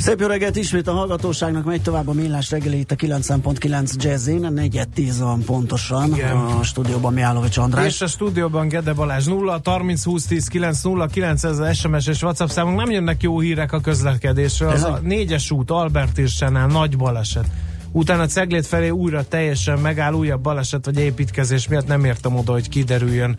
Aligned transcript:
Szép 0.00 0.20
jó 0.20 0.26
reggelt 0.26 0.56
ismét 0.56 0.86
a 0.86 0.92
hallgatóságnak, 0.92 1.64
megy 1.64 1.82
tovább 1.82 2.08
a 2.08 2.12
millás 2.12 2.50
reggeli 2.50 2.78
itt 2.78 2.90
a 2.90 2.94
9.9 2.94 3.92
Jazzin, 3.96 4.44
a 4.44 4.50
4 4.50 4.82
10 4.94 5.20
van 5.20 5.42
pontosan, 5.42 6.14
Igen. 6.14 6.36
a 6.36 6.62
stúdióban 6.62 7.12
Miálovics 7.12 7.56
András. 7.56 7.86
És 7.86 8.00
a 8.00 8.06
stúdióban 8.06 8.68
Gede 8.68 8.92
Balázs 8.92 9.26
0 9.26 9.60
30 9.64 10.04
20 10.04 10.24
10 10.26 10.46
9 10.46 10.82
0 10.82 11.06
9 11.06 11.44
ez 11.44 11.76
SMS 11.76 12.06
és 12.06 12.22
WhatsApp 12.22 12.48
számunk, 12.48 12.76
nem 12.76 12.90
jönnek 12.90 13.22
jó 13.22 13.40
hírek 13.40 13.72
a 13.72 13.80
közlekedésről, 13.80 14.68
az 14.68 14.82
a 14.82 15.00
négyes 15.02 15.50
út 15.50 15.70
Albert 15.70 16.18
Irsánál 16.18 16.66
nagy 16.66 16.96
baleset. 16.96 17.46
Utána 17.92 18.26
Ceglét 18.26 18.66
felé 18.66 18.88
újra 18.88 19.24
teljesen 19.24 19.78
megáll 19.78 20.12
újabb 20.12 20.42
baleset 20.42 20.84
vagy 20.84 20.98
építkezés 20.98 21.68
miatt 21.68 21.86
nem 21.86 22.04
értem 22.04 22.36
oda, 22.36 22.52
hogy 22.52 22.68
kiderüljön, 22.68 23.38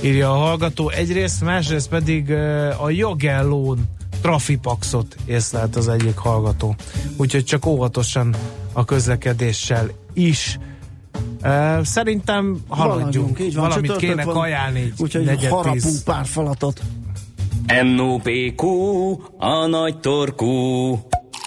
írja 0.00 0.30
a 0.30 0.36
hallgató. 0.36 0.88
Egyrészt, 0.88 1.44
másrészt 1.44 1.88
pedig 1.88 2.32
a 2.78 2.90
jogellón 2.90 3.98
trafipaxot 4.20 5.16
észlelt 5.24 5.76
az 5.76 5.88
egyik 5.88 6.16
hallgató. 6.16 6.74
Úgyhogy 7.16 7.44
csak 7.44 7.66
óvatosan 7.66 8.34
a 8.72 8.84
közlekedéssel 8.84 9.90
is. 10.12 10.58
Uh, 11.44 11.82
szerintem 11.84 12.64
haladjunk. 12.68 13.40
Így 13.40 13.54
van, 13.54 13.68
Valamit 13.68 13.96
kéne 13.96 14.24
van, 14.24 14.34
kajálni. 14.34 14.92
Úgyhogy 14.98 15.46
harapunk 15.46 16.02
pár 16.04 16.26
falatot. 16.26 16.80
NOPQ, 17.82 18.66
a 19.38 19.66
nagy 19.66 19.98
torkú. 19.98 20.48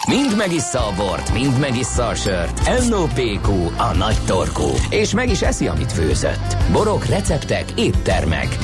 Mind 0.07 0.37
megissza 0.37 0.87
a 0.87 0.93
bort, 0.95 1.33
mind 1.33 1.59
megissza 1.59 2.07
a 2.07 2.15
sört. 2.15 2.87
NOPQ, 2.89 3.51
a 3.77 3.95
nagy 3.97 4.17
torkú. 4.25 4.69
És 4.89 5.13
meg 5.13 5.29
is 5.29 5.41
eszi, 5.41 5.67
amit 5.67 5.91
főzött. 5.91 6.57
Borok, 6.71 7.05
receptek, 7.05 7.65
éttermek. 7.75 8.57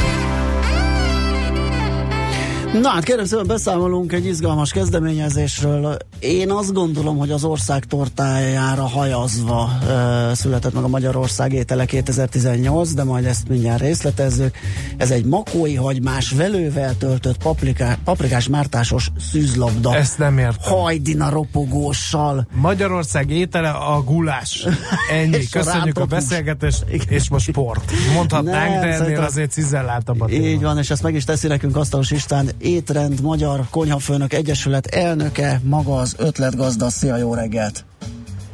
Na 2.73 2.89
hát 2.89 3.03
kérem 3.03 3.25
szépen 3.25 3.47
beszámolunk 3.47 4.13
egy 4.13 4.25
izgalmas 4.25 4.71
kezdeményezésről. 4.71 5.97
Én 6.19 6.51
azt 6.51 6.73
gondolom, 6.73 7.17
hogy 7.17 7.31
az 7.31 7.43
ország 7.43 7.85
tortájára 7.85 8.87
hajazva 8.87 9.69
uh, 9.81 10.33
született 10.33 10.73
meg 10.73 10.83
a 10.83 10.87
Magyarország 10.87 11.53
étele 11.53 11.85
2018, 11.85 12.93
de 12.93 13.03
majd 13.03 13.25
ezt 13.25 13.47
mindjárt 13.47 13.81
részletezzük. 13.81 14.55
Ez 14.97 15.11
egy 15.11 15.25
makói 15.25 15.75
hagymás 15.75 16.31
velővel 16.31 16.97
töltött 16.97 17.37
papriká, 17.37 17.97
paprikás 18.03 18.47
mártásos 18.47 19.11
szűzlabda. 19.31 19.95
Ezt 19.95 20.17
nem 20.17 20.37
értem. 20.37 20.73
Hajdina 20.73 21.29
ropogóssal. 21.29 22.47
Magyarország 22.53 23.29
étele 23.29 23.69
a 23.69 24.03
gulás. 24.03 24.65
Ennyi. 25.21 25.47
Köszönjük 25.47 25.97
a, 25.97 26.05
beszélgetést, 26.05 26.85
és 27.07 27.29
most 27.29 27.45
sport. 27.45 27.91
Mondhatnánk, 28.13 28.71
nem, 28.71 28.81
de 28.81 28.87
ennél 28.87 29.21
azért 29.21 29.51
cizellátabb 29.51 30.21
a 30.21 30.29
Így 30.29 30.61
van, 30.61 30.77
és 30.77 30.89
ezt 30.89 31.03
meg 31.03 31.15
is 31.15 31.23
teszi 31.23 31.47
nekünk 31.47 31.75
Asztalos 31.75 32.11
István 32.11 32.49
Étrend 32.59 33.21
Magyar 33.21 33.59
Konyhafőnök 33.69 34.33
Egyesület 34.33 34.85
elnöke, 34.85 35.59
maga 35.63 35.95
az 35.95 36.15
ötletgazda. 36.17 36.89
Szia, 36.89 37.15
jó 37.15 37.33
reggelt! 37.33 37.85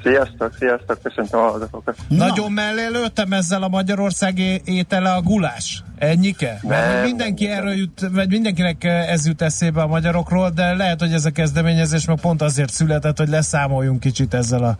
Sziasztok, 0.04 0.56
sziasztok, 0.60 1.02
köszöntöm 1.04 1.40
a 1.40 1.44
hallgatókat. 1.44 1.96
Nagyon 2.08 2.52
mellé 2.52 2.88
lőttem 2.88 3.34
ezzel 3.34 3.64
a 3.64 3.68
Magyarország 3.68 4.38
étele 4.66 5.14
a 5.14 5.22
gulás? 5.22 5.84
Ennyike? 5.98 6.60
Mert 6.62 7.06
mindenki 7.06 7.48
erről 7.48 7.74
jut, 7.74 8.08
vagy 8.12 8.30
mindenkinek 8.30 8.84
ez 8.84 9.28
jut 9.28 9.42
eszébe 9.42 9.82
a 9.82 9.88
magyarokról, 9.88 10.50
de 10.50 10.74
lehet, 10.74 11.00
hogy 11.00 11.14
ez 11.14 11.26
a 11.26 11.32
kezdeményezés 11.32 12.06
meg 12.06 12.20
pont 12.22 12.42
azért 12.42 12.70
született, 12.70 13.18
hogy 13.18 13.30
leszámoljunk 13.30 14.00
kicsit 14.00 14.34
ezzel 14.34 14.64
a, 14.64 14.78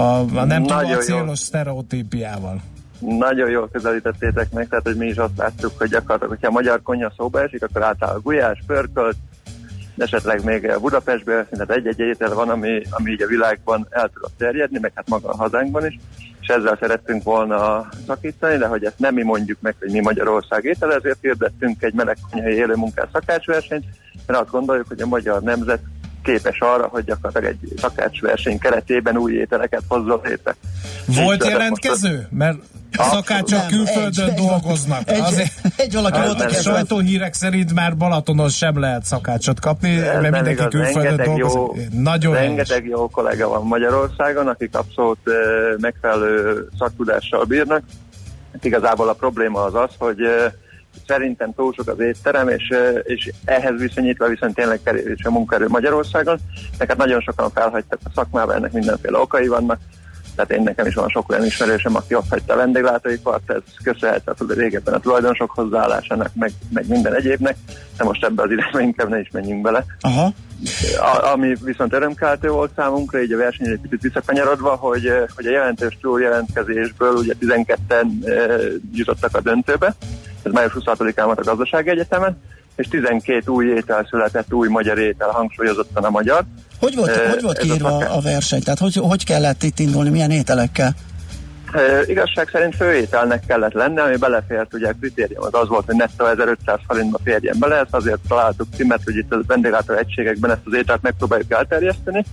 a, 0.00 0.38
a 0.38 0.44
nem 0.44 0.62
tudom, 0.62 0.78
a 0.78 0.96
célos 0.96 1.38
sztereotípiával. 1.38 2.60
Nagyon 3.00 3.50
jól 3.50 3.68
közelítettétek 3.72 4.52
meg, 4.52 4.68
tehát 4.68 4.84
hogy 4.84 4.96
mi 4.96 5.06
is 5.06 5.16
azt 5.16 5.36
láttuk, 5.36 5.72
hogy 5.78 5.88
gyakorlatilag, 5.88 6.30
hogyha 6.30 6.48
a 6.48 6.52
magyar 6.52 6.82
konyha 6.82 7.12
szóba 7.16 7.42
esik, 7.42 7.62
akkor 7.62 7.82
általában 7.82 8.20
gulyás, 8.22 8.62
pörkölt, 8.66 9.16
esetleg 9.96 10.44
még 10.44 10.72
Budapestben, 10.80 11.46
tehát 11.50 11.70
egy-egy 11.70 11.98
étel 11.98 12.34
van, 12.34 12.48
ami, 12.48 12.82
ami 12.90 13.10
így 13.10 13.22
a 13.22 13.26
világban 13.26 13.86
el 13.90 14.10
tudott 14.14 14.34
terjedni, 14.38 14.78
meg 14.78 14.92
hát 14.94 15.08
maga 15.08 15.28
a 15.28 15.36
hazánkban 15.36 15.86
is, 15.86 15.98
és 16.40 16.48
ezzel 16.48 16.76
szerettünk 16.80 17.22
volna 17.22 17.88
szakítani, 18.06 18.56
de 18.56 18.66
hogy 18.66 18.84
ezt 18.84 18.98
nem 18.98 19.14
mi 19.14 19.22
mondjuk 19.22 19.60
meg, 19.60 19.74
hogy 19.78 19.90
mi 19.90 20.00
Magyarország 20.00 20.64
étel, 20.64 20.94
ezért 20.94 21.18
hirdettünk 21.20 21.82
egy 21.82 21.94
melegkonyhai 21.94 22.54
élőmunkás 22.54 23.08
szakácsversenyt, 23.12 23.84
mert 24.26 24.40
azt 24.40 24.50
gondoljuk, 24.50 24.88
hogy 24.88 25.00
a 25.00 25.06
magyar 25.06 25.42
nemzet 25.42 25.80
képes 26.22 26.58
arra, 26.60 26.86
hogy 26.86 27.04
gyakorlatilag 27.04 27.56
egy 27.62 27.78
szakácsverseny 27.80 28.58
keretében 28.58 29.16
új 29.16 29.32
ételeket 29.32 29.82
hozzon 29.88 30.20
létre. 30.24 30.56
Volt 31.06 31.44
jelentkező? 31.44 32.26
Mert 32.30 32.58
szakácsok 32.98 33.66
külföldön 33.66 34.28
egy, 34.28 34.34
dolgoznak. 34.34 35.10
Egy, 35.10 35.20
Azért, 35.20 35.52
egy 35.76 35.94
valaki 35.94 36.20
volt, 36.20 36.40
aki 36.40 36.54
sajtóhírek 36.54 37.34
szerint 37.34 37.74
már 37.74 37.96
Balatonon 37.96 38.48
sem 38.48 38.80
lehet 38.80 39.04
szakácsot 39.04 39.60
kapni, 39.60 39.96
Ez 39.96 40.04
mert 40.04 40.22
mindenki 40.22 40.50
igaz, 40.50 40.68
külföldön 40.68 41.16
dolgozik. 41.16 41.58
Jó, 41.58 41.74
Nagyon 42.02 42.34
rengeteg 42.34 42.86
jó 42.86 43.08
kollega 43.08 43.48
van 43.48 43.66
Magyarországon, 43.66 44.48
akik 44.48 44.74
abszolút 44.76 45.18
uh, 45.24 45.34
megfelelő 45.80 46.68
szaktudással 46.78 47.44
bírnak. 47.44 47.82
Hát 48.52 48.64
igazából 48.64 49.08
a 49.08 49.12
probléma 49.12 49.64
az 49.64 49.74
az, 49.74 49.90
hogy 49.98 50.20
uh, 50.20 50.52
szerintem 51.06 51.54
túl 51.54 51.72
sok 51.72 51.88
az 51.88 52.00
étterem, 52.00 52.48
és, 52.48 52.74
és 53.02 53.30
ehhez 53.44 53.80
viszonyítva 53.80 54.28
viszont 54.28 54.54
tényleg 54.54 54.80
kerülés 54.82 55.24
a 55.24 55.30
munkaerő 55.30 55.68
Magyarországon. 55.68 56.38
Neked 56.78 56.96
nagyon 56.96 57.20
sokan 57.20 57.50
felhagytak 57.50 57.98
a 58.04 58.10
szakmába, 58.14 58.54
ennek 58.54 58.72
mindenféle 58.72 59.18
okai 59.18 59.46
vannak. 59.46 59.78
Tehát 60.40 60.54
én 60.58 60.62
nekem 60.62 60.86
is 60.86 60.94
van 60.94 61.08
sok 61.08 61.30
olyan 61.30 61.44
ismerősöm, 61.44 61.96
aki 61.96 62.14
ott 62.14 62.28
hagyta 62.28 62.52
a 62.52 62.56
vendéglátóipart, 62.56 63.50
ez 63.50 63.60
köszönhető 63.82 64.32
a 64.38 64.52
régebben 64.54 64.94
a 64.94 65.00
tulajdonosok 65.00 65.50
hozzáállásának, 65.50 66.30
meg, 66.34 66.52
meg 66.72 66.88
minden 66.88 67.14
egyébnek, 67.14 67.56
de 67.96 68.04
most 68.04 68.24
ebbe 68.24 68.42
az 68.42 68.50
irányba 68.50 68.80
inkább 68.80 69.08
ne 69.08 69.20
is 69.20 69.30
menjünk 69.32 69.62
bele. 69.62 69.84
Aha. 70.00 70.32
A, 70.98 71.32
ami 71.32 71.54
viszont 71.64 71.92
örömkeltő 71.92 72.48
volt 72.48 72.70
számunkra, 72.76 73.22
így 73.22 73.32
a 73.32 73.36
verseny 73.36 73.66
egy 73.66 73.80
picit 73.80 74.02
visszakanyarodva, 74.02 74.74
hogy, 74.74 75.12
hogy 75.36 75.46
a 75.46 75.50
jelentős 75.50 75.98
túl 76.00 76.20
jelentkezésből 76.20 77.12
ugye 77.12 77.34
12-en 77.40 78.26
e, 78.26 78.56
jutottak 78.92 79.36
a 79.36 79.40
döntőbe, 79.40 79.94
ez 80.42 80.52
május 80.52 80.72
26-án 80.78 81.22
volt 81.24 81.40
a 81.40 81.44
gazdasági 81.44 81.88
egyetemen, 81.88 82.36
és 82.80 82.88
12 82.88 83.50
új 83.52 83.66
étel 83.66 84.06
született, 84.10 84.52
új 84.52 84.68
magyar 84.68 84.98
étel, 84.98 85.28
hangsúlyozottan 85.28 86.04
a 86.04 86.10
magyar. 86.10 86.44
Hogy 86.78 86.94
volt, 86.96 87.16
e, 87.16 87.28
hogy 87.28 87.42
volt 87.42 87.58
kiírva 87.58 87.96
a, 87.96 88.16
a 88.16 88.20
verseny? 88.20 88.62
Tehát 88.62 88.78
hogy, 88.78 88.94
hogy 88.94 89.24
kellett 89.24 89.62
itt 89.62 89.78
indulni, 89.78 90.10
milyen 90.10 90.30
ételekkel? 90.30 90.94
E, 91.72 91.80
igazság 92.06 92.48
szerint 92.52 92.76
főételnek 92.76 93.46
kellett 93.46 93.72
lenni, 93.72 93.98
ami 93.98 94.16
belefért, 94.16 94.74
ugye 94.74 94.88
a 94.88 94.94
kritérium 95.00 95.42
az 95.42 95.54
az 95.54 95.68
volt, 95.68 95.86
hogy 95.86 95.96
nettó 95.96 96.24
1500 96.24 96.78
forintba 96.86 97.18
férjen 97.24 97.56
bele, 97.58 97.76
ezt 97.76 97.94
azért 97.94 98.20
találtuk 98.28 98.66
címet, 98.76 99.00
hogy 99.04 99.16
itt 99.16 99.32
a 99.32 99.40
vendéglátó 99.46 99.94
egységekben 99.94 100.50
ezt 100.50 100.62
az 100.64 100.74
ételt 100.74 101.02
megpróbáljuk 101.02 101.52
elterjeszteni. 101.52 102.24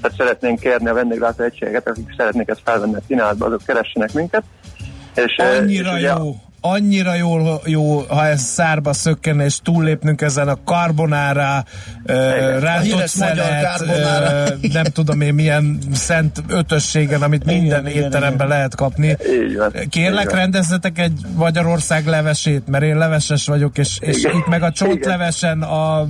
Tehát 0.00 0.16
szeretnénk 0.16 0.60
kérni 0.60 0.88
a 0.88 0.94
vendéglátó 0.94 1.44
egységeket, 1.44 1.88
akik 1.88 2.14
szeretnék 2.16 2.48
ezt 2.48 2.62
felvenni 2.64 2.94
a 2.94 3.02
kínálatba, 3.06 3.46
azok 3.46 3.62
keressenek 3.66 4.12
minket. 4.12 4.42
És, 5.14 5.36
Annyira 5.36 5.90
és 5.90 5.98
ugye, 5.98 6.12
jó! 6.16 6.45
Annyira 6.70 7.14
jó, 7.14 7.36
jó, 7.64 7.98
ha 7.98 8.26
ez 8.26 8.42
szárba 8.42 8.92
szökken, 8.92 9.40
és 9.40 9.58
túllépnünk 9.62 10.20
ezen 10.20 10.48
a 10.48 10.58
karbonára, 10.64 11.64
uh, 12.06 12.14
rántott 12.60 13.06
szelet, 13.06 13.80
uh, 13.80 14.72
nem 14.72 14.84
tudom 14.84 15.20
én 15.20 15.34
milyen 15.34 15.78
szent 15.92 16.42
ötösségen, 16.48 17.22
amit 17.22 17.44
minden 17.44 17.86
igen, 17.86 18.04
étteremben 18.04 18.34
igen. 18.34 18.48
lehet 18.48 18.74
kapni. 18.74 19.16
Kérlek, 19.90 20.32
rendezzetek 20.32 20.98
egy 20.98 21.20
Magyarország 21.34 22.06
levesét, 22.06 22.66
mert 22.66 22.84
én 22.84 22.98
leveses 22.98 23.46
vagyok, 23.46 23.78
és, 23.78 23.98
és 24.00 24.24
itt 24.24 24.46
meg 24.48 24.62
a 24.62 24.70
csontlevesen, 24.70 25.62
a 25.62 26.06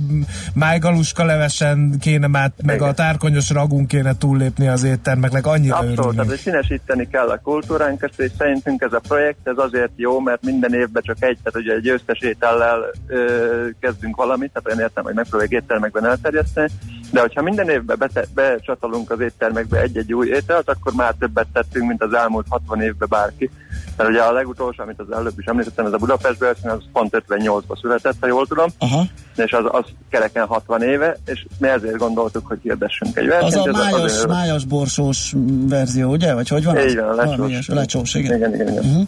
májgaluska 0.53 1.25
levesen 1.25 1.95
kéne 1.99 2.27
már, 2.27 2.51
meg 2.63 2.75
igen. 2.75 2.87
a 2.87 2.93
tárkonyos 2.93 3.49
ragunk 3.49 3.87
kéne 3.87 4.17
túllépni 4.17 4.67
az 4.67 4.83
éttermeknek, 4.83 5.47
annyira 5.47 5.75
Abszolút, 5.77 6.15
tehát 6.15 6.37
színesíteni 6.37 7.07
kell 7.07 7.29
a 7.29 7.39
kultúránkat, 7.43 8.11
és 8.17 8.31
szerintünk 8.37 8.81
ez 8.81 8.93
a 8.93 8.99
projekt, 8.99 9.39
ez 9.43 9.57
azért 9.57 9.91
jó, 9.95 10.19
mert 10.19 10.41
minden 10.51 10.73
évben 10.73 11.01
csak 11.05 11.23
egy, 11.23 11.37
tehát 11.43 11.59
ugye 11.67 11.73
egy 11.73 11.81
győztes 11.81 12.19
étellel 12.19 12.79
ö, 13.07 13.67
kezdünk 13.79 14.15
valamit, 14.15 14.51
tehát 14.53 14.67
olyan 14.67 14.79
értem, 14.79 15.03
hogy 15.03 15.13
megpróbáljuk 15.13 15.53
éttermekben 15.53 16.05
elterjeszteni, 16.05 16.67
de 17.11 17.19
hogyha 17.21 17.41
minden 17.41 17.69
évben 17.69 17.97
bete- 17.99 18.29
becsatolunk 18.33 19.11
az 19.11 19.19
éttermekbe 19.19 19.79
egy-egy 19.81 20.13
új 20.13 20.27
ételt, 20.27 20.69
akkor 20.69 20.93
már 20.93 21.13
többet 21.19 21.47
tettünk, 21.53 21.87
mint 21.87 22.03
az 22.03 22.13
elmúlt 22.13 22.45
60 22.49 22.81
évben 22.81 23.07
bárki. 23.11 23.49
Mert 23.97 24.09
ugye 24.09 24.21
a 24.21 24.31
legutolsó, 24.31 24.83
amit 24.83 24.99
az 24.99 25.11
előbb 25.11 25.39
is 25.39 25.45
említettem, 25.45 25.85
ez 25.85 25.93
a 25.93 25.97
Budapest 25.97 26.39
verseny, 26.39 26.69
az 26.69 26.81
pont 26.93 27.23
58-ban 27.29 27.81
született, 27.81 28.15
ha 28.19 28.27
jól 28.27 28.47
tudom, 28.47 28.69
Aha. 28.77 29.03
és 29.35 29.51
az, 29.51 29.63
az 29.67 29.83
kereken 30.09 30.45
60 30.45 30.81
éve, 30.81 31.17
és 31.25 31.45
mi 31.57 31.67
ezért 31.67 31.97
gondoltuk, 31.97 32.47
hogy 32.47 32.59
hirdessünk 32.61 33.17
egy 33.17 33.27
versenyt. 33.27 33.67
Az 33.67 33.75
a 33.75 33.77
májas, 33.77 34.01
azért- 34.01 34.27
májas 34.27 34.65
borsós 34.65 35.33
verzió, 35.67 36.11
ugye? 36.11 36.33
Vagy 36.33 36.47
hogy 36.47 36.63
van? 36.63 36.77
az? 36.77 36.83
Így 36.85 36.95
van, 36.99 37.15
lecsós. 37.15 37.67
Lecsós, 37.67 38.13
igen. 38.13 38.35
Igen, 38.37 38.53
igen, 38.53 38.67
igen. 38.67 38.83
Uh-huh. 38.83 39.07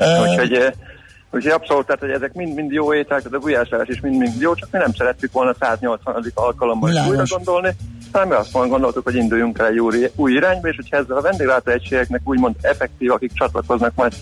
Úgyhogy, 0.00 0.74
úgyhogy 1.30 1.52
abszolút, 1.52 1.86
tehát, 1.86 2.00
hogy 2.00 2.10
ezek 2.10 2.32
mind-mind 2.32 2.72
jó 2.72 2.94
ételek, 2.94 3.22
tehát 3.22 3.38
a 3.38 3.42
gulyáslevés 3.42 3.88
is 3.88 4.00
mind-mind 4.00 4.40
jó, 4.40 4.54
csak 4.54 4.68
mi 4.72 4.78
nem 4.78 4.92
szerettük 4.92 5.32
volna 5.32 5.54
180. 5.60 6.24
alkalommal 6.34 6.88
Világos. 6.88 7.10
újra 7.10 7.24
gondolni, 7.36 7.76
hanem 8.12 8.28
mi 8.28 8.34
azt 8.34 8.52
gondoltuk, 8.52 9.04
hogy 9.04 9.14
induljunk 9.14 9.58
el 9.58 9.66
egy 9.66 9.78
új, 9.78 10.10
új 10.14 10.32
irányba, 10.32 10.68
és 10.68 10.76
hogyha 10.76 10.96
ezzel 10.96 11.16
a 11.16 11.20
vendéglátó 11.20 11.70
egységeknek 11.70 12.20
úgymond 12.24 12.54
effektív, 12.60 13.10
akik 13.12 13.32
csatlakoznak 13.32 13.94
majd 13.94 14.12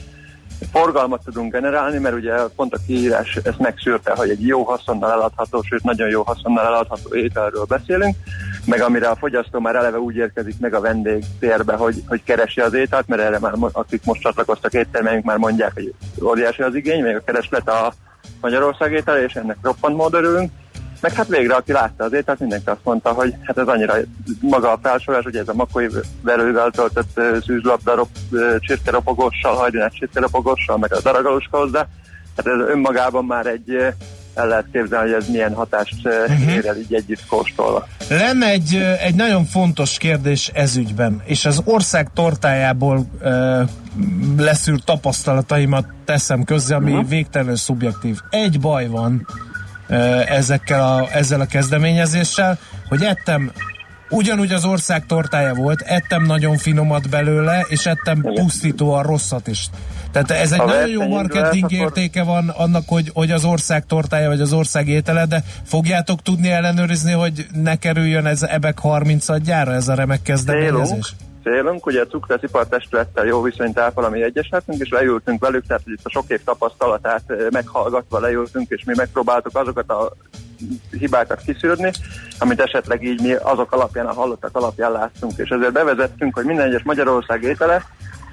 forgalmat 0.72 1.24
tudunk 1.24 1.52
generálni, 1.52 1.98
mert 1.98 2.14
ugye 2.14 2.34
pont 2.56 2.74
a 2.74 2.78
kiírás 2.86 3.36
ezt 3.36 3.58
megszűrte, 3.58 4.12
hogy 4.16 4.30
egy 4.30 4.46
jó 4.46 4.62
haszonnal 4.62 5.10
eladható, 5.10 5.62
sőt 5.62 5.82
nagyon 5.82 6.08
jó 6.08 6.22
haszonnal 6.22 6.66
eladható 6.66 7.14
ételről 7.14 7.64
beszélünk, 7.64 8.16
meg 8.64 8.80
amire 8.80 9.08
a 9.08 9.16
fogyasztó 9.16 9.60
már 9.60 9.76
eleve 9.76 9.98
úgy 9.98 10.16
érkezik 10.16 10.58
meg 10.60 10.74
a 10.74 10.80
vendég 10.80 11.24
térbe, 11.40 11.74
hogy, 11.74 12.02
hogy 12.06 12.22
keresi 12.24 12.60
az 12.60 12.74
ételt, 12.74 13.08
mert 13.08 13.22
erre 13.22 13.38
már 13.38 13.52
akik 13.72 14.04
most 14.04 14.20
csatlakoztak 14.20 14.72
éttermeink 14.72 15.24
már 15.24 15.36
mondják, 15.36 15.72
hogy 15.74 15.94
óriási 16.22 16.62
az 16.62 16.74
igény, 16.74 17.02
még 17.02 17.16
a 17.16 17.22
kereslet 17.24 17.68
a 17.68 17.92
Magyarország 18.40 18.92
étel, 18.92 19.18
és 19.18 19.34
ennek 19.34 19.56
roppant 19.62 19.96
mód 19.96 20.14
örülünk. 20.14 20.50
Meg 21.00 21.12
hát 21.12 21.28
végre, 21.28 21.54
aki 21.54 21.72
látta 21.72 22.04
az 22.04 22.12
ételt, 22.12 22.38
mindenki 22.38 22.68
azt 22.68 22.84
mondta, 22.84 23.12
hogy 23.12 23.34
hát 23.42 23.58
ez 23.58 23.66
annyira 23.66 23.94
maga 24.40 24.72
a 24.72 24.78
felsorolás, 24.82 25.24
hogy 25.24 25.36
ez 25.36 25.48
a 25.48 25.54
makói 25.54 25.86
verővel 26.22 26.70
töltött 26.70 27.10
ö, 27.14 27.36
szűzlabda 27.46 27.94
rop, 27.94 28.08
ö, 28.30 28.56
csirkeropogossal, 28.58 29.54
hajdinás 29.54 29.92
csirkeropogossal, 29.98 30.78
meg 30.78 30.94
a 30.94 31.00
daragaluska 31.00 31.58
hozzá, 31.58 31.86
hát 32.36 32.46
ez 32.46 32.68
önmagában 32.68 33.24
már 33.24 33.46
egy 33.46 33.70
ö, 33.70 33.88
el 34.34 34.48
lehet 34.48 34.66
képzelni, 34.72 35.10
hogy 35.10 35.22
ez 35.22 35.28
milyen 35.28 35.54
hatást 35.54 35.94
uh-huh. 36.04 36.52
ér 36.52 36.66
el 36.66 36.76
így 36.76 36.94
együtt 36.94 37.26
kóstolva. 37.26 37.86
Lenne 38.08 38.46
egy, 38.46 38.74
ö, 38.74 38.92
egy 39.00 39.14
nagyon 39.14 39.44
fontos 39.44 39.98
kérdés 39.98 40.50
ezügyben, 40.54 41.22
és 41.24 41.44
az 41.44 41.62
ország 41.64 42.10
tortájából 42.14 43.06
uh, 43.22 43.68
leszűrt 44.36 44.84
tapasztalataimat 44.84 45.86
teszem 46.04 46.44
közzé, 46.44 46.74
ami 46.74 46.92
uh-huh. 46.92 47.08
végtelenül 47.08 47.56
szubjektív. 47.56 48.18
Egy 48.30 48.60
baj 48.60 48.86
van 48.86 49.26
ezekkel 50.26 50.82
a, 50.84 51.08
ezzel 51.12 51.40
a 51.40 51.46
kezdeményezéssel, 51.46 52.58
hogy 52.88 53.02
ettem 53.02 53.52
ugyanúgy 54.10 54.52
az 54.52 54.64
ország 54.64 55.06
tortája 55.06 55.54
volt, 55.54 55.80
ettem 55.80 56.24
nagyon 56.24 56.56
finomat 56.56 57.08
belőle, 57.08 57.64
és 57.68 57.86
ettem 57.86 58.18
Igen. 58.18 58.34
pusztítóan 58.34 59.02
rosszat 59.02 59.46
is. 59.46 59.68
Tehát 60.12 60.30
ez 60.30 60.52
egy 60.52 60.60
A 60.60 60.64
nagyon 60.64 60.88
jó 60.88 61.08
marketing 61.08 61.64
akkor- 61.64 61.78
értéke 61.78 62.22
van 62.22 62.48
annak, 62.48 62.82
hogy, 62.86 63.10
hogy 63.14 63.30
az 63.30 63.44
ország 63.44 63.86
tortája, 63.86 64.28
vagy 64.28 64.40
az 64.40 64.52
ország 64.52 64.88
étele, 64.88 65.26
de 65.26 65.42
fogjátok 65.64 66.22
tudni 66.22 66.50
ellenőrizni, 66.50 67.12
hogy 67.12 67.46
ne 67.52 67.76
kerüljön 67.76 68.26
ez 68.26 68.42
ebek 68.42 68.78
30 68.78 69.28
adjára, 69.28 69.72
ez 69.74 69.88
a 69.88 69.94
remek 69.94 70.22
kezdeményezés? 70.22 70.86
Célunk, 70.86 71.06
célunk, 71.48 71.86
ugye 71.86 72.00
a 72.00 72.06
cukrászipar 72.06 72.66
testülettel 72.66 73.26
jó 73.26 73.42
viszonyt 73.42 73.78
ápol 73.78 74.04
a 74.04 74.08
mi 74.08 74.22
egyesületünk, 74.22 74.80
és 74.80 74.88
leültünk 74.88 75.40
velük, 75.40 75.66
tehát 75.66 75.82
hogy 75.84 75.92
itt 75.92 76.04
a 76.04 76.10
sok 76.10 76.24
év 76.28 76.40
tapasztalatát 76.44 77.22
eh, 77.26 77.36
meghallgatva 77.50 78.20
leültünk, 78.20 78.70
és 78.70 78.84
mi 78.84 78.92
megpróbáltuk 78.96 79.56
azokat 79.56 79.90
a 79.90 80.12
hibákat 80.90 81.40
kiszűrni, 81.40 81.90
amit 82.38 82.60
esetleg 82.60 83.02
így 83.02 83.20
mi 83.20 83.32
azok 83.32 83.72
alapján, 83.72 84.06
a 84.06 84.12
hallottak 84.12 84.56
alapján 84.56 84.92
láttunk, 84.92 85.32
és 85.36 85.48
ezért 85.48 85.72
bevezettünk, 85.72 86.34
hogy 86.34 86.44
minden 86.44 86.66
egyes 86.66 86.82
Magyarország 86.82 87.42
étele 87.42 87.82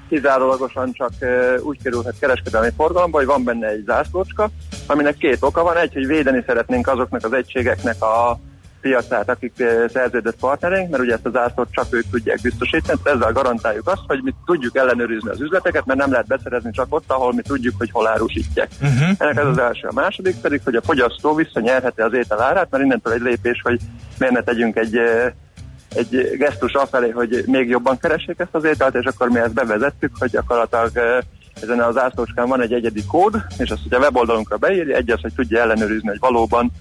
kizárólagosan 0.08 0.92
csak 0.92 1.10
uh, 1.20 1.54
úgy 1.62 1.82
kerülhet 1.82 2.18
kereskedelmi 2.20 2.70
forgalomba, 2.76 3.18
hogy 3.18 3.26
van 3.26 3.44
benne 3.44 3.66
egy 3.68 3.84
zászlócska, 3.84 4.50
aminek 4.86 5.16
két 5.16 5.38
oka 5.40 5.62
van. 5.62 5.76
Egy, 5.76 5.92
hogy 5.92 6.06
védeni 6.06 6.42
szeretnénk 6.46 6.88
azoknak 6.88 7.24
az 7.24 7.32
egységeknek 7.32 8.02
a 8.02 8.38
piacát, 8.86 9.28
akik 9.28 9.52
szerződött 9.92 10.36
partnereink, 10.36 10.90
mert 10.90 11.02
ugye 11.02 11.12
ezt 11.12 11.26
a 11.26 11.30
zászlót 11.30 11.68
csak 11.70 11.86
ők 11.90 12.04
tudják 12.10 12.40
biztosítani, 12.42 13.00
ezzel 13.04 13.32
garantáljuk 13.32 13.88
azt, 13.88 14.02
hogy 14.06 14.20
mi 14.22 14.34
tudjuk 14.44 14.76
ellenőrizni 14.76 15.30
az 15.30 15.40
üzleteket, 15.40 15.86
mert 15.86 15.98
nem 15.98 16.10
lehet 16.10 16.26
beszerezni 16.26 16.70
csak 16.70 16.86
ott, 16.88 17.04
ahol 17.06 17.32
mi 17.32 17.42
tudjuk, 17.42 17.74
hogy 17.78 17.90
hol 17.90 18.08
árusítják. 18.08 18.68
Uh-huh. 18.82 19.08
Ennek 19.18 19.36
ez 19.36 19.46
az 19.46 19.58
első. 19.58 19.86
A 19.88 19.92
második 19.92 20.36
pedig, 20.40 20.60
hogy 20.64 20.74
a 20.74 20.82
fogyasztó 20.82 21.34
visszanyerheti 21.34 22.00
az 22.00 22.12
étel 22.12 22.42
árát, 22.42 22.70
mert 22.70 22.84
innentől 22.84 23.12
egy 23.12 23.20
lépés, 23.20 23.60
hogy 23.62 23.80
miért 24.18 24.34
ne 24.34 24.42
tegyünk 24.42 24.76
egy 24.76 25.00
egy 25.94 26.36
gesztus 26.38 26.72
afelé, 26.72 27.10
hogy 27.10 27.44
még 27.46 27.68
jobban 27.68 27.98
keressék 27.98 28.38
ezt 28.38 28.54
az 28.54 28.64
ételt, 28.64 28.94
és 28.94 29.04
akkor 29.04 29.28
mi 29.28 29.38
ezt 29.38 29.52
bevezettük, 29.52 30.10
hogy 30.18 30.30
gyakorlatilag 30.30 30.90
ezen 31.62 31.80
az 31.80 31.98
ászlócskán 31.98 32.48
van 32.48 32.60
egy 32.60 32.72
egyedi 32.72 33.04
kód, 33.04 33.42
és 33.58 33.70
azt, 33.70 33.82
hogy 33.82 33.94
a 33.94 33.98
weboldalunkra 33.98 34.56
beírja, 34.56 34.96
egy 34.96 35.10
az, 35.10 35.20
hogy 35.20 35.32
tudja 35.34 35.60
ellenőrizni, 35.60 36.08
hogy 36.08 36.18
valóban 36.18 36.72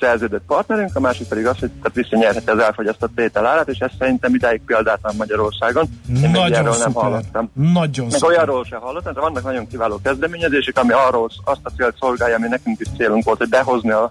szerződött 0.00 0.42
partnerünk, 0.46 0.96
a 0.96 1.00
másik 1.00 1.28
pedig 1.28 1.46
az, 1.46 1.58
hogy 1.58 1.70
tehát 1.70 1.94
visszanyerheti 1.94 2.50
az 2.50 2.58
elfogyasztott 2.58 3.20
étel 3.20 3.46
árát, 3.46 3.68
és 3.68 3.78
ez 3.78 3.90
szerintem 3.98 4.34
idáig 4.34 4.60
példátlan 4.66 5.14
Magyarországon. 5.16 5.84
Én 6.22 6.30
Nagyon 6.30 6.48
ilyenről 6.48 6.76
nem 6.78 6.92
hallottam. 6.92 7.50
Nagyon 7.54 8.06
Meg 8.06 8.14
szuper. 8.14 8.36
olyanról 8.36 8.64
se 8.64 8.76
hallottam, 8.76 9.12
de 9.12 9.20
vannak 9.20 9.44
nagyon 9.44 9.66
kiváló 9.66 10.00
kezdeményezések, 10.02 10.78
ami 10.78 10.92
arról 10.92 11.30
azt 11.44 11.60
a 11.62 11.70
célt 11.76 11.96
szolgálja, 12.00 12.36
ami 12.36 12.48
nekünk 12.48 12.80
is 12.80 12.86
célunk 12.96 13.24
volt, 13.24 13.38
hogy 13.38 13.48
behozni 13.48 13.90
a 13.90 14.10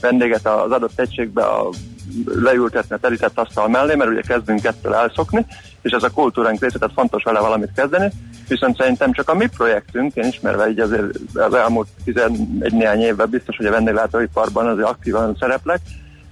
vendéget 0.00 0.46
az 0.46 0.70
adott 0.70 1.00
egységbe 1.00 1.42
a 1.42 1.68
leültetni 2.24 2.94
a 2.94 2.98
terített 2.98 3.38
asztal 3.38 3.68
mellé, 3.68 3.94
mert 3.94 4.10
ugye 4.10 4.20
kezdünk 4.20 4.64
ettől 4.64 4.94
elszokni, 4.94 5.46
és 5.82 5.92
ez 5.92 6.02
a 6.02 6.10
kultúránk 6.10 6.60
része, 6.60 6.78
tehát 6.78 6.94
fontos 6.94 7.22
vele 7.22 7.40
valamit 7.40 7.72
kezdeni. 7.74 8.10
Viszont 8.48 8.76
szerintem 8.76 9.12
csak 9.12 9.28
a 9.28 9.34
mi 9.34 9.46
projektünk, 9.56 10.14
én 10.14 10.24
ismerve 10.24 10.70
így 10.70 10.80
azért 10.80 11.18
az 11.34 11.54
elmúlt 11.54 11.88
11 12.04 12.72
néhány 12.72 13.00
évben 13.00 13.30
biztos, 13.30 13.56
hogy 13.56 13.66
a 13.66 13.70
vendéglátóiparban 13.70 14.66
azért 14.66 14.88
aktívan 14.88 15.36
szereplek, 15.40 15.80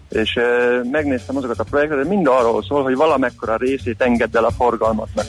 és 0.08 0.36
e, 0.36 0.80
megnéztem 0.90 1.36
azokat 1.36 1.58
a 1.58 1.64
projekteket, 1.64 2.08
mind 2.08 2.26
arról 2.26 2.62
szól, 2.62 2.82
hogy 2.82 2.96
valamekkora 2.96 3.56
részét 3.56 4.02
engedd 4.02 4.36
el 4.36 4.44
a 4.44 4.50
forgalmatnak. 4.50 5.26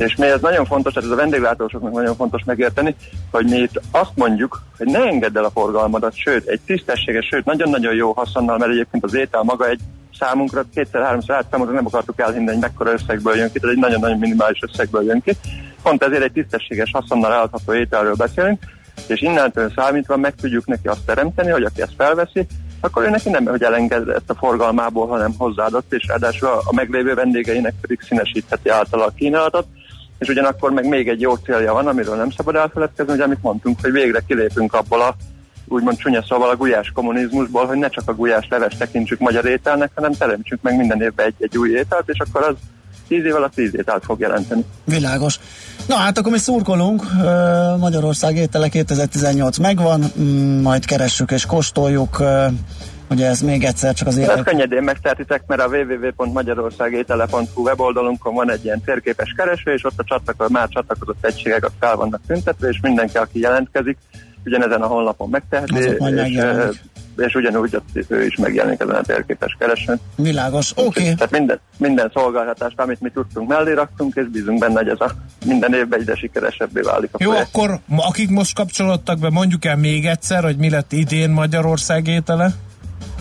És 0.00 0.16
mi 0.16 0.26
ez 0.26 0.40
nagyon 0.40 0.64
fontos, 0.64 0.94
ez 0.94 1.04
a 1.04 1.14
vendéglátósoknak 1.14 1.92
nagyon 1.92 2.14
fontos 2.14 2.42
megérteni, 2.44 2.94
hogy 3.30 3.44
mi 3.44 3.56
itt 3.56 3.80
azt 3.90 4.10
mondjuk, 4.14 4.62
hogy 4.78 4.86
ne 4.86 4.98
engedd 4.98 5.36
el 5.36 5.44
a 5.44 5.50
forgalmadat, 5.50 6.16
sőt, 6.16 6.46
egy 6.46 6.60
tisztességes, 6.66 7.26
sőt, 7.26 7.44
nagyon-nagyon 7.44 7.94
jó 7.94 8.12
haszonnal, 8.12 8.58
mert 8.58 8.70
egyébként 8.70 9.04
az 9.04 9.14
étel 9.14 9.42
maga 9.42 9.68
egy 9.68 9.80
számunkra 10.18 10.64
kétszer-háromszor 10.74 11.34
átszámunkra 11.34 11.74
nem 11.74 11.86
akartuk 11.86 12.20
elhinni, 12.20 12.46
hogy 12.46 12.58
mekkora 12.58 12.92
összegből 12.92 13.36
jön 13.36 13.52
ki, 13.52 13.58
tehát 13.58 13.76
egy 13.76 13.82
nagyon-nagyon 13.82 14.18
minimális 14.18 14.58
összegből 14.62 15.04
jön 15.04 15.20
ki. 15.20 15.32
Pont 15.82 16.02
ezért 16.02 16.22
egy 16.22 16.32
tisztességes 16.32 16.90
haszonnal 16.92 17.32
eladható 17.32 17.74
ételről 17.74 18.14
beszélünk, 18.14 18.62
és 19.06 19.20
innentől 19.20 19.72
számítva 19.76 20.16
meg 20.16 20.34
tudjuk 20.34 20.66
neki 20.66 20.88
azt 20.88 21.04
teremteni, 21.06 21.50
hogy 21.50 21.62
aki 21.62 21.82
ezt 21.82 21.94
felveszi, 21.96 22.46
akkor 22.80 23.04
ő 23.04 23.10
neki 23.10 23.28
nem, 23.28 23.44
hogy 23.44 23.62
elengedett 23.62 24.30
a 24.30 24.34
forgalmából, 24.34 25.06
hanem 25.06 25.34
hozzáadott, 25.38 25.92
és 25.92 26.06
ráadásul 26.06 26.48
a 26.48 26.74
meglévő 26.74 27.14
vendégeinek 27.14 27.74
pedig 27.80 28.00
színesítheti 28.00 28.68
által 28.68 29.02
a 29.02 29.12
kínálatot, 29.16 29.66
és 30.20 30.28
ugyanakkor 30.28 30.70
meg 30.70 30.88
még 30.88 31.08
egy 31.08 31.20
jó 31.20 31.34
célja 31.34 31.72
van, 31.72 31.86
amiről 31.86 32.16
nem 32.16 32.30
szabad 32.30 32.54
elfeledkezni, 32.54 33.12
hogy 33.12 33.20
amit 33.20 33.42
mondtunk, 33.42 33.78
hogy 33.80 33.92
végre 33.92 34.22
kilépünk 34.26 34.74
abból 34.74 35.00
a 35.00 35.16
úgymond 35.68 35.96
csúnya 35.96 36.24
szóval 36.28 36.50
a 36.50 36.56
gulyás 36.56 36.90
kommunizmusból, 36.94 37.66
hogy 37.66 37.78
ne 37.78 37.88
csak 37.88 38.08
a 38.08 38.14
gulyás 38.14 38.46
leves 38.50 38.76
tekintsük 38.78 39.18
magyar 39.18 39.46
ételnek, 39.46 39.90
hanem 39.94 40.12
teremtsünk 40.12 40.62
meg 40.62 40.76
minden 40.76 41.02
évben 41.02 41.26
egy-egy 41.26 41.56
új 41.56 41.70
ételt, 41.70 42.08
és 42.08 42.18
akkor 42.18 42.42
az 42.42 42.54
tíz 43.08 43.24
év 43.24 43.34
alatt 43.34 43.54
tíz 43.54 43.76
ételt 43.76 44.04
fog 44.04 44.20
jelenteni. 44.20 44.64
Világos. 44.84 45.40
Na 45.86 45.94
hát 45.94 46.18
akkor 46.18 46.32
mi 46.32 46.38
szurkolunk, 46.38 47.02
Magyarország 47.78 48.36
étele 48.36 48.68
2018 48.68 49.58
megvan, 49.58 50.04
majd 50.62 50.84
keressük 50.84 51.30
és 51.30 51.46
kóstoljuk, 51.46 52.22
ugye 53.10 53.26
ez 53.26 53.40
még 53.40 53.64
egyszer 53.64 53.94
csak 53.94 54.08
az 54.08 54.18
Ezt 54.18 54.30
étel... 54.30 54.42
könnyedén 54.42 54.82
megtehetitek, 54.82 55.42
mert 55.46 55.60
a 55.60 55.66
www.magyarországétele.hu 55.66 57.62
weboldalunkon 57.62 58.34
van 58.34 58.50
egy 58.50 58.64
ilyen 58.64 58.80
térképes 58.84 59.34
kereső, 59.36 59.72
és 59.72 59.84
ott 59.84 59.98
a 59.98 60.04
csatlako- 60.04 60.48
már 60.48 60.68
csatlakozott 60.68 61.24
egységek 61.24 61.68
fel 61.80 61.96
vannak 61.96 62.20
tüntetve, 62.26 62.68
és 62.68 62.78
mindenki, 62.82 63.16
aki 63.16 63.40
jelentkezik, 63.40 63.98
ugyanezen 64.44 64.82
a 64.82 64.86
honlapon 64.86 65.28
megteheti, 65.28 65.76
és, 65.76 65.94
megjelenik. 65.98 66.38
eh, 66.38 66.68
és 67.16 67.34
ugyanúgy 67.34 67.76
ott 67.76 68.10
ő 68.10 68.26
is 68.26 68.36
megjelenik 68.36 68.80
ezen 68.80 68.94
a 68.94 69.00
térképes 69.02 69.56
keresőn. 69.58 70.00
Világos, 70.16 70.70
oké. 70.70 70.84
Okay. 70.86 71.14
Tehát 71.14 71.30
minden, 71.30 71.60
minden 71.76 72.10
szolgáltatást, 72.14 72.80
amit 72.80 73.00
mi 73.00 73.10
tudtunk, 73.10 73.48
mellé 73.48 73.72
raktunk, 73.72 74.14
és 74.14 74.26
bízunk 74.28 74.58
benne, 74.58 74.78
hogy 74.78 74.88
ez 74.88 75.00
a 75.00 75.10
minden 75.46 75.74
évben 75.74 76.00
egyre 76.00 76.14
sikeresebbé 76.16 76.80
válik 76.80 77.10
a 77.12 77.16
Jó, 77.20 77.30
projekt. 77.30 77.48
akkor 77.56 77.78
akik 77.96 78.30
most 78.30 78.54
kapcsolódtak 78.54 79.18
be, 79.18 79.30
mondjuk 79.30 79.64
el 79.64 79.76
még 79.76 80.06
egyszer, 80.06 80.42
hogy 80.44 80.56
mi 80.56 80.70
lett 80.70 80.92
idén 80.92 81.30
Magyarország 81.30 82.06
étele? 82.06 82.52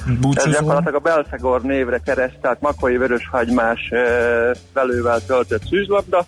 Ez 0.08 0.16
Búcsúzó. 0.20 0.52
gyakorlatilag 0.52 0.96
a 0.96 1.00
Belfegor 1.00 1.62
névre 1.62 1.98
kereszt, 2.06 2.38
tehát 2.42 2.62
makói 2.62 2.98
vöröshagymás 2.98 3.90
velővel 4.74 5.26
töltött 5.26 5.68
szűzlabda, 5.68 6.26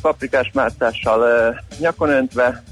paprikás 0.00 0.50
mártással 0.54 1.54
nyakon 1.78 2.08
öntve, 2.08 2.62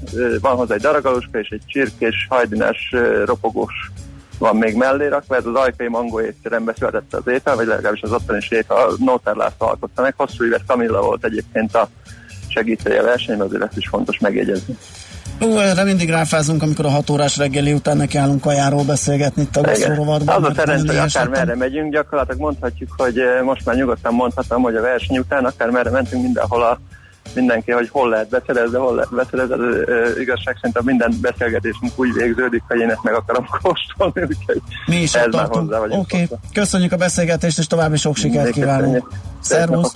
van 0.41 0.55
hozzá 0.55 0.73
egy 0.73 0.81
daragaluska 0.81 1.39
és 1.39 1.49
egy 1.49 1.63
csirkés, 1.65 2.27
hajdinás, 2.29 2.93
ropogós 3.25 3.91
van 4.37 4.55
még 4.55 4.75
mellé 4.75 5.07
rakva, 5.07 5.35
ez 5.35 5.45
az 5.45 5.55
ajkai 5.55 5.87
mangó 5.87 6.21
étterembe 6.21 6.73
született 6.77 7.13
az 7.13 7.27
étel, 7.27 7.55
vagy 7.55 7.67
legalábbis 7.67 8.01
az 8.01 8.11
ottani 8.11 8.41
sék 8.41 8.69
a 8.69 8.93
Nóter 8.97 9.35
László 9.35 9.67
alkotta 9.67 10.01
meg. 10.01 10.13
Hosszú 10.17 10.45
évet 10.45 10.63
Kamilla 10.67 11.01
volt 11.01 11.25
egyébként 11.25 11.75
a 11.75 11.89
segítője 12.47 13.01
versenyben, 13.01 13.47
azért 13.47 13.63
ezt 13.63 13.77
is 13.77 13.87
fontos 13.87 14.19
megjegyezni. 14.19 14.77
Ó, 15.41 15.59
erre 15.59 15.83
mindig 15.83 16.09
ráfázunk, 16.09 16.61
amikor 16.61 16.85
a 16.85 16.89
hat 16.89 17.09
órás 17.09 17.37
reggeli 17.37 17.73
után 17.73 17.97
nekiállunk 17.97 18.41
kajáról 18.41 18.83
beszélgetni 18.83 19.41
itt 19.41 19.55
a 19.55 19.93
rovatban. 19.95 20.43
Az 20.43 20.49
a 20.49 20.53
szerencsé, 20.55 20.87
hogy 20.87 20.97
akár 20.97 21.27
merre 21.27 21.55
megyünk, 21.55 21.91
gyakorlatilag 21.91 22.39
mondhatjuk, 22.39 22.89
hogy 22.97 23.19
eh, 23.19 23.41
most 23.41 23.65
már 23.65 23.75
nyugodtan 23.75 24.13
mondhatom, 24.13 24.61
hogy 24.61 24.75
a 24.75 24.81
verseny 24.81 25.17
után 25.17 25.45
akár 25.45 25.69
merre 25.69 25.89
mentünk 25.89 26.23
mindenhol 26.23 26.63
a 26.63 26.79
mindenki, 27.35 27.71
hogy 27.71 27.89
hol 27.89 28.09
lehet 28.09 28.29
beszerezni, 28.29 28.77
hol 28.77 28.95
lehet 28.95 29.15
beszerezni, 29.15 29.53
az 29.53 30.17
igazság 30.19 30.55
szerint 30.55 30.77
a 30.77 30.81
minden 30.83 31.13
beszélgetésünk 31.21 31.91
úgy 31.95 32.13
végződik, 32.13 32.63
hogy 32.67 32.79
én 32.79 32.89
ezt 32.89 33.03
meg 33.03 33.13
akarom 33.13 33.45
kóstolni, 33.61 34.21
úgyhogy 34.21 34.61
Mi 34.85 34.95
is 34.95 35.13
ez 35.13 35.33
már 35.33 35.47
hozzá 35.47 35.79
vagyunk. 35.79 36.01
Oké, 36.01 36.23
okay. 36.23 36.37
köszönjük 36.53 36.91
a 36.91 36.97
beszélgetést, 36.97 37.57
és 37.57 37.67
további 37.67 37.97
sok 37.97 38.15
sikert 38.15 38.51
kívánunk. 38.51 39.09
Szervusz! 39.39 39.93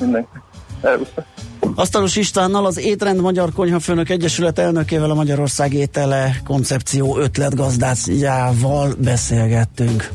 Asztalos 1.75 2.15
Istvánnal 2.15 2.65
az 2.65 2.77
Étrend 2.77 3.21
Magyar 3.21 3.51
Konyhafőnök 3.53 4.09
Egyesület 4.09 4.59
elnökével 4.59 5.09
a 5.09 5.13
Magyarország 5.13 5.73
étele 5.73 6.41
koncepció 6.45 7.17
ötletgazdájával 7.17 8.93
beszélgettünk. 8.97 10.11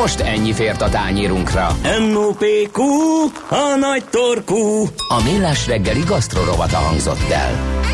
Most 0.00 0.20
ennyi 0.20 0.52
fért 0.52 0.82
a 0.82 0.88
tányírunkra. 0.88 1.76
M.O.P.Q. 2.10 2.82
A 3.48 3.76
nagy 3.80 4.04
torkú. 4.10 4.84
A 5.08 5.22
millás 5.24 5.66
reggeli 5.66 6.02
gasztrorovata 6.06 6.76
hangzott 6.76 7.30
el. 7.30 7.84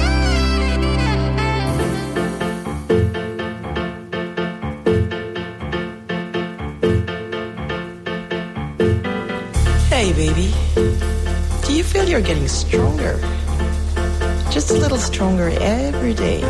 Hey 9.90 10.12
baby, 10.12 10.61
do 12.12 12.18
you're 12.18 12.26
getting 12.26 12.46
stronger? 12.46 13.18
Just 14.50 14.70
a 14.70 14.74
little 14.74 14.98
stronger 14.98 15.48
every 15.48 16.12
day. 16.12 16.42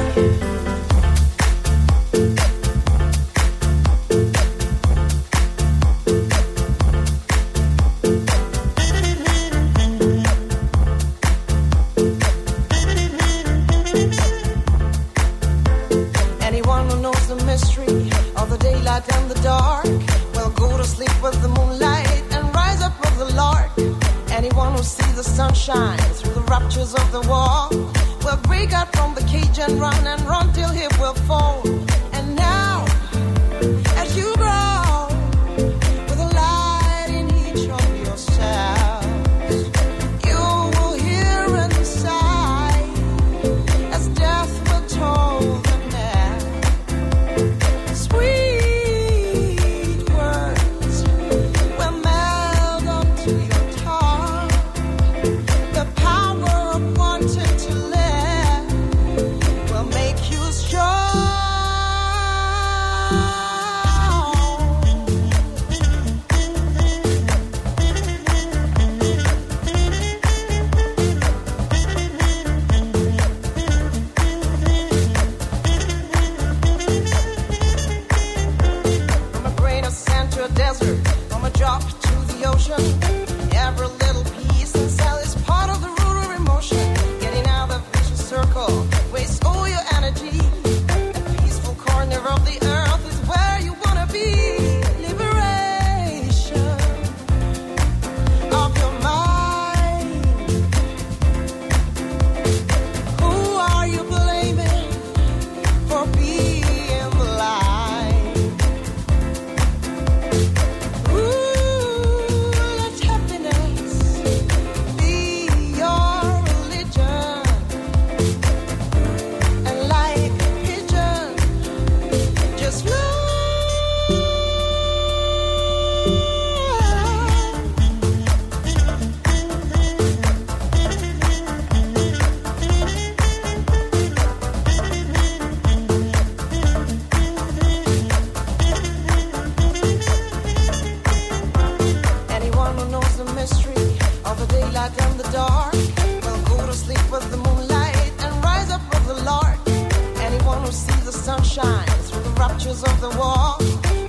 war. 153.23 153.57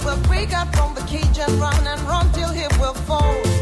We'll 0.04 0.22
break 0.28 0.54
out 0.54 0.70
from 0.76 0.94
the 0.96 1.02
cage 1.02 1.38
and 1.40 1.54
run 1.62 1.88
and 1.88 2.02
run 2.02 2.26
till 2.34 2.50
he 2.50 2.66
will 2.80 2.98
fall. 3.08 3.53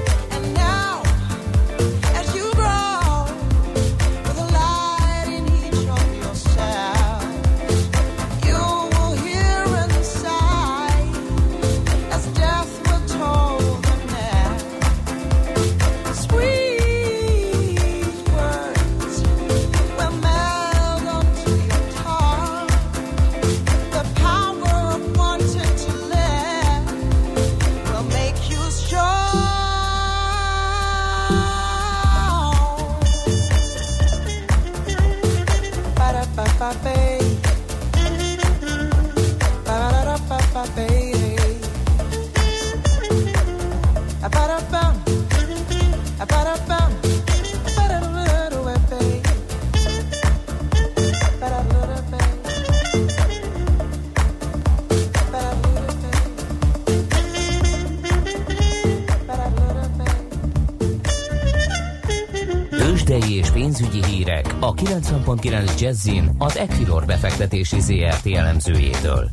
90.9 65.25 65.79
Jazzin 65.79 66.31
az 66.37 66.57
Equilor 66.57 67.05
befektetési 67.05 67.79
ZRT 67.79 68.25
elemzőjétől. 68.25 69.29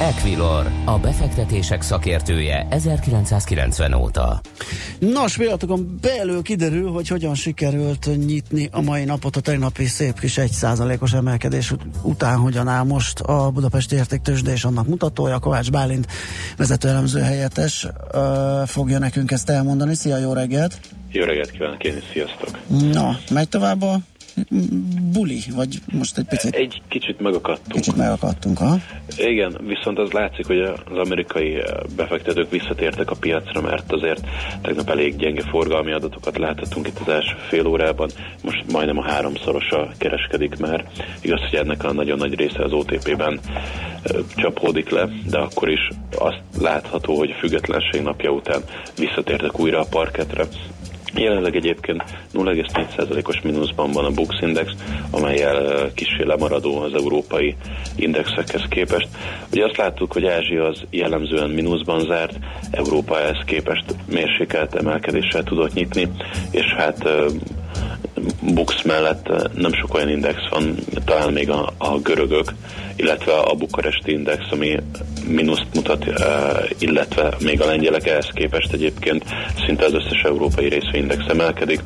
Equilor, 0.00 0.70
a 0.84 0.98
befektetések 0.98 1.82
szakértője 1.82 2.66
1990 2.70 3.92
óta. 3.92 4.40
Nos, 4.98 5.36
pillanatokon 5.36 5.98
belül 6.00 6.42
kiderül, 6.42 6.90
hogy 6.90 7.08
hogyan 7.08 7.34
sikerült 7.34 8.26
nyitni 8.26 8.68
a 8.72 8.80
mai 8.80 9.04
napot 9.04 9.36
a 9.36 9.40
tegnapi 9.40 9.84
szép 9.84 10.20
kis 10.20 10.38
1%-os 10.40 11.12
emelkedés 11.12 11.70
ut- 11.70 11.84
után, 12.02 12.38
hogyan 12.38 12.68
áll 12.68 12.84
most 12.84 13.20
a 13.20 13.50
Budapesti 13.50 13.96
Értéktősde 13.96 14.52
és 14.52 14.64
annak 14.64 14.86
mutatója. 14.86 15.38
Kovács 15.38 15.70
Bálint 15.70 16.06
vezető 16.56 16.88
elemző 16.88 17.20
helyettes 17.20 17.84
uh, 17.84 18.66
fogja 18.66 18.98
nekünk 18.98 19.30
ezt 19.30 19.50
elmondani. 19.50 19.94
Szia, 19.94 20.18
jó 20.18 20.32
reggelt! 20.32 20.80
Jó 21.10 21.24
reggelt 21.24 21.50
kívánok 21.50 21.84
én 21.84 21.96
is, 21.96 22.04
sziasztok! 22.12 22.58
Na, 22.92 23.18
megy 23.30 23.48
tovább 23.48 23.82
a 23.82 23.98
buli, 25.12 25.38
vagy 25.54 25.78
most 25.92 26.18
egy 26.18 26.24
picit? 26.24 26.54
Egy 26.54 26.82
kicsit 26.88 27.20
megakadtunk. 27.20 27.72
Kicsit 27.72 27.96
megakadtunk, 27.96 28.58
ha? 28.58 28.76
Igen, 29.16 29.58
viszont 29.66 29.98
az 29.98 30.10
látszik, 30.10 30.46
hogy 30.46 30.60
az 30.60 30.96
amerikai 31.04 31.54
eh, 31.54 31.64
befektetők 31.96 32.50
visszatértek 32.50 33.10
a 33.10 33.14
piacra, 33.14 33.60
mert 33.60 33.92
azért 33.92 34.26
tegnap 34.62 34.90
elég 34.90 35.16
gyenge 35.16 35.42
forgalmi 35.42 35.92
adatokat 35.92 36.38
láthatunk 36.38 36.86
itt 36.86 36.98
az 36.98 37.08
első 37.08 37.34
fél 37.48 37.66
órában, 37.66 38.10
most 38.42 38.64
majdnem 38.72 38.98
a 38.98 39.02
háromszorosa 39.02 39.90
kereskedik 39.98 40.58
már. 40.58 40.88
Igaz, 41.20 41.40
hogy 41.40 41.58
ennek 41.58 41.84
a 41.84 41.92
nagyon 41.92 42.18
nagy 42.18 42.34
része 42.34 42.64
az 42.64 42.72
OTP-ben 42.72 43.40
eh, 43.42 44.20
csapódik 44.36 44.90
le, 44.90 45.08
de 45.30 45.38
akkor 45.38 45.70
is 45.70 45.88
azt 46.18 46.42
látható, 46.60 47.16
hogy 47.18 47.30
a 47.30 47.38
függetlenség 47.38 48.02
napja 48.02 48.30
után 48.30 48.62
visszatértek 48.98 49.60
újra 49.60 49.80
a 49.80 49.86
parketre, 49.90 50.46
Jelenleg 51.14 51.56
egyébként 51.56 52.02
0,4%-os 52.34 53.40
mínuszban 53.40 53.90
van 53.90 54.04
a 54.04 54.10
Bux 54.10 54.40
Index, 54.40 54.72
amelyel 55.10 55.90
kicsi 55.94 56.24
lemaradó 56.24 56.78
az 56.78 56.94
európai 56.94 57.56
indexekhez 57.96 58.62
képest. 58.68 59.08
Ugye 59.52 59.64
azt 59.64 59.76
láttuk, 59.76 60.12
hogy 60.12 60.26
Ázsia 60.26 60.64
az 60.64 60.82
jellemzően 60.90 61.50
mínuszban 61.50 62.00
zárt, 62.00 62.38
Európa 62.70 63.20
ehhez 63.20 63.44
képest 63.46 63.84
mérsékelt 64.06 64.74
emelkedéssel 64.74 65.42
tudott 65.42 65.72
nyitni, 65.72 66.08
és 66.50 66.74
hát 66.76 67.08
Bux 68.40 68.82
mellett 68.82 69.28
nem 69.54 69.72
sok 69.72 69.94
olyan 69.94 70.08
index 70.08 70.48
van, 70.50 70.74
talán 71.04 71.32
még 71.32 71.50
a, 71.50 71.72
a 71.78 71.98
görögök, 71.98 72.52
illetve 72.96 73.32
a 73.32 73.54
bukaresti 73.54 74.12
index, 74.12 74.44
ami 74.50 74.76
mínuszt 75.26 75.66
mutat, 75.74 76.04
illetve 76.78 77.34
még 77.40 77.60
a 77.60 77.66
lengyelek 77.66 78.06
ehhez 78.06 78.28
képest 78.34 78.72
egyébként 78.72 79.24
szinte 79.66 79.84
az 79.84 79.92
összes 79.92 80.22
európai 80.22 80.68
részvényindex 80.68 81.24
emelkedik. 81.28 81.80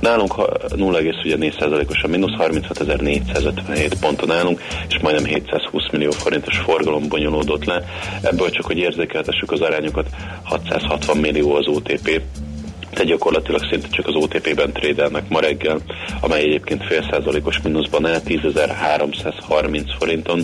Nálunk 0.00 0.34
0,4%-os 0.34 2.02
a 2.02 2.08
mínusz, 2.08 2.36
36.457 2.38 3.92
ponton 4.00 4.30
állunk, 4.30 4.60
és 4.88 4.98
majdnem 4.98 5.24
720 5.24 5.90
millió 5.92 6.10
forintos 6.10 6.58
forgalom 6.58 7.08
bonyolódott 7.08 7.64
le. 7.64 7.84
Ebből 8.22 8.50
csak, 8.50 8.66
hogy 8.66 8.78
érzékeltessük 8.78 9.52
az 9.52 9.60
arányokat, 9.60 10.06
660 10.42 11.16
millió 11.16 11.54
az 11.54 11.66
OTP, 11.66 12.20
tehát 12.90 13.06
gyakorlatilag 13.06 13.60
szinte 13.70 13.88
csak 13.90 14.06
az 14.06 14.14
OTP-ben 14.14 14.72
trédelnek 14.72 15.28
ma 15.28 15.40
reggel, 15.40 15.78
amely 16.20 16.40
egyébként 16.40 16.84
fél 16.84 17.08
százalékos 17.10 17.60
mínuszban 17.62 18.06
áll 18.06 18.20
10.330 18.26 19.82
forinton. 19.98 20.42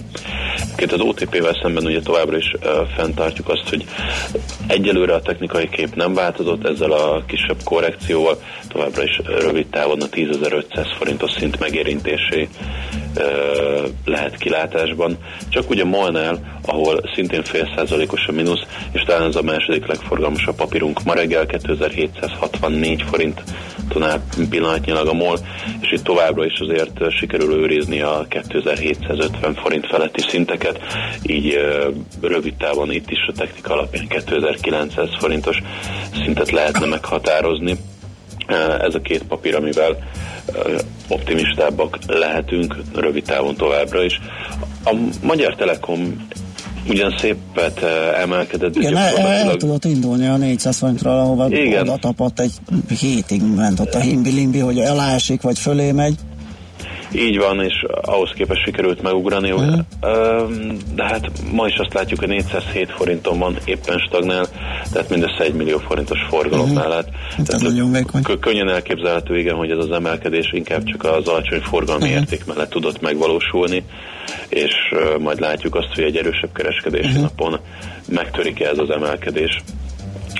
Két 0.77 0.93
az 0.93 1.01
OTP-vel 1.01 1.59
szemben 1.63 1.85
ugye 1.85 2.01
továbbra 2.01 2.37
is 2.37 2.53
uh, 2.53 2.71
fenntartjuk 2.97 3.49
azt, 3.49 3.69
hogy 3.69 3.85
egyelőre 4.67 5.15
a 5.15 5.23
technikai 5.23 5.69
kép 5.69 5.95
nem 5.95 6.15
változott 6.15 6.67
ezzel 6.67 6.93
a 6.93 7.25
kisebb 7.27 7.63
korrekcióval, 7.65 8.43
továbbra 8.69 9.03
is 9.03 9.21
rövid 9.25 9.67
távon 9.67 10.01
a 10.01 10.07
10.500 10.07 10.87
forintos 10.99 11.31
szint 11.31 11.59
megérintésé 11.59 12.49
lehet 14.05 14.37
kilátásban. 14.37 15.19
Csak 15.49 15.71
ugye 15.71 15.85
Molnál, 15.85 16.61
ahol 16.63 17.01
szintén 17.15 17.43
fél 17.43 17.73
százalékos 17.77 18.27
a 18.27 18.33
mínusz, 18.33 18.67
és 18.93 19.03
talán 19.03 19.29
ez 19.29 19.37
a 19.37 19.43
második 19.43 19.87
legforgalmasabb 19.87 20.57
papírunk 20.57 21.03
ma 21.05 21.15
reggel 21.15 21.47
2764 21.47 23.03
forint 23.03 23.43
tonál 23.89 24.25
pillanatnyilag 24.51 25.09
a 25.09 25.13
MOL, 25.13 25.39
és 25.81 25.93
itt 25.93 26.05
továbbra 26.05 26.45
is 26.45 26.59
azért 26.61 27.11
sikerül 27.11 27.53
őrizni 27.53 28.01
a 28.01 28.27
2750 28.29 29.55
forint 29.55 29.87
feletti 29.87 30.21
szinteket, 30.29 30.81
így 31.23 31.59
rövid 32.21 32.55
távon 32.55 32.93
itt 32.93 33.11
is 33.11 33.27
a 33.29 33.33
technika 33.33 33.73
alapján 33.73 34.07
2900 34.09 35.09
forintos 35.19 35.63
szintet 36.23 36.51
lehetne 36.51 36.87
meghatározni. 36.87 37.77
Ez 38.81 38.95
a 38.95 39.01
két 39.01 39.23
papír, 39.23 39.55
amivel 39.55 39.97
optimistábbak 41.09 41.99
lehetünk 42.07 42.77
rövid 42.95 43.25
távon 43.25 43.57
továbbra 43.57 44.03
is. 44.03 44.21
A 44.85 44.95
Magyar 45.23 45.55
Telekom 45.55 46.27
ugyan 46.89 47.15
szépet 47.19 47.83
emelkedett. 48.23 48.77
Igen, 48.77 48.97
el, 48.97 49.17
el 49.17 49.57
tudott 49.57 49.85
indulni 49.85 50.27
a 50.27 50.37
400 50.37 50.79
forintról, 50.79 51.19
ahova 51.19 51.49
Igen. 51.49 51.83
oda 51.83 51.97
tapadt 51.97 52.41
egy 52.41 52.53
hétig 53.01 53.43
ment 53.57 53.81
ott 53.81 53.95
a 53.95 54.01
himbi-limbi, 54.01 54.59
hogy 54.59 54.79
elásik, 54.79 55.43
vagy 55.43 55.59
fölé 55.59 55.93
megy. 55.93 56.15
Így 57.17 57.39
van, 57.39 57.61
és 57.61 57.85
ahhoz 58.03 58.31
képest 58.35 58.65
sikerült 58.65 59.03
megugrani. 59.03 59.51
Uh-huh. 59.53 59.81
De 60.95 61.05
hát 61.05 61.31
ma 61.53 61.67
is 61.67 61.77
azt 61.77 61.95
látjuk, 61.95 62.19
hogy 62.19 62.29
407 62.29 62.91
forinton 62.91 63.39
van, 63.39 63.57
éppen 63.65 63.99
stagnál, 63.99 64.47
tehát 64.93 65.11
mindössze 65.11 65.45
1 65.45 65.55
millió 65.55 65.79
forintos 65.79 66.19
forgalom 66.29 66.71
uh-huh. 66.71 66.83
mellett. 66.83 67.09
Hát 67.37 67.47
tehát 67.47 67.63
nagyon 67.63 67.93
vékony. 67.93 68.23
Könnyen 68.41 68.69
elképzelhető, 68.69 69.39
igen, 69.39 69.55
hogy 69.55 69.71
ez 69.71 69.79
az 69.79 69.91
emelkedés 69.91 70.53
inkább 70.53 70.85
csak 70.85 71.05
az 71.05 71.29
alacsony 71.29 71.61
forgalmi 71.61 72.05
uh-huh. 72.05 72.21
érték 72.21 72.45
mellett 72.45 72.71
tudott 72.71 73.01
megvalósulni, 73.01 73.85
és 74.49 74.73
majd 75.19 75.41
látjuk 75.41 75.75
azt, 75.75 75.95
hogy 75.95 76.05
egy 76.05 76.17
erősebb 76.17 76.53
kereskedési 76.53 77.07
uh-huh. 77.07 77.23
napon 77.23 77.61
megtörik 78.09 78.61
ez 78.61 78.79
az 78.79 78.91
emelkedés. 78.91 79.63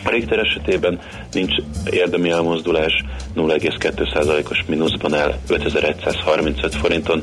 A 0.05 0.11
Richter 0.11 0.39
esetében 0.39 1.01
nincs 1.37 1.55
érdemi 1.91 2.31
elmozdulás, 2.31 3.05
0,2%-os 3.37 4.65
mínuszban 4.67 5.15
el 5.15 5.39
5135 5.49 6.75
forinton, 6.75 7.23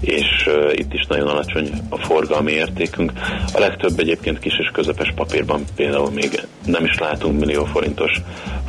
és 0.00 0.46
uh, 0.46 0.72
itt 0.72 0.92
is 0.92 1.06
nagyon 1.08 1.28
alacsony 1.28 1.70
a 1.88 1.96
forgalmi 1.96 2.52
értékünk. 2.52 3.12
A 3.52 3.58
legtöbb 3.58 3.98
egyébként 3.98 4.38
kis 4.38 4.58
és 4.58 4.70
közepes 4.72 5.12
papírban 5.14 5.64
például 5.76 6.10
még 6.10 6.40
nem 6.66 6.84
is 6.84 6.98
látunk 6.98 7.38
millió 7.38 7.64
forintos 7.64 8.12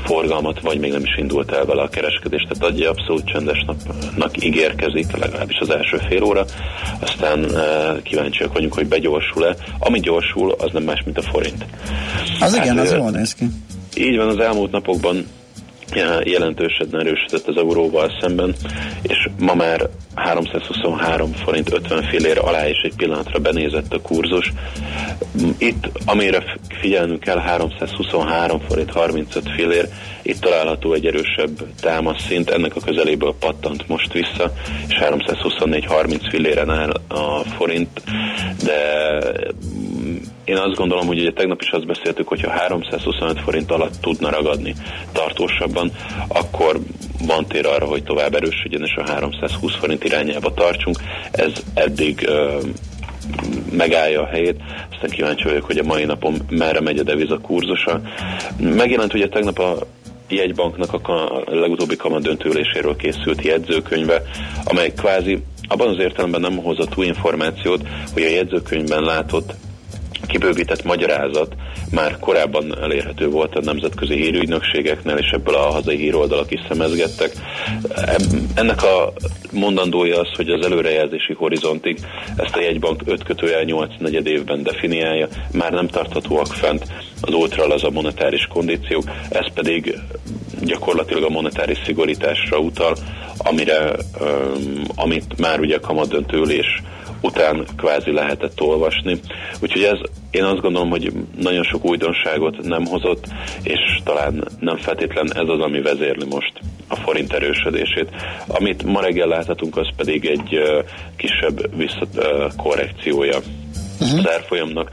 forgalmat, 0.06 0.62
vagy 0.62 0.80
még 0.80 0.91
nem 0.91 1.04
is 1.04 1.17
indult 1.17 1.52
el 1.52 1.65
vele 1.65 1.82
a 1.82 1.89
kereskedés, 1.89 2.41
tehát 2.50 2.73
adja 2.73 2.89
abszolút 2.89 3.26
csendes 3.26 3.65
napnak 3.65 4.45
ígérkezik, 4.45 5.17
legalábbis 5.17 5.58
az 5.60 5.69
első 5.69 5.97
fél 6.10 6.23
óra, 6.23 6.45
aztán 7.00 7.39
uh, 7.39 8.02
kíváncsiak 8.02 8.54
vagyunk, 8.54 8.73
hogy 8.73 8.88
begyorsul-e. 8.88 9.56
Ami 9.80 10.00
gyorsul, 10.00 10.56
az 10.58 10.69
nem 10.73 10.84
más, 10.84 11.02
mint 11.06 11.17
a 11.17 11.21
forint. 11.21 11.65
Az 12.39 12.56
hát, 12.56 12.65
igen, 12.65 12.78
az 12.78 12.91
jól 12.91 13.12
néz 13.12 13.34
ki. 13.34 13.45
Így 13.98 14.18
van, 14.18 14.28
az 14.28 14.40
elmúlt 14.40 14.72
napokban 14.72 15.26
jelentősen 16.24 16.88
erősödött 16.92 17.48
az 17.48 17.58
euróval 17.58 18.12
szemben, 18.22 18.56
és 19.02 19.27
ma 19.39 19.54
már 19.54 19.89
323 20.15 21.32
forint 21.32 21.73
50 21.73 22.04
fillér 22.04 22.38
alá 22.38 22.67
is 22.67 22.82
egy 22.84 22.95
pillanatra 22.95 23.39
benézett 23.39 23.93
a 23.93 24.02
kurzus. 24.02 24.54
Itt, 25.58 25.89
amire 26.06 26.43
figyelnünk 26.80 27.19
kell, 27.19 27.38
323 27.38 28.60
forint 28.60 28.91
35 28.91 29.50
fillér, 29.56 29.88
itt 30.21 30.39
található 30.39 30.93
egy 30.93 31.06
erősebb 31.06 31.50
támasz 31.82 32.26
szint, 32.28 32.50
ennek 32.50 32.76
a 32.76 32.82
közeléből 32.86 33.36
pattant 33.39 33.88
most 33.88 34.13
vissza, 34.13 34.54
és 34.88 34.97
324-30 35.00 36.28
filléren 36.30 36.69
áll 36.69 36.91
a 37.08 37.43
forint, 37.58 38.02
de 38.63 38.80
én 40.43 40.58
azt 40.58 40.76
gondolom, 40.76 41.08
hogy 41.08 41.19
ugye 41.19 41.32
tegnap 41.32 41.62
is 41.62 41.69
azt 41.69 41.86
beszéltük, 41.86 42.28
hogyha 42.28 42.50
325 42.50 43.39
forint 43.39 43.71
alatt 43.71 44.02
tudna 44.02 44.30
ragadni 44.30 44.76
tartósabban, 45.12 45.91
akkor 46.28 46.80
van 47.26 47.46
tér 47.46 47.66
arra, 47.66 47.86
hogy 47.86 48.04
tovább 48.04 48.36
erősödjön, 48.36 48.84
és 48.84 48.96
a 48.96 49.10
320 49.10 49.76
forint 49.76 50.04
irányába 50.04 50.54
tartsunk. 50.54 50.98
Ez 51.32 51.52
eddig 51.74 52.30
megállja 53.72 54.22
a 54.22 54.26
helyét. 54.26 54.62
Aztán 54.92 55.10
kíváncsi 55.10 55.44
vagyok, 55.44 55.66
hogy 55.66 55.78
a 55.78 55.84
mai 55.84 56.06
napon 56.06 56.42
merre 56.50 56.82
megy 56.82 56.98
a 56.98 57.04
deviza 57.04 57.38
kurzusa. 57.38 58.02
Megjelent 58.60 59.14
ugye 59.14 59.28
tegnap 59.28 59.60
a 59.60 59.78
jegybanknak 60.30 61.08
a 61.08 61.44
legutóbbi 61.46 61.96
kamat 61.96 62.22
döntőüléséről 62.22 62.96
készült 62.96 63.42
jegyzőkönyve, 63.42 64.22
amely 64.64 64.94
kvázi 64.94 65.44
abban 65.68 65.88
az 65.88 66.00
értelemben 66.00 66.42
nem 66.42 66.58
hozott 66.58 66.98
új 66.98 67.06
információt, 67.06 67.82
hogy 68.14 68.24
a 68.24 68.30
jegyzőkönyvben 68.30 69.04
látott 69.04 69.54
kibővített 70.28 70.84
magyarázat 70.84 71.56
már 71.91 72.20
korábban 72.20 72.80
elérhető 72.82 73.30
volt 73.30 73.56
a 73.56 73.62
nemzetközi 73.62 74.15
hírügynökségeknél, 74.15 75.17
és 75.17 75.30
ebből 75.30 75.56
a 75.56 75.72
hazai 75.72 75.98
híroldalak 75.98 76.52
is 76.52 76.60
szemezgettek. 76.67 77.32
Ennek 78.56 78.84
a 78.84 79.13
mondandója 79.52 80.20
az, 80.20 80.28
hogy 80.36 80.50
az 80.50 80.65
előrejelzési 80.65 81.34
horizontig 81.34 82.00
ezt 82.36 82.56
a 82.56 82.62
jegybank 82.62 83.02
5 83.06 83.24
kötőjel 83.24 83.63
8 83.63 83.91
negyed 84.00 84.28
évben 84.28 84.63
definiálja, 84.63 85.28
már 85.52 85.72
nem 85.72 85.88
tarthatóak 85.88 86.48
fent 86.48 86.86
az 87.22 87.34
az 87.72 87.84
a 87.84 87.89
monetáris 87.89 88.48
kondíciók, 88.48 89.04
ez 89.30 89.54
pedig 89.54 90.00
gyakorlatilag 90.62 91.24
a 91.24 91.30
monetáris 91.30 91.78
szigorításra 91.86 92.58
utal, 92.58 92.96
amire, 93.38 93.96
amit 94.96 95.38
már 95.38 95.60
ugye 95.60 95.76
a 95.76 95.80
kamadöntőlés 95.80 96.82
után 97.22 97.66
kvázi 97.78 98.12
lehetett 98.12 98.62
olvasni. 98.62 99.20
Úgyhogy 99.60 99.84
ez 99.84 99.98
én 100.32 100.44
azt 100.44 100.62
gondolom, 100.62 100.90
hogy 100.90 101.14
nagyon 101.38 101.64
sok 101.64 101.86
újdonságot 101.86 102.64
nem 102.64 102.86
hozott, 102.86 103.28
és 103.62 103.80
talán 104.04 104.48
nem 104.60 104.78
feltétlen 104.78 105.34
ez 105.36 105.48
az, 105.48 105.60
ami 105.60 105.82
vezérli 105.82 106.26
most 106.30 106.54
a 106.88 106.96
forint 106.96 107.34
erősödését. 107.34 108.10
Amit 108.48 108.84
ma 108.84 109.02
reggel 109.02 109.28
láthatunk, 109.28 109.78
az 109.78 109.88
pedig 109.96 110.26
egy 110.26 110.60
kisebb 111.16 111.76
visszakorrekciója 111.78 113.38
uh-huh. 114.00 114.20
az 114.20 114.30
árfolyamnak. 114.30 114.92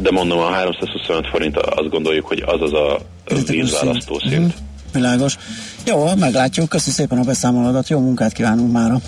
De 0.00 0.10
mondom, 0.10 0.38
a 0.38 0.50
325 0.50 1.26
forint 1.26 1.56
azt 1.56 1.88
gondoljuk, 1.88 2.26
hogy 2.26 2.42
az 2.46 2.62
az 2.62 2.72
a 2.72 2.98
vízválasztó 3.46 4.18
szint. 4.18 4.32
Uh-huh. 4.32 4.52
Világos. 4.92 5.36
Jó, 5.86 6.14
meglátjuk. 6.18 6.68
Köszönöm 6.68 6.94
szépen 6.94 7.18
a 7.18 7.22
beszámolódat. 7.22 7.88
Jó 7.88 7.98
munkát 7.98 8.32
kívánunk 8.32 8.72
mára. 8.72 9.00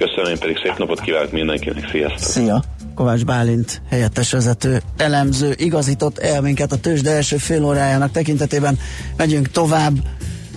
Köszönöm, 0.00 0.30
én 0.30 0.38
pedig 0.38 0.58
szép 0.62 0.78
napot 0.78 1.00
kívánok 1.00 1.32
mindenkinek. 1.32 1.88
Sziasztok! 1.90 2.18
Szia! 2.18 2.62
Kovács 2.94 3.24
Bálint 3.24 3.82
helyettes 3.88 4.32
vezető 4.32 4.82
elemző 4.96 5.54
igazított 5.56 6.18
el 6.18 6.40
minket 6.40 6.72
a 6.72 6.76
tőzsde 6.76 7.10
első 7.10 7.36
fél 7.36 7.64
órájának 7.64 8.10
tekintetében. 8.10 8.78
Megyünk 9.16 9.50
tovább 9.50 9.92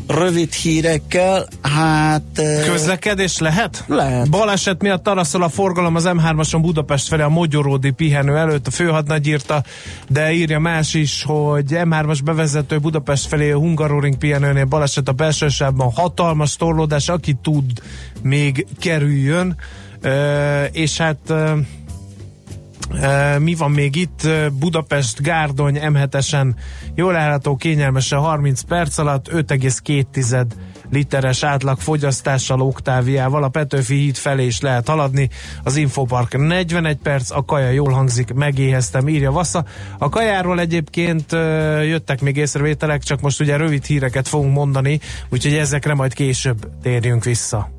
rövid 0.07 0.53
hírekkel, 0.53 1.47
hát... 1.61 2.41
Közlekedés 2.65 3.39
lehet? 3.39 3.83
Lehet. 3.87 4.29
Baleset 4.29 4.81
miatt 4.81 5.03
taraszol 5.03 5.43
a 5.43 5.49
forgalom 5.49 5.95
az 5.95 6.03
M3-ason 6.07 6.59
Budapest 6.61 7.07
felé 7.07 7.21
a 7.21 7.29
Mogyoródi 7.29 7.91
pihenő 7.91 8.35
előtt, 8.35 8.67
a 8.67 8.71
főhadnagy 8.71 9.27
írta, 9.27 9.63
de 10.09 10.31
írja 10.31 10.59
más 10.59 10.93
is, 10.93 11.23
hogy 11.23 11.65
M3-as 11.69 12.19
bevezető 12.23 12.77
Budapest 12.79 13.27
felé 13.27 13.51
a 13.51 13.57
Hungaroring 13.57 14.17
pihenőnél 14.17 14.65
baleset 14.65 15.07
a 15.07 15.11
belső 15.11 15.47
hatalmas 15.93 16.55
torlódás, 16.55 17.09
aki 17.09 17.35
tud 17.41 17.71
még 18.23 18.65
kerüljön, 18.79 19.55
és 20.71 20.97
hát 20.97 21.33
mi 23.39 23.55
van 23.55 23.71
még 23.71 23.95
itt? 23.95 24.27
Budapest 24.59 25.21
Gárdony 25.21 25.79
M7-esen 25.81 26.55
jól 26.95 27.15
állható 27.15 27.55
kényelmesen 27.55 28.19
30 28.19 28.61
perc 28.61 28.97
alatt 28.97 29.29
5,2 29.31 30.45
literes 30.91 31.43
átlag 31.43 31.79
fogyasztással, 31.79 32.61
oktáviával. 32.61 33.43
A 33.43 33.49
Petőfi 33.49 33.95
híd 33.95 34.15
felé 34.15 34.45
is 34.45 34.59
lehet 34.59 34.87
haladni. 34.87 35.29
Az 35.63 35.75
Infopark 35.75 36.37
41 36.37 36.97
perc, 36.97 37.31
a 37.31 37.45
kaja 37.45 37.69
jól 37.69 37.91
hangzik, 37.91 38.33
megéheztem, 38.33 39.07
írja 39.07 39.31
Vassza. 39.31 39.65
A 39.97 40.09
kajáról 40.09 40.59
egyébként 40.59 41.31
jöttek 41.81 42.21
még 42.21 42.37
észrevételek, 42.37 43.03
csak 43.03 43.21
most 43.21 43.41
ugye 43.41 43.57
rövid 43.57 43.85
híreket 43.85 44.27
fogunk 44.27 44.53
mondani, 44.53 44.99
úgyhogy 45.29 45.53
ezekre 45.53 45.93
majd 45.93 46.13
később 46.13 46.69
térjünk 46.81 47.23
vissza. 47.23 47.69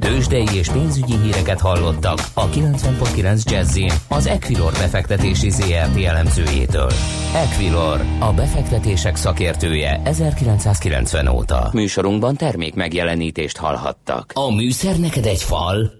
Tőzsdei 0.00 0.46
és 0.54 0.68
pénzügyi 0.68 1.16
híreket 1.22 1.60
hallottak 1.60 2.18
a 2.34 2.48
90.9 2.48 3.42
jazz 3.44 3.78
az 4.08 4.26
Equilor 4.26 4.72
befektetési 4.72 5.50
ZRT 5.50 6.04
elemzőjétől. 6.04 6.90
Equilor, 7.34 8.00
a 8.18 8.32
befektetések 8.32 9.16
szakértője 9.16 10.00
1990 10.04 11.28
óta. 11.28 11.70
Műsorunkban 11.72 12.36
termék 12.36 12.74
megjelenítést 12.74 13.56
hallhattak. 13.56 14.32
A 14.34 14.54
műszer 14.54 14.98
neked 14.98 15.26
egy 15.26 15.42
fal? 15.42 15.92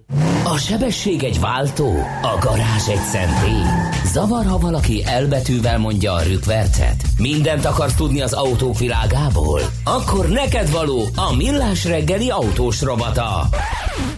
A 0.44 0.56
sebesség 0.56 1.22
egy 1.22 1.40
váltó? 1.40 1.92
A 2.22 2.38
garázs 2.40 2.88
egy 2.88 3.00
szentély? 3.10 3.62
Zavar, 4.12 4.44
ha 4.44 4.59
valaki 4.59 5.05
elbetűvel 5.05 5.79
mondja 5.79 6.12
a 6.12 6.23
rükvercet? 6.23 7.03
Mindent 7.18 7.64
akarsz 7.64 7.94
tudni 7.94 8.20
az 8.20 8.33
autók 8.33 8.79
világából? 8.79 9.61
Akkor 9.85 10.29
neked 10.29 10.70
való 10.70 11.07
a 11.14 11.35
millás 11.37 11.85
reggeli 11.85 12.31
autós 12.31 12.83
robata. 12.83 13.49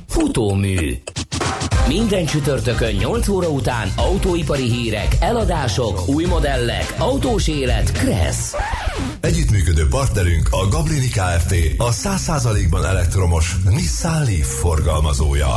Futómű. 0.08 0.98
Minden 1.88 2.26
csütörtökön 2.26 2.94
8 2.94 3.28
óra 3.28 3.48
után 3.48 3.92
autóipari 3.96 4.70
hírek, 4.70 5.16
eladások, 5.20 6.08
új 6.08 6.24
modellek, 6.24 6.94
autós 6.98 7.48
élet, 7.48 7.92
Kressz. 7.92 8.54
Együttműködő 9.20 9.88
partnerünk 9.88 10.48
a 10.50 10.68
Gablini 10.68 11.08
Kft. 11.08 11.54
A 11.76 11.92
100%-ban 11.92 12.84
elektromos 12.84 13.56
Nissan 13.70 14.24
Leaf 14.24 14.58
forgalmazója. 14.60 15.56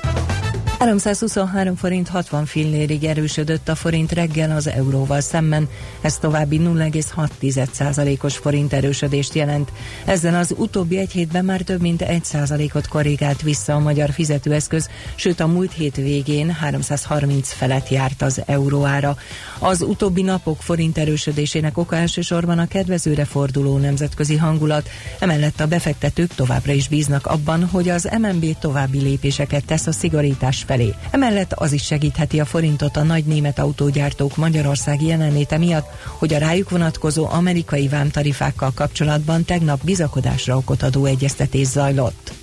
323 0.81 1.75
forint 1.75 2.07
60 2.07 2.45
fillérig 2.45 3.03
erősödött 3.03 3.69
a 3.69 3.75
forint 3.75 4.11
reggel 4.11 4.51
az 4.51 4.67
euróval 4.67 5.19
szemben, 5.21 5.69
ez 6.01 6.17
további 6.17 6.59
0,6%-os 6.63 8.37
forint 8.37 8.73
erősödést 8.73 9.33
jelent. 9.33 9.71
Ezzel 10.05 10.35
az 10.35 10.53
utóbbi 10.57 10.97
egy 10.97 11.11
hétben 11.11 11.45
már 11.45 11.61
több 11.61 11.81
mint 11.81 12.03
1%-ot 12.07 12.87
korrigált 12.87 13.41
vissza 13.41 13.73
a 13.73 13.79
magyar 13.79 14.11
fizetőeszköz, 14.11 14.89
sőt 15.15 15.39
a 15.39 15.47
múlt 15.47 15.73
hét 15.73 15.95
végén 15.95 16.51
330 16.51 17.51
felett 17.51 17.89
járt 17.89 18.21
az 18.21 18.41
euróára. 18.45 19.15
Az 19.59 19.81
utóbbi 19.81 20.21
napok 20.21 20.61
forint 20.61 20.97
erősödésének 20.97 21.77
oka 21.77 21.95
elsősorban 21.95 22.59
a 22.59 22.67
kedvezőre 22.67 23.25
forduló 23.25 23.77
nemzetközi 23.77 24.35
hangulat, 24.35 24.89
emellett 25.19 25.59
a 25.59 25.67
befektetők 25.67 26.33
továbbra 26.35 26.71
is 26.71 26.87
bíznak 26.87 27.27
abban, 27.27 27.65
hogy 27.65 27.89
az 27.89 28.09
MNB 28.19 28.57
további 28.59 28.99
lépéseket 28.99 29.65
tesz 29.65 29.87
a 29.87 29.91
szigorítás 29.91 30.63
felé. 30.71 30.93
Emellett 31.11 31.53
az 31.53 31.71
is 31.71 31.83
segítheti 31.83 32.39
a 32.39 32.45
forintot 32.45 32.97
a 32.97 33.03
nagy 33.03 33.25
német 33.25 33.59
autógyártók 33.59 34.35
Magyarországi 34.35 35.07
jelenléte 35.07 35.57
miatt, 35.57 35.87
hogy 36.17 36.33
a 36.33 36.37
rájuk 36.37 36.69
vonatkozó 36.69 37.27
amerikai 37.29 37.87
vámtarifákkal 37.87 38.71
kapcsolatban 38.75 39.45
tegnap 39.45 39.83
bizakodásra 39.83 40.57
okot 40.57 40.83
adó 40.83 41.05
egyeztetés 41.05 41.67
zajlott. 41.67 42.40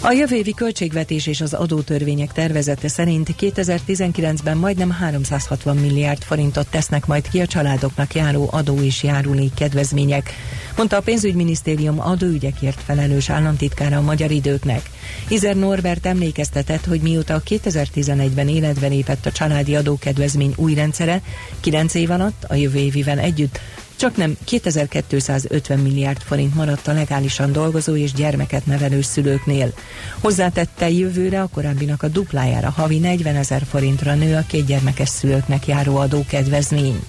A 0.00 0.12
jövő 0.12 0.42
költségvetés 0.56 1.26
és 1.26 1.40
az 1.40 1.54
adótörvények 1.54 2.32
tervezete 2.32 2.88
szerint 2.88 3.34
2019-ben 3.40 4.56
majdnem 4.56 4.90
360 4.90 5.76
milliárd 5.76 6.22
forintot 6.22 6.68
tesznek 6.70 7.06
majd 7.06 7.28
ki 7.28 7.40
a 7.40 7.46
családoknak 7.46 8.14
járó 8.14 8.48
adó 8.52 8.80
és 8.82 9.02
járulék 9.02 9.54
kedvezmények, 9.54 10.32
mondta 10.76 10.96
a 10.96 11.00
pénzügyminisztérium 11.00 12.00
adóügyekért 12.00 12.80
felelős 12.80 13.30
államtitkára 13.30 13.96
a 13.96 14.02
magyar 14.02 14.30
időknek. 14.30 14.90
Izer 15.28 15.56
Norbert 15.56 16.06
emlékeztetett, 16.06 16.84
hogy 16.84 17.00
mióta 17.00 17.42
2011-ben 17.48 18.48
életbe 18.48 18.86
lépett 18.86 19.26
a 19.26 19.32
családi 19.32 19.76
adókedvezmény 19.76 20.52
új 20.56 20.74
rendszere, 20.74 21.22
9 21.60 21.94
év 21.94 22.10
alatt 22.10 22.44
a 22.48 22.54
jövő 22.54 22.78
évivel 22.78 23.18
együtt 23.18 23.60
csak 23.98 24.16
nem 24.16 24.36
2250 24.44 25.78
milliárd 25.78 26.20
forint 26.20 26.54
maradt 26.54 26.88
a 26.88 26.92
legálisan 26.92 27.52
dolgozó 27.52 27.96
és 27.96 28.12
gyermeket 28.12 28.66
nevelő 28.66 29.00
szülőknél. 29.00 29.72
Hozzátette 30.20 30.90
jövőre 30.90 31.40
a 31.40 31.48
korábbinak 31.52 32.02
a 32.02 32.08
duplájára 32.08 32.70
havi 32.70 32.98
40 32.98 33.36
ezer 33.36 33.62
forintra 33.68 34.14
nő 34.14 34.36
a 34.36 34.44
két 34.46 34.66
gyermekes 34.66 35.08
szülőknek 35.08 35.66
járó 35.66 35.96
adókedvezmény. 35.96 37.00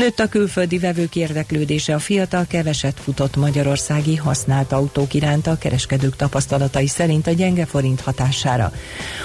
Nőtt 0.00 0.20
a 0.20 0.28
külföldi 0.28 0.78
vevők 0.78 1.16
érdeklődése 1.16 1.94
a 1.94 1.98
fiatal 1.98 2.46
keveset 2.48 3.00
futott 3.00 3.36
magyarországi 3.36 4.16
használt 4.16 4.72
autók 4.72 5.14
iránt 5.14 5.46
a 5.46 5.58
kereskedők 5.58 6.16
tapasztalatai 6.16 6.86
szerint 6.86 7.26
a 7.26 7.30
gyenge 7.30 7.66
forint 7.66 8.00
hatására. 8.00 8.72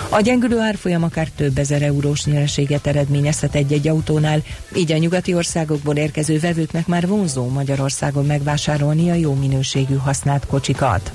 A 0.09 0.21
gyengülő 0.21 0.59
árfolyam 0.59 1.03
akár 1.03 1.27
több 1.35 1.57
ezer 1.57 1.81
eurós 1.81 2.25
nyereséget 2.25 2.87
eredményezhet 2.87 3.55
egy-egy 3.55 3.87
autónál, 3.87 4.43
így 4.75 4.91
a 4.91 4.97
nyugati 4.97 5.33
országokból 5.33 5.95
érkező 5.95 6.39
vevőknek 6.39 6.87
már 6.87 7.07
vonzó 7.07 7.47
Magyarországon 7.47 8.25
megvásárolni 8.25 9.09
a 9.09 9.13
jó 9.13 9.33
minőségű 9.33 9.95
használt 9.95 10.45
kocsikat. 10.45 11.11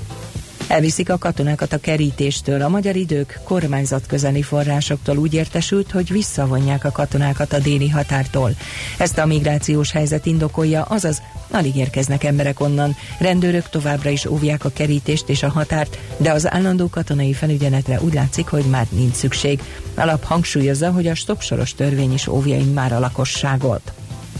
Elviszik 0.71 1.09
a 1.09 1.17
katonákat 1.17 1.73
a 1.73 1.77
kerítéstől. 1.77 2.61
A 2.61 2.69
magyar 2.69 2.95
idők 2.95 3.39
kormányzat 3.43 4.05
közeli 4.05 4.41
forrásoktól 4.41 5.17
úgy 5.17 5.33
értesült, 5.33 5.91
hogy 5.91 6.11
visszavonják 6.11 6.85
a 6.85 6.91
katonákat 6.91 7.53
a 7.53 7.59
déli 7.59 7.89
határtól. 7.89 8.55
Ezt 8.97 9.17
a 9.17 9.25
migrációs 9.25 9.91
helyzet 9.91 10.25
indokolja, 10.25 10.83
azaz 10.83 11.21
alig 11.49 11.75
érkeznek 11.75 12.23
emberek 12.23 12.59
onnan. 12.59 12.95
Rendőrök 13.19 13.69
továbbra 13.69 14.09
is 14.09 14.25
óvják 14.25 14.65
a 14.65 14.69
kerítést 14.69 15.29
és 15.29 15.43
a 15.43 15.49
határt, 15.49 15.97
de 16.17 16.31
az 16.31 16.51
állandó 16.51 16.89
katonai 16.89 17.33
felügyeletre 17.33 18.01
úgy 18.01 18.13
látszik, 18.13 18.47
hogy 18.47 18.65
már 18.65 18.87
nincs 18.89 19.15
szükség. 19.15 19.61
Alap 19.95 20.23
hangsúlyozza, 20.23 20.91
hogy 20.91 21.07
a 21.07 21.15
stopsoros 21.15 21.73
törvény 21.73 22.13
is 22.13 22.27
óvja 22.27 22.57
már 22.73 22.93
a 22.93 22.99
lakosságot. 22.99 23.93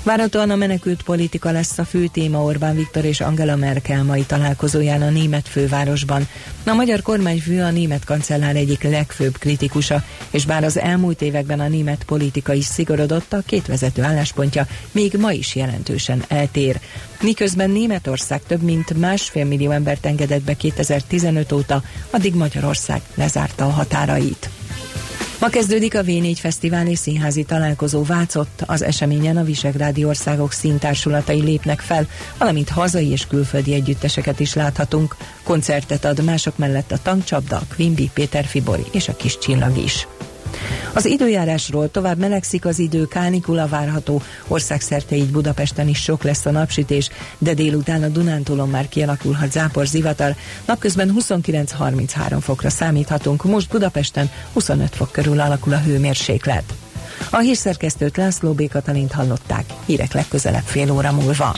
Várhatóan 0.03 0.49
a 0.49 0.55
menekült 0.55 1.03
politika 1.03 1.51
lesz 1.51 1.77
a 1.77 1.85
fő 1.85 2.07
téma 2.07 2.43
Orbán 2.43 2.75
Viktor 2.75 3.05
és 3.05 3.21
Angela 3.21 3.55
Merkel 3.55 4.03
mai 4.03 4.23
találkozóján 4.23 5.01
a 5.01 5.09
német 5.09 5.47
fővárosban. 5.47 6.27
A 6.65 6.73
magyar 6.73 7.01
kormányfő 7.01 7.61
a 7.61 7.71
német 7.71 8.03
kancellár 8.03 8.55
egyik 8.55 8.83
legfőbb 8.83 9.37
kritikusa, 9.37 10.03
és 10.29 10.45
bár 10.45 10.63
az 10.63 10.79
elmúlt 10.79 11.21
években 11.21 11.59
a 11.59 11.67
német 11.67 12.03
politika 12.03 12.53
is 12.53 12.65
szigorodott, 12.65 13.33
a 13.33 13.41
két 13.45 13.67
vezető 13.67 14.03
álláspontja 14.03 14.67
még 14.91 15.13
ma 15.19 15.31
is 15.31 15.55
jelentősen 15.55 16.23
eltér. 16.27 16.79
Miközben 17.21 17.69
Németország 17.69 18.41
több 18.47 18.61
mint 18.61 18.97
másfél 18.97 19.45
millió 19.45 19.71
embert 19.71 20.05
engedett 20.05 20.43
be 20.43 20.53
2015 20.53 21.51
óta, 21.51 21.83
addig 22.09 22.35
Magyarország 22.35 23.01
lezárta 23.15 23.65
a 23.65 23.69
határait. 23.69 24.49
Ma 25.41 25.49
kezdődik 25.49 25.95
a 25.95 26.01
V4 26.01 26.37
Fesztivál 26.39 26.87
és 26.87 26.97
Színházi 26.97 27.43
Találkozó 27.43 28.03
Vácott. 28.03 28.63
Az 28.65 28.81
eseményen 28.81 29.37
a 29.37 29.43
Visegrádi 29.43 30.05
országok 30.05 30.51
színtársulatai 30.51 31.41
lépnek 31.41 31.79
fel, 31.79 32.07
valamint 32.37 32.69
hazai 32.69 33.07
és 33.07 33.27
külföldi 33.27 33.73
együtteseket 33.73 34.39
is 34.39 34.53
láthatunk. 34.53 35.15
Koncertet 35.43 36.05
ad 36.05 36.23
mások 36.23 36.57
mellett 36.57 36.91
a 36.91 36.97
Tankcsapda, 37.03 37.61
Quimby, 37.75 38.09
Péter 38.13 38.45
Fibori 38.45 38.85
és 38.91 39.07
a 39.07 39.15
Kis 39.15 39.37
Csillag 39.37 39.77
is. 39.77 40.07
Az 40.93 41.05
időjárásról 41.05 41.91
tovább 41.91 42.17
melegszik 42.17 42.65
az 42.65 42.79
idő, 42.79 43.07
kánikula 43.07 43.67
várható, 43.67 44.21
országszerte 44.47 45.15
így 45.15 45.31
Budapesten 45.31 45.87
is 45.87 46.01
sok 46.01 46.23
lesz 46.23 46.45
a 46.45 46.51
napsütés, 46.51 47.09
de 47.37 47.53
délután 47.53 48.03
a 48.03 48.07
Dunántúlon 48.07 48.69
már 48.69 48.89
kialakulhat 48.89 49.51
zápor 49.51 49.85
zivatar, 49.85 50.35
napközben 50.65 51.15
29-33 51.19 52.37
fokra 52.39 52.69
számíthatunk, 52.69 53.43
most 53.43 53.69
Budapesten 53.69 54.29
25 54.53 54.95
fok 54.95 55.11
körül 55.11 55.39
alakul 55.39 55.73
a 55.73 55.79
hőmérséklet. 55.79 56.73
A 57.29 57.37
hírszerkesztőt 57.37 58.17
László 58.17 58.53
B. 58.53 58.69
Katalint 58.69 59.11
hallották, 59.11 59.65
hírek 59.85 60.13
legközelebb 60.13 60.65
fél 60.65 60.91
óra 60.91 61.11
múlva. 61.11 61.55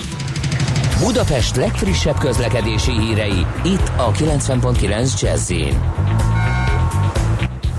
Budapest 0.99 1.55
legfrissebb 1.55 2.17
közlekedési 2.17 2.91
hírei, 2.91 3.45
itt 3.63 3.91
a 3.97 4.11
90.9 4.11 5.21
jazz 5.21 5.51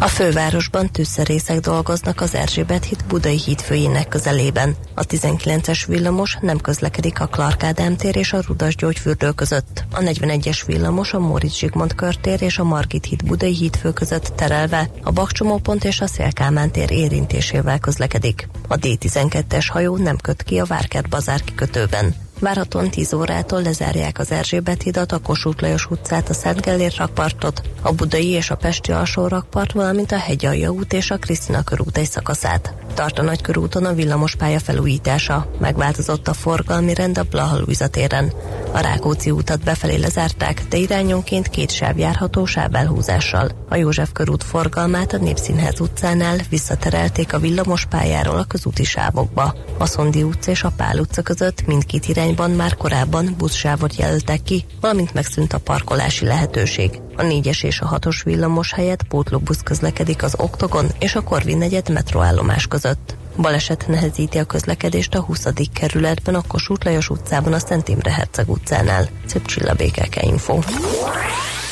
a 0.05 0.09
fővárosban 0.09 0.91
tűzszerészek 0.91 1.61
dolgoznak 1.61 2.21
az 2.21 2.35
Erzsébet 2.35 2.85
híd 2.85 3.05
Budai 3.09 3.39
hídfőjének 3.39 4.09
közelében. 4.09 4.77
A 4.95 5.07
19-es 5.07 5.85
villamos 5.87 6.39
nem 6.41 6.59
közlekedik 6.59 7.21
a 7.21 7.27
Clark 7.27 7.63
Ádám 7.63 7.97
tér 7.97 8.17
és 8.17 8.33
a 8.33 8.43
Rudas 8.47 8.77
gyógyfürdő 8.77 9.31
között. 9.31 9.85
A 9.93 9.99
41-es 9.99 10.63
villamos 10.67 11.13
a 11.13 11.19
Móricz 11.19 11.57
Zsigmond 11.57 11.95
körtér 11.95 12.43
és 12.43 12.59
a 12.59 12.65
Margit 12.65 13.05
híd 13.05 13.25
Budai 13.25 13.55
hídfő 13.55 13.93
között 13.93 14.33
terelve, 14.37 14.91
a 15.03 15.11
Bakcsomópont 15.11 15.85
és 15.85 16.01
a 16.01 16.07
Szélkámán 16.07 16.71
tér 16.71 16.91
érintésével 16.91 17.79
közlekedik. 17.79 18.49
A 18.69 18.77
D12-es 18.77 19.67
hajó 19.69 19.97
nem 19.97 20.17
köt 20.17 20.43
ki 20.43 20.59
a 20.59 20.65
Várkert 20.65 21.09
bazár 21.09 21.43
kikötőben. 21.43 22.24
Várhatóan 22.45 22.91
10 22.91 23.13
órától 23.13 23.63
lezárják 23.63 24.19
az 24.19 24.31
Erzsébet 24.31 24.83
hidat, 24.83 25.13
a 25.13 25.19
Kossuth 25.19 25.63
Lajos 25.63 25.87
utcát, 25.91 26.29
a 26.29 26.35
Szent 26.35 26.61
Gellért 26.61 26.97
rakpartot, 26.97 27.63
a 27.83 27.93
Budai 27.93 28.29
és 28.29 28.51
a 28.51 28.57
Pesti 28.57 28.93
alsó 28.93 29.27
rakpart, 29.27 29.73
valamint 29.73 30.13
a 30.13 30.19
Hegyalja 30.19 30.71
út 30.71 30.93
és 30.93 31.11
a 31.11 31.17
Krisztina 31.17 31.63
körút 31.63 31.97
egy 31.97 32.11
szakaszát. 32.11 32.75
Tart 32.95 33.19
a 33.19 33.23
Nagykörúton 33.23 33.85
a 33.85 33.93
villamospálya 33.93 34.59
felújítása. 34.59 35.51
Megváltozott 35.59 36.29
a 36.29 36.33
forgalmi 36.33 36.95
rend 36.95 37.19
a 37.19 37.23
Blaha 37.23 37.65
téren. 37.91 38.33
A 38.73 38.81
Rákóczi 38.81 39.31
útat 39.31 39.65
befelé 39.65 39.97
lezárták, 39.97 40.63
de 40.69 40.77
irányonként 40.77 41.49
két 41.49 41.71
sáv 41.71 41.99
járható 41.99 42.45
sávelhúzással. 42.45 43.51
A 43.69 43.77
József 43.77 44.13
körút 44.13 44.45
forgalmát 44.45 45.13
a 45.13 45.17
Népszínház 45.17 45.81
utcánál 45.81 46.37
visszaterelték 46.49 47.33
a 47.33 47.39
villamospályáról 47.39 48.39
a 48.39 48.45
közúti 48.45 48.85
sávokba. 48.85 49.55
A 49.79 49.87
Szondi 49.87 50.23
utca 50.23 50.51
és 50.51 50.63
a 50.63 50.73
Pál 50.77 50.99
utca 50.99 51.23
között 51.23 51.67
mindkét 51.67 52.07
irányban 52.35 52.57
már 52.57 52.77
korábban 52.77 53.35
buszsávot 53.39 53.97
jelöltek 53.97 54.43
ki, 54.43 54.65
valamint 54.81 55.15
megszűnt 55.15 55.53
a 55.53 55.59
parkolási 55.59 56.25
lehetőség. 56.25 57.01
A 57.17 57.23
4-es 57.23 57.65
és 57.65 57.81
a 57.81 57.99
6-os 57.99 58.21
villamos 58.25 58.73
helyett 58.73 59.03
pótlóbusz 59.03 59.63
közlekedik 59.63 60.23
az 60.23 60.35
Oktogon 60.39 60.87
és 60.99 61.15
a 61.15 61.21
Korvin 61.21 61.59
negyed 61.59 61.89
metroállomás 61.89 62.67
között. 62.67 63.17
Baleset 63.37 63.85
nehezíti 63.89 64.39
a 64.39 64.45
közlekedést 64.45 65.15
a 65.15 65.21
20. 65.21 65.47
kerületben, 65.73 66.35
a 66.35 66.43
Kossuth 66.49 66.87
Lajos 66.87 67.11
utcában, 67.11 67.53
a 67.53 67.59
Szent 67.59 67.89
Imre 67.89 68.13
Herceg 68.13 68.51
utcánál. 68.51 69.09
Szép 69.27 69.47
Csilla 69.47 69.75
BKK 69.75 70.23
Info. 70.23 70.59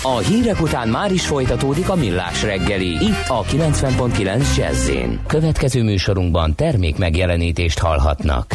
A 0.03 0.18
hírek 0.18 0.61
után 0.61 0.88
már 0.88 1.12
is 1.12 1.27
folytatódik 1.27 1.88
a 1.88 1.94
millás 1.94 2.42
reggeli. 2.42 2.90
Itt 2.90 3.29
a 3.29 3.42
90.9 3.42 4.57
jazz 4.57 4.90
Következő 5.27 5.83
műsorunkban 5.83 6.55
termék 6.55 6.98
megjelenítést 6.98 7.79
hallhatnak. 7.79 8.55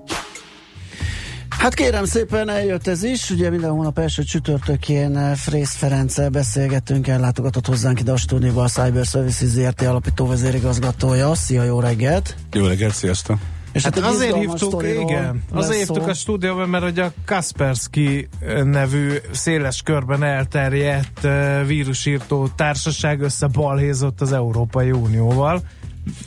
Hát 1.61 1.73
kérem 1.73 2.05
szépen, 2.05 2.49
eljött 2.49 2.87
ez 2.87 3.03
is, 3.03 3.29
ugye 3.29 3.49
minden 3.49 3.69
hónap 3.69 3.99
első 3.99 4.23
csütörtökén 4.23 5.17
eh, 5.17 5.35
Frész 5.35 5.75
Ferenccel 5.75 6.29
beszélgettünk, 6.29 7.07
ellátogatott 7.07 7.65
hozzánk 7.65 7.99
ide 7.99 8.11
a 8.11 8.17
stúdióba 8.17 8.63
a 8.63 8.67
Cyber 8.67 9.05
Services 9.05 9.47
ZRT 9.47 9.81
alapító 9.81 10.27
vezérigazgatója. 10.27 11.35
Szia, 11.35 11.63
jó 11.63 11.79
reggelt! 11.79 12.35
Jó 12.51 12.65
reggelt, 12.65 12.93
sziasztok! 12.93 13.37
És 13.71 13.83
hát 13.83 13.97
azért 13.97 14.35
hívtuk, 14.35 14.83
igen, 14.83 15.43
azért 15.51 15.77
hívtuk 15.77 16.07
a 16.07 16.13
stúdióban, 16.13 16.69
mert 16.69 16.83
hogy 16.83 16.99
a 16.99 17.13
Kaspersky 17.25 18.27
nevű 18.63 19.15
széles 19.31 19.81
körben 19.81 20.23
elterjedt 20.23 21.25
eh, 21.25 21.65
vírusírtó 21.65 22.47
társaság 22.55 23.21
összebalhézott 23.21 24.21
az 24.21 24.31
Európai 24.31 24.91
Unióval. 24.91 25.61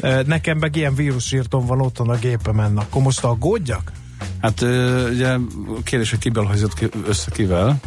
Eh, 0.01 0.23
Nekem 0.27 0.59
meg 0.59 0.77
ilyen 0.77 0.95
vírusírtóm 0.95 1.67
van 1.67 1.81
otthon 1.81 2.09
a 2.09 2.17
gépemen, 2.17 2.77
akkor 2.77 3.03
most 3.03 3.25
aggódjak? 3.25 3.93
Hát 4.41 4.61
ugye 5.11 5.37
kérdés, 5.85 6.11
hogy 6.11 6.19
kivel 6.19 6.45
hozott 6.45 6.75
ki, 6.75 6.89
össze 7.07 7.31
kivel, 7.31 7.81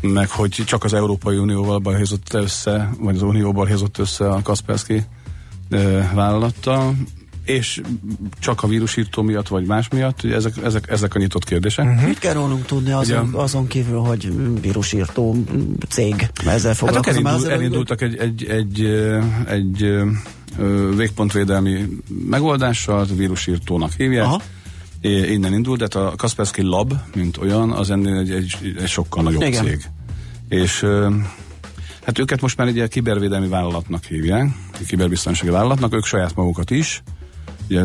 meg 0.00 0.30
hogy 0.30 0.50
csak 0.50 0.84
az 0.84 0.94
Európai 0.94 1.36
Unióval 1.36 1.78
balhézott 1.78 2.34
össze, 2.34 2.90
vagy 2.98 3.14
az 3.14 3.22
Unióval 3.22 3.52
balhézott 3.52 3.98
össze 3.98 4.28
a 4.28 4.42
Kaspersky 4.42 5.04
vállalattal, 6.14 6.94
és 7.44 7.80
csak 8.38 8.62
a 8.62 8.66
vírusírtó 8.66 9.22
miatt, 9.22 9.48
vagy 9.48 9.66
más 9.66 9.88
miatt, 9.88 10.22
ugye 10.22 10.34
ezek, 10.34 10.56
ezek, 10.64 10.90
ezek 10.90 11.14
a 11.14 11.18
nyitott 11.18 11.44
kérdések. 11.44 11.86
Uh-huh. 11.86 12.06
Mit 12.06 12.18
kell 12.18 12.32
rólunk 12.32 12.64
tudni 12.64 12.90
azon, 12.90 13.28
ugye, 13.28 13.38
azon 13.38 13.66
kívül, 13.66 13.98
hogy 13.98 14.32
vírusírtó 14.60 15.36
cég 15.88 16.28
ezzel 16.46 16.74
foglalkozom? 16.74 17.24
Hát 17.24 17.32
elindul, 17.34 17.52
elindultak 17.52 18.02
egy, 18.02 18.16
egy, 18.16 18.44
egy, 18.44 18.84
egy, 18.84 19.84
egy 19.84 20.96
végpontvédelmi 20.96 21.86
megoldással, 22.28 23.06
vírusírtónak 23.16 23.92
hívják, 23.92 24.24
Aha 24.24 24.40
innen 25.06 25.52
indult, 25.52 25.78
de 25.78 25.84
hát 25.84 25.94
a 25.94 26.14
Kaspersky 26.16 26.62
Lab, 26.62 26.92
mint 27.14 27.36
olyan, 27.36 27.70
az 27.70 27.90
ennél 27.90 28.18
egy, 28.18 28.30
egy, 28.30 28.74
egy 28.78 28.88
sokkal 28.88 29.22
nagyobb 29.22 29.42
Igen. 29.42 29.64
cég. 29.64 29.84
És 30.48 30.86
hát 32.04 32.18
őket 32.18 32.40
most 32.40 32.56
már 32.56 32.66
egy 32.66 32.88
kibervédelmi 32.88 33.48
vállalatnak 33.48 34.04
hívják, 34.04 34.48
egy 34.80 34.86
kiberbiztonsági 34.86 35.50
vállalatnak, 35.50 35.94
ők 35.94 36.04
saját 36.04 36.34
magukat 36.34 36.70
is, 36.70 37.02
ugye 37.68 37.82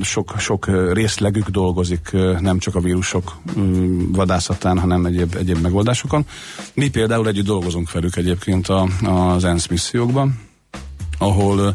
sok, 0.00 0.34
sok 0.38 0.92
részlegük 0.92 1.48
dolgozik 1.48 2.10
nem 2.40 2.58
csak 2.58 2.74
a 2.74 2.80
vírusok 2.80 3.36
vadászatán, 4.12 4.78
hanem 4.78 5.06
egyéb, 5.06 5.34
egyéb 5.38 5.60
megoldásokon. 5.62 6.26
Mi 6.74 6.88
például 6.88 7.28
együtt 7.28 7.44
dolgozunk 7.44 7.92
velük 7.92 8.16
egyébként 8.16 8.68
a, 8.68 8.88
az 9.02 9.44
ENSZ 9.44 9.66
missziókban, 9.66 10.38
ahol 11.18 11.74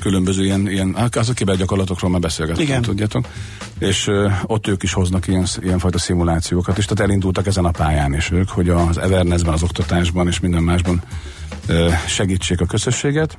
különböző 0.00 0.44
ilyen, 0.44 0.68
ilyen 0.68 0.94
hát 0.94 1.16
az 1.16 1.28
a 1.28 1.32
kibergyakorlatokról 1.32 2.10
már 2.10 2.20
beszélgettünk, 2.20 2.68
Igen. 2.68 2.82
tudjátok. 2.82 3.26
És 3.78 4.06
uh, 4.06 4.32
ott 4.44 4.66
ők 4.66 4.82
is 4.82 4.92
hoznak 4.92 5.26
ilyen, 5.26 5.46
ilyenfajta 5.60 5.98
szimulációkat, 5.98 6.78
és 6.78 6.84
tehát 6.84 7.10
elindultak 7.10 7.46
ezen 7.46 7.64
a 7.64 7.70
pályán 7.70 8.14
is 8.14 8.30
ők, 8.30 8.48
hogy 8.48 8.68
az 8.68 8.98
Evernessben, 8.98 9.52
az 9.52 9.62
oktatásban 9.62 10.26
és 10.26 10.40
minden 10.40 10.62
másban 10.62 11.02
uh, 11.68 11.92
segítsék 12.06 12.60
a 12.60 12.66
közösséget. 12.66 13.38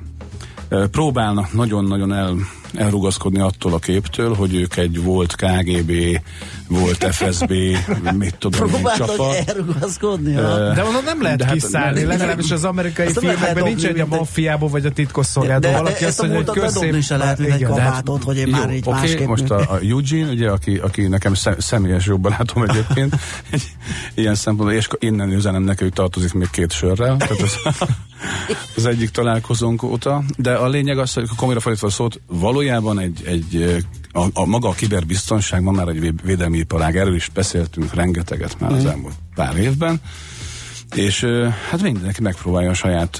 Uh, 0.70 0.86
próbálnak 0.86 1.52
nagyon-nagyon 1.52 2.12
el, 2.12 2.36
elrugaszkodni 2.74 3.40
attól 3.40 3.72
a 3.72 3.78
képtől, 3.78 4.34
hogy 4.34 4.54
ők 4.54 4.76
egy 4.76 5.02
volt 5.02 5.34
KGB 5.34 6.20
volt 6.68 7.14
FSB, 7.14 7.52
mit 8.18 8.34
tudom 8.38 8.74
én, 8.74 8.82
csapat. 8.96 9.42
elrugaszkodni, 9.46 10.34
uh, 10.34 10.74
De 10.74 10.84
onnan 10.84 11.04
nem 11.04 11.22
lehet 11.22 11.42
hát 11.42 11.52
kiszállni, 11.52 11.98
nem, 12.00 12.08
legalábbis 12.08 12.50
az 12.50 12.64
amerikai 12.64 13.12
filmekben 13.12 13.64
nincs 13.64 13.84
egy 13.84 14.00
a 14.00 14.06
maffiából 14.06 14.68
vagy 14.68 14.86
a 14.86 14.90
titkosszolgálatban. 14.90 15.72
Valaki 15.72 16.04
azt 16.04 16.22
mondja, 16.22 16.52
hogy 16.52 16.60
köszönöm. 16.60 17.00
se 17.00 17.16
lehet, 17.16 17.40
egy 17.40 17.62
kabátot, 17.62 18.22
hogy 18.22 18.36
én 18.36 18.48
már 18.48 18.74
így 18.74 18.82
okay, 18.86 19.00
másképp 19.00 19.26
most 19.26 19.50
a, 19.50 19.56
a 19.56 19.78
Eugene, 19.82 20.30
ugye, 20.30 20.50
aki, 20.50 20.76
aki 20.76 21.06
nekem 21.06 21.34
személyes 21.58 22.06
jobban 22.06 22.34
látom 22.38 22.62
egyébként, 22.62 23.16
egy, 23.50 23.62
ilyen 24.14 24.34
szempontból, 24.34 24.76
és 24.78 24.88
innen 24.98 25.32
üzenem 25.32 25.62
neki, 25.62 25.82
hogy 25.82 25.92
tartozik 25.92 26.32
még 26.32 26.50
két 26.50 26.72
sörrel. 26.72 27.16
Tehát 27.16 27.40
az, 27.42 27.56
az 28.76 28.86
egyik 28.86 29.10
találkozónk 29.10 29.82
óta, 29.82 30.22
de 30.36 30.54
a 30.54 30.68
lényeg 30.68 30.98
az, 30.98 31.12
hogy 31.12 31.28
komolyra 31.36 31.60
fordítva 31.60 31.90
szót, 31.90 32.20
valójában 32.26 32.98
egy, 32.98 33.22
egy 33.26 33.84
a, 34.12 34.24
a 34.32 34.46
maga 34.46 34.68
a 34.68 34.72
kiberbiztonság 34.72 35.62
ma 35.62 35.70
már 35.70 35.88
egy 35.88 36.14
védelmi 36.22 36.58
iparág, 36.58 36.96
erről 36.96 37.14
is 37.14 37.30
beszéltünk 37.34 37.94
rengeteget 37.94 38.60
már 38.60 38.72
az 38.72 38.82
mhm. 38.82 38.88
elmúlt 38.88 39.14
pár 39.34 39.56
évben, 39.56 40.00
és 40.94 41.26
hát 41.70 41.82
mindenki 41.82 42.22
megpróbálja 42.22 42.70
a 42.70 42.74
saját 42.74 43.18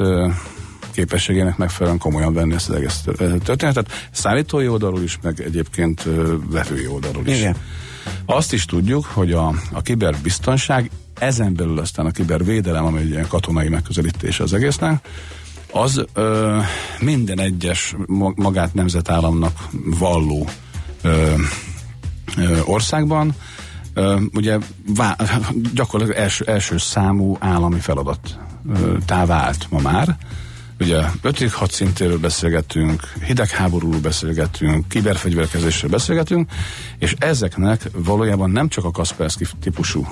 képességének 0.90 1.56
megfelelően 1.56 2.00
komolyan 2.00 2.32
venni 2.32 2.54
ezt 2.54 2.68
az 2.68 2.74
egész 2.74 3.04
történetet, 3.44 4.08
szállítói 4.10 4.68
oldalról 4.68 5.02
is, 5.02 5.18
meg 5.22 5.40
egyébként 5.40 6.08
vevői 6.50 6.86
oldalról 6.86 7.26
is. 7.26 7.38
Igen. 7.38 7.56
Azt 8.26 8.52
is 8.52 8.64
tudjuk, 8.64 9.04
hogy 9.04 9.32
a, 9.32 9.54
a 9.72 9.82
kiberbiztonság, 9.82 10.90
ezen 11.18 11.54
belül 11.54 11.78
aztán 11.78 12.06
a 12.06 12.10
kibervédelem, 12.10 12.84
ami 12.84 13.00
egy 13.00 13.10
ilyen 13.10 13.28
katonai 13.28 13.68
megközelítés 13.68 14.40
az 14.40 14.52
egésznek, 14.52 15.08
az 15.72 16.04
ö, 16.12 16.58
minden 17.00 17.40
egyes 17.40 17.96
magát 18.34 18.74
nemzetállamnak 18.74 19.68
valló 19.98 20.48
ö, 21.02 21.34
ö, 22.36 22.60
országban 22.64 23.34
ö, 23.94 24.20
ugye 24.34 24.58
vá- 24.94 25.40
gyakorlatilag 25.74 26.20
első, 26.20 26.44
első 26.44 26.78
számú 26.78 27.36
állami 27.40 27.80
feladat 27.80 28.38
távált 29.06 29.66
ma 29.70 29.80
már. 29.80 30.16
Ugye 30.80 31.02
ötödik 31.22 31.52
hadszintéről 31.52 32.18
beszélgetünk, 32.18 33.12
hidegháborúról 33.24 34.00
beszélgetünk, 34.00 34.88
kiberfegyverkezésről 34.88 35.90
beszélgetünk, 35.90 36.50
és 36.98 37.14
ezeknek 37.18 37.90
valójában 37.92 38.50
nem 38.50 38.68
csak 38.68 38.84
a 38.84 38.90
Kaspersky 38.90 39.46
típusú, 39.60 40.06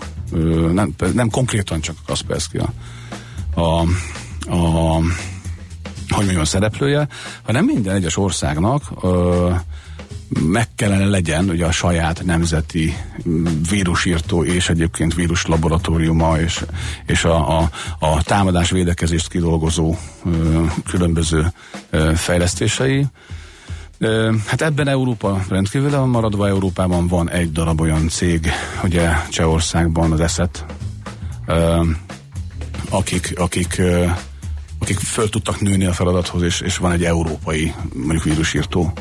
nem, 0.73 0.95
nem 1.15 1.31
konkrétan 1.31 1.81
csak 1.81 1.97
a 1.99 2.07
Kaspersky 2.07 2.59
a, 2.59 2.73
a, 3.61 3.81
a 4.57 5.01
hogy 6.09 6.25
mondjam, 6.25 6.45
szereplője, 6.45 7.09
hanem 7.43 7.65
minden 7.65 7.95
egyes 7.95 8.17
országnak 8.17 8.83
ö, 9.03 9.55
meg 10.29 10.69
kellene 10.75 11.05
legyen 11.05 11.49
ugye 11.49 11.67
a 11.67 11.71
saját 11.71 12.25
nemzeti 12.25 12.97
vírusírtó 13.71 14.45
és 14.45 14.69
egyébként 14.69 15.15
vírus 15.15 15.47
laboratóriuma 15.47 16.39
és, 16.39 16.65
és 17.07 17.25
a, 17.25 17.59
a, 17.59 17.71
a 17.99 18.23
támadás 18.23 18.71
védekezést 18.71 19.29
kidolgozó 19.29 19.95
ö, 20.25 20.65
különböző 20.89 21.53
ö, 21.91 22.13
fejlesztései. 22.15 23.07
Hát 24.47 24.63
ebben 24.63 24.89
Európa 24.89 25.45
rendkívül 25.49 25.91
van 25.91 26.09
maradva. 26.09 26.49
Európában 26.49 27.07
van 27.07 27.31
egy 27.31 27.53
darab 27.53 27.81
olyan 27.81 28.09
cég, 28.09 28.51
ugye 28.85 29.11
Csehországban 29.29 30.13
az 30.13 30.21
ESZET, 30.21 30.65
akik, 32.91 33.33
akik, 33.37 33.83
akik 34.79 34.99
föl 34.99 35.29
tudtak 35.29 35.61
nőni 35.61 35.85
a 35.85 35.93
feladathoz, 35.93 36.43
és, 36.43 36.61
és 36.61 36.77
van 36.77 36.93
egy 36.93 37.05
európai, 37.05 37.75
mondjuk 37.93 38.23
vírusírtó 38.23 38.93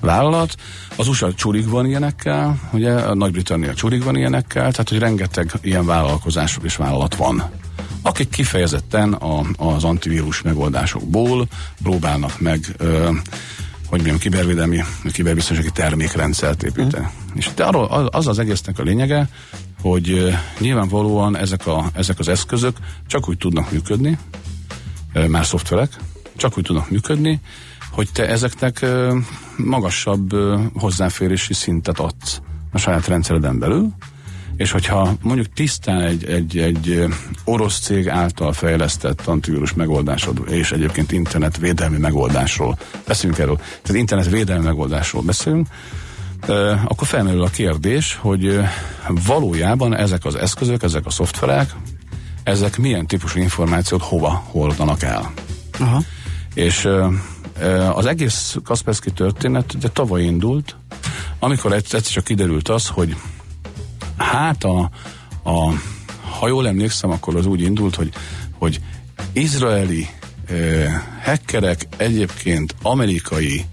vállalat. 0.00 0.54
Az 0.96 1.08
USA 1.08 1.34
csurig 1.34 1.68
van 1.68 1.86
ilyenekkel, 1.86 2.60
ugye 2.72 2.92
a 2.92 3.14
Nagy-Britannia 3.14 3.74
csurig 3.74 4.02
van 4.02 4.16
ilyenekkel, 4.16 4.70
tehát 4.70 4.88
hogy 4.88 4.98
rengeteg 4.98 5.52
ilyen 5.62 5.86
vállalkozás 5.86 6.58
és 6.62 6.76
vállalat 6.76 7.14
van 7.14 7.50
akik 8.02 8.28
kifejezetten 8.28 9.12
a, 9.12 9.42
az 9.56 9.84
antivírus 9.84 10.42
megoldásokból 10.42 11.46
próbálnak 11.82 12.40
meg 12.40 12.74
ö, 12.76 13.10
hogy 13.90 13.98
mondjam, 13.98 14.18
kibervédelmi, 14.18 14.82
kiberbiztonsági 15.12 15.70
termékrendszert 15.70 16.62
építeni. 16.62 17.04
Mm. 17.04 17.36
És 17.36 17.48
de 17.54 17.64
arról 17.64 17.84
az 18.12 18.26
az 18.26 18.38
egésznek 18.38 18.78
a 18.78 18.82
lényege, 18.82 19.28
hogy 19.80 20.10
ö, 20.10 20.30
nyilvánvalóan 20.58 21.36
ezek, 21.36 21.66
a, 21.66 21.90
ezek 21.94 22.18
az 22.18 22.28
eszközök 22.28 22.76
csak 23.06 23.28
úgy 23.28 23.38
tudnak 23.38 23.70
működni, 23.70 24.18
ö, 25.12 25.26
már 25.26 25.46
szoftverek, 25.46 25.96
csak 26.36 26.58
úgy 26.58 26.64
tudnak 26.64 26.90
működni, 26.90 27.40
hogy 27.90 28.08
te 28.12 28.28
ezeknek 28.28 28.86
magasabb 29.56 30.34
hozzáférési 30.74 31.54
szintet 31.54 31.98
adsz 31.98 32.40
a 32.72 32.78
saját 32.78 33.06
rendszereden 33.06 33.58
belül, 33.58 33.88
és 34.56 34.70
hogyha 34.70 35.12
mondjuk 35.22 35.52
tisztán 35.52 36.00
egy, 36.00 36.24
egy, 36.24 36.58
egy 36.58 37.04
orosz 37.44 37.78
cég 37.78 38.08
által 38.08 38.52
fejlesztett 38.52 39.26
antivírus 39.26 39.72
megoldásod, 39.72 40.42
és 40.48 40.72
egyébként 40.72 41.12
internetvédelmi 41.12 41.98
megoldásról 41.98 42.78
beszélünk 43.06 43.38
erről, 43.38 43.56
tehát 43.56 44.00
internetvédelmi 44.00 44.64
megoldásról 44.64 45.22
beszélünk, 45.22 45.66
akkor 46.84 47.06
felmerül 47.06 47.42
a 47.42 47.48
kérdés, 47.48 48.18
hogy 48.20 48.60
valójában 49.26 49.96
ezek 49.96 50.24
az 50.24 50.34
eszközök, 50.34 50.82
ezek 50.82 51.06
a 51.06 51.10
szoftverek, 51.10 51.74
ezek 52.42 52.78
milyen 52.78 53.06
típusú 53.06 53.40
információt 53.40 54.02
hova 54.02 54.44
hordanak 54.46 55.02
el. 55.02 55.32
Aha. 55.78 56.02
És 56.54 56.88
az 57.94 58.06
egész 58.06 58.56
Kaspersky 58.64 59.10
történet 59.10 59.78
de 59.78 59.88
tavaly 59.88 60.22
indult, 60.22 60.76
amikor 61.38 61.72
egyszer 61.72 62.00
csak 62.00 62.24
kiderült 62.24 62.68
az, 62.68 62.88
hogy 62.88 63.16
Hát 64.20 64.64
a, 64.64 64.90
a, 65.42 65.72
ha 66.38 66.48
jól 66.48 66.68
emlékszem, 66.68 67.10
akkor 67.10 67.36
az 67.36 67.46
úgy 67.46 67.60
indult, 67.60 67.94
hogy, 67.94 68.12
hogy 68.58 68.80
izraeli 69.32 70.08
ö, 70.48 70.84
hackerek 71.24 71.86
egyébként 71.96 72.74
amerikai 72.82 73.64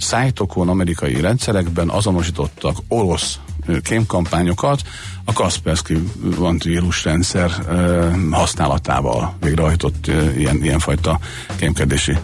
szájtokon, 0.00 0.68
amerikai 0.68 1.20
rendszerekben 1.20 1.88
azonosítottak 1.88 2.76
orosz 2.88 3.38
kémkampányokat 3.82 4.82
a 5.24 5.32
Kaspersky 5.32 6.02
antivírus 6.38 7.04
rendszer 7.04 7.50
ö, 7.68 8.08
használatával 8.30 9.36
végrehajtott 9.40 10.06
ö, 10.06 10.30
ilyen, 10.30 10.62
ilyenfajta 10.62 11.18
kémkedési 11.56 12.16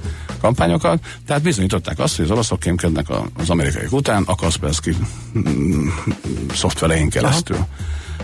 kampányokat, 0.42 1.04
tehát 1.26 1.42
bizonyították 1.42 1.98
azt, 1.98 2.16
hogy 2.16 2.24
az 2.24 2.30
oroszok 2.30 2.60
kémkednek 2.60 3.06
az 3.36 3.50
amerikaiak 3.50 3.92
után 3.92 4.22
a 4.26 4.34
Kaspersky 4.34 4.96
mm, 5.38 5.88
szoftverein 6.54 7.10
keresztül. 7.10 7.56
Aha. 7.56 7.68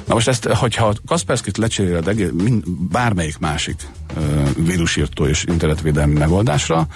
Na 0.07 0.14
most 0.14 0.29
ezt, 0.29 0.45
hogyha 0.45 0.87
a 0.87 0.95
Kaspersky-t 1.07 1.57
lecseréled 1.57 2.09
egész, 2.09 2.31
mind, 2.33 2.71
bármelyik 2.71 3.39
másik 3.39 3.77
uh, 4.16 4.49
vírusírtó 4.57 5.27
és 5.27 5.45
internetvédelmi 5.45 6.19
megoldásra, 6.19 6.87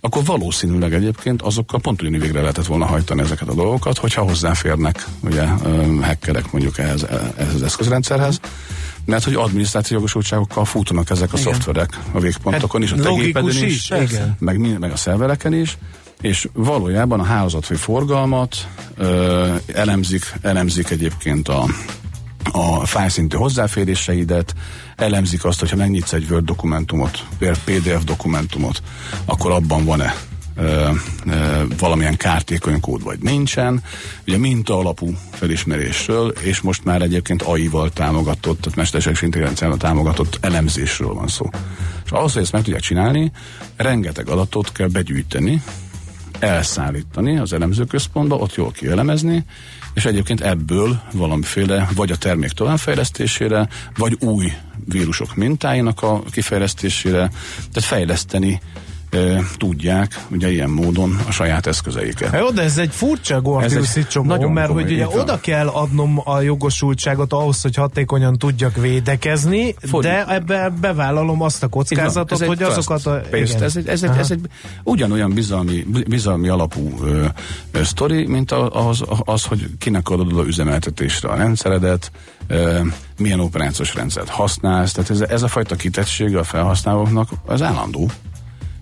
akkor 0.00 0.24
valószínűleg 0.24 0.94
egyébként 0.94 1.42
azokkal 1.42 1.80
pont 1.80 2.02
ugyanúgy 2.02 2.20
végre 2.20 2.40
lehetett 2.40 2.66
volna 2.66 2.86
hajtani 2.86 3.20
ezeket 3.20 3.48
a 3.48 3.54
dolgokat, 3.54 3.98
hogyha 3.98 4.22
hozzáférnek 4.22 5.06
ugye 5.20 5.46
hackerek 6.02 6.52
mondjuk 6.52 6.78
ehhez, 6.78 7.06
ehhez 7.36 7.54
az 7.54 7.62
eszközrendszerhez 7.62 8.40
mert 9.06 9.24
hogy 9.24 9.34
adminisztráció 9.34 9.96
jogosultságokkal 9.96 10.64
futanak 10.64 11.10
ezek 11.10 11.32
a 11.32 11.38
igen. 11.38 11.52
szoftverek 11.52 11.98
a 12.12 12.20
végpontokon 12.20 12.82
hát, 12.82 12.90
is, 12.90 12.98
a 12.98 13.02
tegépeden 13.02 13.48
is, 13.48 13.60
is 13.60 13.90
igen. 13.90 14.36
Meg, 14.38 14.78
meg 14.78 14.92
a 14.92 14.96
szervereken 14.96 15.52
is, 15.52 15.78
és 16.20 16.48
valójában 16.52 17.20
a 17.20 17.24
hálózatfő 17.24 17.74
forgalmat 17.74 18.68
ö, 18.96 19.54
elemzik, 19.66 20.32
elemzik 20.42 20.90
egyébként 20.90 21.48
a, 21.48 21.64
a 22.52 22.86
fájszintű 22.86 23.36
hozzáféréseidet, 23.36 24.54
elemzik 24.96 25.44
azt, 25.44 25.60
hogyha 25.60 25.76
megnyitsz 25.76 26.12
egy 26.12 26.26
Word 26.30 26.44
dokumentumot, 26.44 27.24
PDF 27.38 28.04
dokumentumot, 28.04 28.82
akkor 29.24 29.50
abban 29.50 29.84
van-e 29.84 30.14
ö, 30.56 30.90
ö, 31.26 31.62
valamilyen 31.78 32.16
kártékony 32.16 32.80
kód 32.80 33.02
vagy 33.02 33.18
nincsen. 33.18 33.82
Ugye 34.26 34.38
minta 34.38 34.78
alapú 34.78 35.14
felismerésről, 35.30 36.28
és 36.28 36.60
most 36.60 36.84
már 36.84 37.02
egyébként 37.02 37.42
AI-val 37.42 37.90
támogatott, 37.90 38.60
tehát 38.60 38.76
mesterséges 38.76 39.22
intelligenciával 39.22 39.76
támogatott 39.76 40.38
elemzésről 40.40 41.14
van 41.14 41.28
szó. 41.28 41.50
És 42.04 42.10
ahhoz, 42.10 42.32
hogy 42.32 42.42
ezt 42.42 42.52
meg 42.52 42.62
tudják 42.62 42.82
csinálni, 42.82 43.32
rengeteg 43.76 44.28
adatot 44.28 44.72
kell 44.72 44.88
begyűjteni, 44.88 45.62
elszállítani 46.38 47.38
az 47.38 47.52
elemzőközpontba, 47.52 48.36
ott 48.36 48.54
jól 48.54 48.70
kielemezni, 48.70 49.44
és 49.94 50.04
egyébként 50.04 50.40
ebből 50.40 51.00
valamiféle 51.12 51.88
vagy 51.94 52.10
a 52.10 52.16
termék 52.16 52.50
továbbfejlesztésére, 52.50 53.68
vagy 53.96 54.16
új 54.20 54.52
vírusok 54.84 55.34
mintáinak 55.34 56.02
a 56.02 56.22
kifejlesztésére, 56.30 57.30
tehát 57.72 57.88
fejleszteni 57.88 58.60
e, 59.16 59.42
tudják 59.56 60.24
ugye 60.30 60.50
ilyen 60.50 60.70
módon 60.70 61.20
a 61.28 61.30
saját 61.30 61.66
eszközeiket. 61.66 62.38
Jó, 62.38 62.50
de 62.50 62.62
ez 62.62 62.78
egy 62.78 62.90
furcsa 62.92 63.40
Gordiuszi 63.40 64.06
csomó, 64.06 64.48
mert 64.48 64.70
hogy 64.70 64.92
ugye 64.92 65.06
oda 65.08 65.40
kell 65.40 65.66
adnom 65.66 66.20
a 66.24 66.40
jogosultságot 66.40 67.32
ahhoz, 67.32 67.62
hogy 67.62 67.74
hatékonyan 67.74 68.38
tudjak 68.38 68.76
védekezni, 68.76 69.74
Fordít. 69.80 70.10
de 70.10 70.26
ebbe 70.26 70.72
bevállalom 70.80 71.42
azt 71.42 71.62
a 71.62 71.68
kockázatot, 71.68 72.44
hogy 72.44 72.62
azokat 72.62 73.06
a... 73.06 73.20
Igen. 73.32 73.62
Ez, 73.62 73.76
egy, 73.76 73.88
ez, 73.88 74.02
egy, 74.02 74.16
ez 74.18 74.30
egy 74.30 74.40
ugyanolyan 74.84 75.30
bizalmi, 75.32 75.84
bizalmi 76.08 76.48
alapú 76.48 76.94
ö, 77.02 77.24
ö, 77.70 77.82
sztori, 77.82 78.26
mint 78.26 78.52
az, 78.52 79.02
az, 79.24 79.44
hogy 79.44 79.66
kinek 79.78 80.08
adod 80.08 80.38
a 80.38 80.42
üzemeltetésre 80.42 81.28
a 81.28 81.34
rendszeredet, 81.34 82.10
ö, 82.46 82.80
milyen 83.18 83.40
operációs 83.40 83.94
rendszert 83.94 84.28
használsz, 84.28 84.92
tehát 84.92 85.10
ez, 85.10 85.20
ez 85.20 85.42
a 85.42 85.48
fajta 85.48 85.76
kitettsége 85.76 86.38
a 86.38 86.44
felhasználóknak 86.44 87.28
az 87.46 87.62
állandó. 87.62 88.10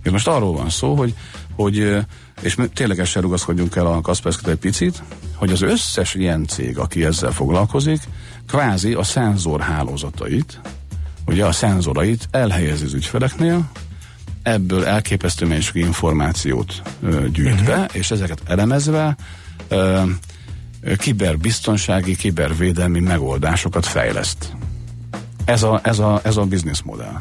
És 0.05 0.11
most 0.11 0.29
arról 0.29 0.53
van 0.53 0.71
szó, 0.71 0.95
hogy, 0.95 1.15
hogy 1.55 2.05
és 2.41 2.57
ténylegesen 2.75 3.23
rugaszkodjunk 3.23 3.77
el 3.77 3.87
a 3.87 4.01
kaspersky 4.01 4.51
egy 4.51 4.57
picit, 4.57 5.03
hogy 5.35 5.51
az 5.51 5.63
összes 5.63 6.15
ilyen 6.15 6.47
cég, 6.47 6.79
aki 6.79 7.05
ezzel 7.05 7.31
foglalkozik, 7.31 8.01
kvázi 8.47 8.93
a 8.93 9.03
szenzor 9.03 9.61
hálózatait, 9.61 10.61
ugye 11.27 11.45
a 11.45 11.53
szenzorait 11.53 12.29
elhelyezi 12.31 12.85
az 12.85 12.93
ügyfeleknél, 12.93 13.71
ebből 14.43 14.85
elképesztő 14.85 15.47
mennyiségű 15.47 15.81
információt 15.81 16.83
ö, 17.03 17.29
gyűjt 17.29 17.61
uh-huh. 17.61 17.67
be, 17.67 17.89
és 17.93 18.11
ezeket 18.11 18.43
elemezve 18.47 19.17
ö, 19.69 20.03
kiberbiztonsági, 20.97 22.17
kibervédelmi 22.17 23.01
megoldásokat 23.01 23.87
fejleszt. 23.87 24.53
Ez 25.45 25.63
a, 25.63 25.81
ez 25.83 25.99
a, 25.99 26.21
ez 26.25 26.37
a 26.37 26.47
modell. 26.85 27.17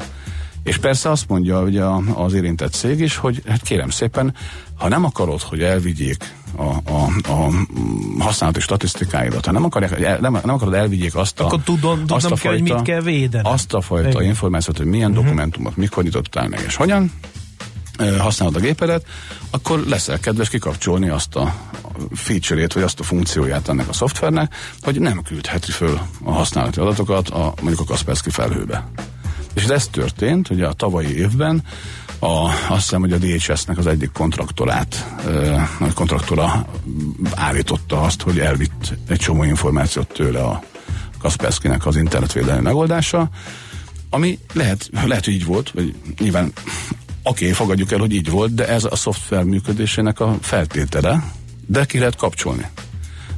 És 0.64 0.76
persze 0.76 1.10
azt 1.10 1.28
mondja 1.28 1.62
ugye 1.62 1.82
az 2.14 2.32
érintett 2.32 2.72
cég 2.72 3.00
is, 3.00 3.16
hogy 3.16 3.42
hát 3.48 3.62
kérem 3.62 3.90
szépen, 3.90 4.34
ha 4.78 4.88
nem 4.88 5.04
akarod, 5.04 5.40
hogy 5.40 5.62
elvigyék 5.62 6.34
a, 6.56 6.62
a, 6.62 7.08
a 7.32 7.50
használati 8.18 8.60
statisztikáidat, 8.60 9.46
ha 9.46 9.52
nem, 9.52 9.64
akarják, 9.64 10.20
nem, 10.20 10.32
nem 10.32 10.54
akarod 10.54 10.74
elvigyék 10.74 11.14
azt 11.14 11.40
a, 11.40 11.44
Akkor 11.44 11.60
tudom, 11.62 11.98
tudom 11.98 12.16
azt 12.16 12.30
a 12.30 12.36
fajta, 12.36 12.48
hogy 12.48 12.62
mit 12.62 12.82
kell 12.82 13.00
védeni. 13.00 13.48
Azt 13.48 13.74
a 13.74 13.80
fajta 13.80 14.08
Igen. 14.08 14.22
információt, 14.22 14.76
hogy 14.76 14.86
milyen 14.86 15.10
uh-huh. 15.10 15.24
dokumentumot, 15.24 15.76
mikor 15.76 16.02
nyitottál 16.02 16.48
meg, 16.48 16.62
és 16.66 16.76
hogyan 16.76 17.12
használod 18.18 18.56
a 18.56 18.60
gépedet, 18.60 19.06
akkor 19.50 19.84
leszel 19.88 20.20
kedves 20.20 20.48
kikapcsolni 20.48 21.08
azt 21.08 21.36
a 21.36 21.54
feature-ét, 22.12 22.72
vagy 22.72 22.82
azt 22.82 23.00
a 23.00 23.02
funkcióját 23.02 23.68
ennek 23.68 23.88
a 23.88 23.92
szoftvernek, 23.92 24.54
hogy 24.80 25.00
nem 25.00 25.22
küldheti 25.22 25.70
föl 25.70 26.00
a 26.22 26.32
használati 26.32 26.80
adatokat 26.80 27.28
a, 27.28 27.54
mondjuk 27.60 27.80
a 27.80 27.84
Kaspersky 27.84 28.30
felhőbe. 28.30 28.88
És 29.54 29.64
ez 29.64 29.86
történt, 29.86 30.50
ugye 30.50 30.66
a 30.66 30.72
tavalyi 30.72 31.16
évben, 31.16 31.62
a, 32.18 32.48
azt 32.68 32.82
hiszem, 32.82 33.00
hogy 33.00 33.12
a 33.12 33.18
DHS-nek 33.18 33.78
az 33.78 33.86
egyik 33.86 34.12
kontraktorát, 34.12 35.14
a 35.80 35.92
kontraktora 35.94 36.66
állította 37.34 38.00
azt, 38.00 38.22
hogy 38.22 38.38
elvitt 38.38 38.94
egy 39.08 39.18
csomó 39.18 39.42
információt 39.42 40.08
tőle 40.08 40.40
a 40.40 40.62
Kaspersky-nek 41.18 41.86
az 41.86 41.96
internetvédelmi 41.96 42.62
megoldása, 42.62 43.28
ami 44.10 44.38
lehet, 44.52 44.88
lehet, 45.06 45.24
hogy 45.24 45.34
így 45.34 45.44
volt, 45.44 45.70
vagy 45.70 45.94
nyilván 46.18 46.52
oké, 47.22 47.44
okay, 47.44 47.52
fogadjuk 47.52 47.92
el, 47.92 47.98
hogy 47.98 48.12
így 48.12 48.30
volt, 48.30 48.54
de 48.54 48.68
ez 48.68 48.84
a 48.84 48.96
szoftver 48.96 49.44
működésének 49.44 50.20
a 50.20 50.36
feltétele, 50.40 51.32
de 51.66 51.84
ki 51.84 51.98
lehet 51.98 52.16
kapcsolni. 52.16 52.66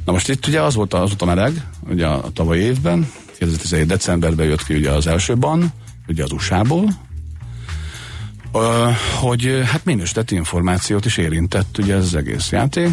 Na 0.05 0.11
most 0.11 0.29
itt 0.29 0.47
ugye 0.47 0.61
az 0.61 0.75
volt, 0.75 0.93
az 0.93 1.07
volt 1.07 1.21
a 1.21 1.25
meleg, 1.25 1.67
ugye 1.89 2.05
a, 2.05 2.25
a 2.25 2.31
tavalyi 2.31 2.61
évben, 2.61 3.11
2017. 3.37 3.87
decemberben 3.87 4.45
jött 4.45 4.63
ki 4.63 4.75
ugye 4.75 4.91
az 4.91 5.07
első 5.07 5.37
ban, 5.37 5.73
ugye 6.07 6.23
az 6.23 6.31
USA-ból, 6.31 7.05
hogy 9.19 9.61
hát 9.65 9.85
minősített 9.85 10.31
információt 10.31 11.05
is 11.05 11.17
érintett 11.17 11.77
ugye 11.77 11.95
ez 11.95 12.03
az 12.03 12.15
egész 12.15 12.51
játék, 12.51 12.89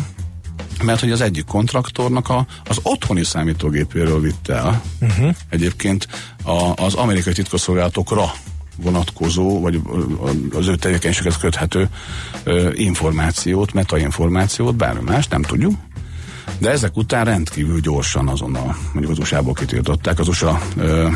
mert 0.82 1.00
hogy 1.00 1.10
az 1.10 1.20
egyik 1.20 1.44
kontraktornak 1.44 2.28
a, 2.28 2.46
az 2.64 2.78
otthoni 2.82 3.24
számítógépéről 3.24 4.20
vitte 4.20 4.54
el 4.54 4.82
uh-huh. 5.00 5.34
egyébként 5.48 6.08
a, 6.42 6.84
az 6.84 6.94
amerikai 6.94 7.32
titkosszolgálatokra 7.32 8.32
vonatkozó, 8.76 9.60
vagy 9.60 9.80
az 10.52 10.68
ő 10.68 10.76
tevékenységhez 10.76 11.36
köthető 11.36 11.88
ö, 12.44 12.70
információt, 12.74 13.72
metainformációt, 13.72 14.76
bármi 14.76 15.10
más, 15.10 15.28
nem 15.28 15.42
tudjuk. 15.42 15.74
De 16.58 16.70
ezek 16.70 16.96
után 16.96 17.24
rendkívül 17.24 17.80
gyorsan 17.80 18.28
azonnal, 18.28 18.76
mondjuk 18.92 19.10
az 19.10 19.18
USA-ból 19.18 19.52
kitiltották, 19.52 20.18
az 20.18 20.28
USA 20.28 20.60
ö, 20.76 21.08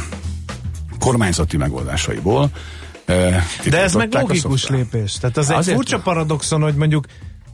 kormányzati 0.99 1.57
megoldásaiból. 1.57 2.51
ö, 3.05 3.29
De 3.71 3.83
ez 3.83 3.95
meg 3.95 4.13
logikus 4.15 4.69
lépés. 4.69 5.13
Tehát 5.13 5.37
az 5.37 5.51
egy 5.51 5.65
furcsa 5.75 5.99
paradoxon, 5.99 6.63
hogy 6.63 6.75
mondjuk 6.75 7.05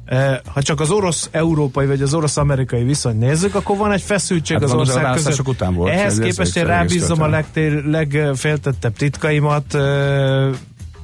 eh, 0.04 0.36
ha 0.54 0.62
csak 0.62 0.80
az 0.80 0.90
orosz-európai 0.90 1.86
vagy 1.86 2.02
az 2.02 2.14
orosz-amerikai 2.14 2.82
viszont 2.84 3.18
nézzük, 3.18 3.54
akkor 3.54 3.76
van 3.76 3.92
egy 3.92 4.02
feszültség 4.02 4.56
Hát 4.56 4.64
az 4.64 4.72
ország 4.72 5.14
között. 5.14 5.48
után 5.48 5.74
volt, 5.74 5.92
Ehhez 5.92 6.12
ez- 6.12 6.18
ez 6.18 6.24
képest 6.24 6.56
én 6.56 6.64
rábízom 6.64 7.22
a 7.22 7.26
legtér, 7.28 7.72
legféltettebb 7.84 8.96
titkaimat 8.96 9.74
eh, 9.74 10.48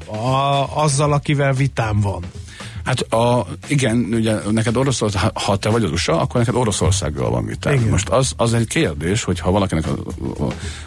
a, 0.06 0.82
azzal, 0.82 1.12
akivel 1.12 1.52
vitám 1.52 2.00
van. 2.00 2.22
Hát 2.84 3.00
a, 3.00 3.46
igen, 3.66 4.08
ugye 4.12 4.34
neked 4.50 4.76
Oroszország, 4.76 5.30
ha- 5.34 5.56
te 5.56 5.68
vagy 5.68 5.84
az 5.84 5.90
USA, 5.90 6.20
akkor 6.20 6.40
neked 6.40 6.54
Oroszországgal 6.54 7.30
van 7.30 7.46
vitája. 7.46 7.80
Most 7.90 8.08
az, 8.08 8.32
az 8.36 8.54
egy 8.54 8.66
kérdés, 8.66 9.22
hogy 9.22 9.40
ha 9.40 9.50
valakinek 9.50 9.84
a, 9.86 9.96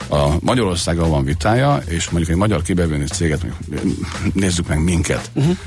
a, 0.09 0.15
a 0.15 0.35
Magyarországgal 0.39 1.09
van 1.09 1.23
vitája, 1.23 1.81
és 1.87 2.09
mondjuk 2.09 2.31
egy 2.31 2.37
magyar 2.37 2.61
kibervédelmi 2.61 3.05
céget, 3.05 3.43
mondjuk, 3.43 3.95
nézzük 4.33 4.67
meg 4.67 4.83
minket, 4.83 5.31
uh-huh. 5.33 5.57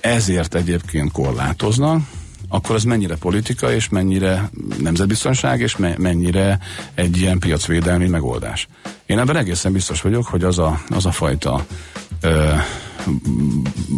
ezért 0.00 0.54
egyébként 0.54 1.12
korlátoznak, 1.12 2.00
akkor 2.48 2.74
az 2.74 2.84
mennyire 2.84 3.16
politika, 3.16 3.72
és 3.72 3.88
mennyire 3.88 4.50
nemzetbiztonság, 4.80 5.60
és 5.60 5.76
me- 5.76 5.98
mennyire 5.98 6.58
egy 6.94 7.16
ilyen 7.16 7.38
piacvédelmi 7.38 8.06
megoldás. 8.08 8.68
Én 9.06 9.18
ebben 9.18 9.36
egészen 9.36 9.72
biztos 9.72 10.00
vagyok, 10.00 10.26
hogy 10.26 10.44
az 10.44 10.58
a, 10.58 10.80
az 10.88 11.06
a 11.06 11.10
fajta 11.10 11.66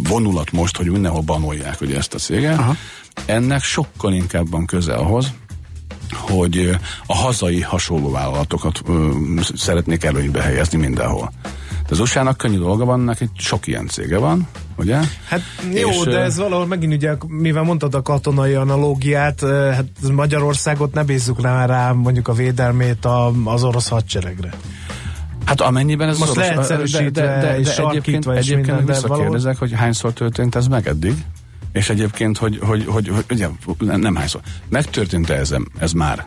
vonulat 0.03 0.51
most, 0.51 0.77
hogy 0.77 0.89
mindenhol 0.89 1.21
banolják 1.21 1.81
ugye 1.81 1.97
ezt 1.97 2.13
a 2.13 2.17
céget, 2.17 2.57
Aha. 2.57 2.75
ennek 3.25 3.63
sokkal 3.63 4.13
inkább 4.13 4.49
van 4.49 4.65
köze 4.65 4.93
ahhoz, 4.93 5.33
hogy 6.11 6.77
a 7.05 7.15
hazai 7.15 7.61
hasonló 7.61 8.11
vállalatokat 8.11 8.81
ö, 8.87 9.11
szeretnék 9.55 10.03
előnybe 10.03 10.41
helyezni 10.41 10.77
mindenhol. 10.77 11.31
De 11.89 11.95
az 11.95 11.99
USA-nak 11.99 12.37
könnyű 12.37 12.57
dolga 12.57 12.85
van, 12.85 12.99
neki 12.99 13.29
sok 13.37 13.67
ilyen 13.67 13.87
cége 13.87 14.17
van, 14.17 14.47
ugye? 14.75 14.97
Hát 15.27 15.41
jó, 15.73 15.89
És, 15.89 15.97
de 15.97 16.19
ez 16.19 16.37
valahol 16.37 16.65
megint 16.65 16.93
ugye, 16.93 17.15
mivel 17.27 17.63
mondtad 17.63 17.95
a 17.95 18.01
katonai 18.01 18.53
analógiát, 18.53 19.39
hát 19.49 19.85
Magyarországot 20.11 20.93
ne 20.93 21.03
bízzuk 21.03 21.41
rá, 21.41 21.65
rá 21.65 21.91
mondjuk 21.91 22.27
a 22.27 22.33
védelmét 22.33 23.05
a, 23.05 23.31
az 23.43 23.63
orosz 23.63 23.87
hadseregre. 23.87 24.53
Hát 25.49 25.61
amennyiben 25.61 26.09
ez 26.09 26.17
Most 26.17 26.31
az 26.31 26.37
orosz- 26.37 26.49
leegyszerűsítve 26.49 27.57
és 27.59 27.67
egyébként, 27.67 27.75
sarkítva 27.75 28.33
és 28.33 28.39
egyébként 28.39 28.67
minden, 28.67 28.85
de 28.85 28.93
visszakérdezek, 28.93 29.57
hogy 29.57 29.71
hányszor 29.73 30.13
történt 30.13 30.55
ez 30.55 30.67
meg 30.67 30.87
eddig? 30.87 31.13
És 31.71 31.89
egyébként, 31.89 32.37
hogy, 32.37 32.59
hogy, 32.61 32.85
hogy, 32.85 33.07
hogy 33.07 33.25
ugye, 33.31 33.47
nem, 33.97 34.15
hányszor. 34.15 34.41
Megtörtént 34.69 35.29
ez, 35.29 35.55
ez 35.79 35.91
már? 35.91 36.23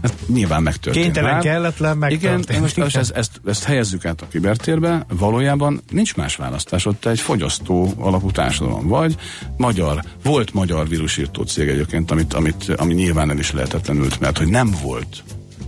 Ez 0.00 0.12
nyilván 0.26 0.62
megtörtént 0.62 1.04
Kénytelen, 1.04 1.32
már. 1.32 1.42
kelletlen, 1.42 1.96
megtörtént. 1.96 2.48
Igen, 2.48 2.60
most, 2.60 2.76
most 2.76 2.96
ezt, 2.96 3.10
ezt, 3.10 3.40
ezt 3.46 3.64
helyezzük 3.64 4.04
át 4.04 4.20
a 4.20 4.26
kibertérbe, 4.30 5.06
valójában 5.18 5.80
nincs 5.90 6.16
más 6.16 6.36
választás, 6.36 6.86
ott 6.86 7.06
egy 7.06 7.20
fogyasztó 7.20 7.92
alapú 7.98 8.30
társadalom 8.30 8.88
vagy, 8.88 9.16
magyar, 9.56 10.02
volt 10.22 10.52
magyar 10.54 10.88
vírusírtó 10.88 11.42
cég 11.42 11.68
egyébként, 11.68 12.10
amit, 12.10 12.34
amit, 12.34 12.68
ami 12.76 12.94
nyilván 12.94 13.30
el 13.30 13.38
is 13.38 13.52
lehetetlenült, 13.52 14.20
mert 14.20 14.38
hogy 14.38 14.48
nem 14.48 14.74
volt 14.82 15.22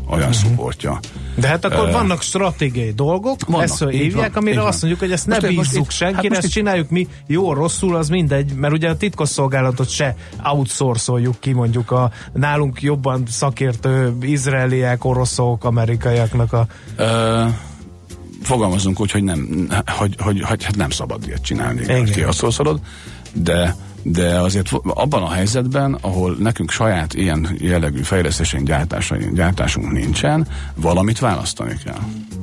olyan 0.07 0.29
uh-huh. 0.29 0.35
szupportja. 0.35 0.99
De 1.35 1.47
hát 1.47 1.65
akkor 1.65 1.89
Ö, 1.89 1.93
vannak 1.93 2.23
stratégiai 2.23 2.93
dolgok, 2.93 3.37
Vannak, 3.47 3.63
ezt 3.63 3.85
hívják, 3.89 4.33
van, 4.35 4.43
amire 4.43 4.63
azt 4.63 4.81
mondjuk, 4.81 5.03
hogy 5.03 5.13
ezt 5.13 5.27
ne 5.27 5.35
most 5.35 5.47
bízzuk 5.57 5.85
itt- 5.85 5.91
senkire, 5.91 6.29
hát 6.29 6.37
ezt 6.37 6.47
itt- 6.47 6.53
csináljuk 6.53 6.91
mi 6.91 7.09
jó, 7.27 7.53
rosszul, 7.53 7.97
az 7.97 8.09
mindegy, 8.09 8.53
mert 8.55 8.73
ugye 8.73 8.89
a 8.89 8.97
titkosszolgálatot 8.97 9.89
se 9.89 10.17
outsourcoljuk 10.45 11.41
ki, 11.41 11.53
mondjuk 11.53 11.91
a 11.91 12.11
nálunk 12.33 12.83
jobban 12.83 13.23
szakértő 13.29 14.17
izraeliek, 14.21 15.05
oroszok, 15.05 15.65
amerikaiaknak 15.65 16.53
a 16.53 16.67
Ö, 16.97 17.45
fogalmazunk 18.43 19.01
úgy, 19.01 19.11
hogy 19.11 19.25
nem, 19.25 19.69
hogy, 19.87 20.15
hogy, 20.19 20.41
hogy 20.41 20.65
hát 20.65 20.77
nem 20.77 20.91
szabad 20.91 21.27
ilyet 21.27 21.43
csinálni, 21.43 21.83
Igen. 21.83 21.99
hogy 21.99 22.11
kiaszolszorod, 22.11 22.81
de 23.33 23.77
de 24.13 24.41
azért 24.41 24.73
abban 24.85 25.23
a 25.23 25.31
helyzetben, 25.31 25.99
ahol 26.01 26.37
nekünk 26.39 26.71
saját 26.71 27.15
ilyen 27.15 27.49
jellegű 27.59 28.01
fejlesztésén 28.01 28.65
gyártásunk, 29.35 29.93
nincsen, 29.93 30.49
valamit 30.75 31.19
választani 31.19 31.75
kell. 31.85 31.99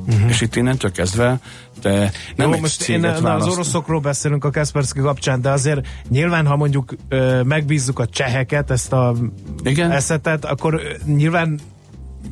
Uh-huh. 0.06 0.28
És 0.28 0.40
itt 0.40 0.56
innentől 0.56 0.92
kezdve 0.92 1.40
te 1.80 2.10
nem 2.36 2.52
Jó, 2.52 2.58
most 2.58 2.88
én 2.88 3.00
na, 3.00 3.34
az 3.34 3.46
oroszokról 3.46 4.00
beszélünk 4.00 4.44
a 4.44 4.50
Kaspersky 4.50 5.00
kapcsán, 5.00 5.40
de 5.40 5.50
azért 5.50 5.86
nyilván, 6.08 6.46
ha 6.46 6.56
mondjuk 6.56 6.94
ö, 7.08 7.42
megbízzuk 7.42 7.98
a 7.98 8.06
cseheket, 8.06 8.70
ezt 8.70 8.92
a 8.92 9.14
Igen. 9.62 9.90
eszetet, 9.90 10.44
akkor 10.44 10.74
ö, 10.74 11.12
nyilván 11.12 11.60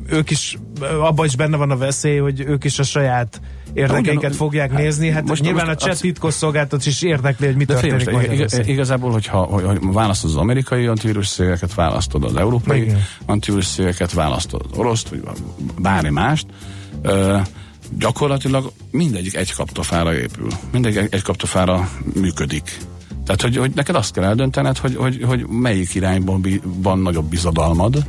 ők 0.09 0.29
is, 0.29 0.57
abban 1.01 1.25
is 1.25 1.35
benne 1.35 1.57
van 1.57 1.71
a 1.71 1.77
veszély, 1.77 2.17
hogy 2.17 2.39
ők 2.39 2.63
is 2.63 2.79
a 2.79 2.83
saját 2.83 3.41
érdekeiket 3.73 4.35
fogják 4.35 4.71
hát 4.71 4.79
nézni. 4.79 5.09
Hát 5.09 5.27
most- 5.27 5.41
nyilván 5.41 5.65
most 5.65 5.77
a 5.77 5.81
cseh 5.83 5.91
az- 5.91 5.99
titkosszolgáltat 5.99 6.85
is 6.85 7.01
érdekli, 7.01 7.45
hogy 7.45 7.55
mi 7.55 7.63
De 7.63 7.75
figyelj, 7.75 8.03
történik 8.03 8.39
most, 8.41 8.53
ig- 8.57 8.67
igazából, 8.67 9.11
hogyha 9.11 9.37
hogy, 9.43 9.63
hogy 9.63 9.79
választod 9.81 10.29
az 10.29 10.35
amerikai 10.35 10.85
antivírus 10.85 11.29
cégeket, 11.29 11.73
választod 11.73 12.23
az 12.23 12.35
európai 12.35 12.81
Igen. 12.81 13.01
antivírus 13.25 13.67
cégeket, 13.67 14.13
választod 14.13 14.61
az 14.71 14.77
oroszt, 14.77 15.09
vagy 15.09 15.23
bármi 15.79 16.09
mást, 16.09 16.45
ö, 17.01 17.37
gyakorlatilag 17.99 18.71
mindegyik 18.91 19.35
egy 19.35 19.53
kaptafára 19.53 20.13
épül. 20.15 20.47
Mindegyik 20.71 20.97
egy, 20.99 21.07
egy 21.11 21.21
kaptafára 21.21 21.89
működik. 22.13 22.77
Tehát, 23.25 23.41
hogy, 23.41 23.57
hogy 23.57 23.71
neked 23.75 23.95
azt 23.95 24.13
kell 24.13 24.23
eldöntened, 24.23 24.77
hogy, 24.77 24.95
hogy, 24.95 25.23
hogy 25.23 25.45
melyik 25.47 25.95
irányban 25.95 26.41
bi, 26.41 26.61
van 26.63 26.99
nagyobb 26.99 27.25
bizadalmad, 27.29 28.05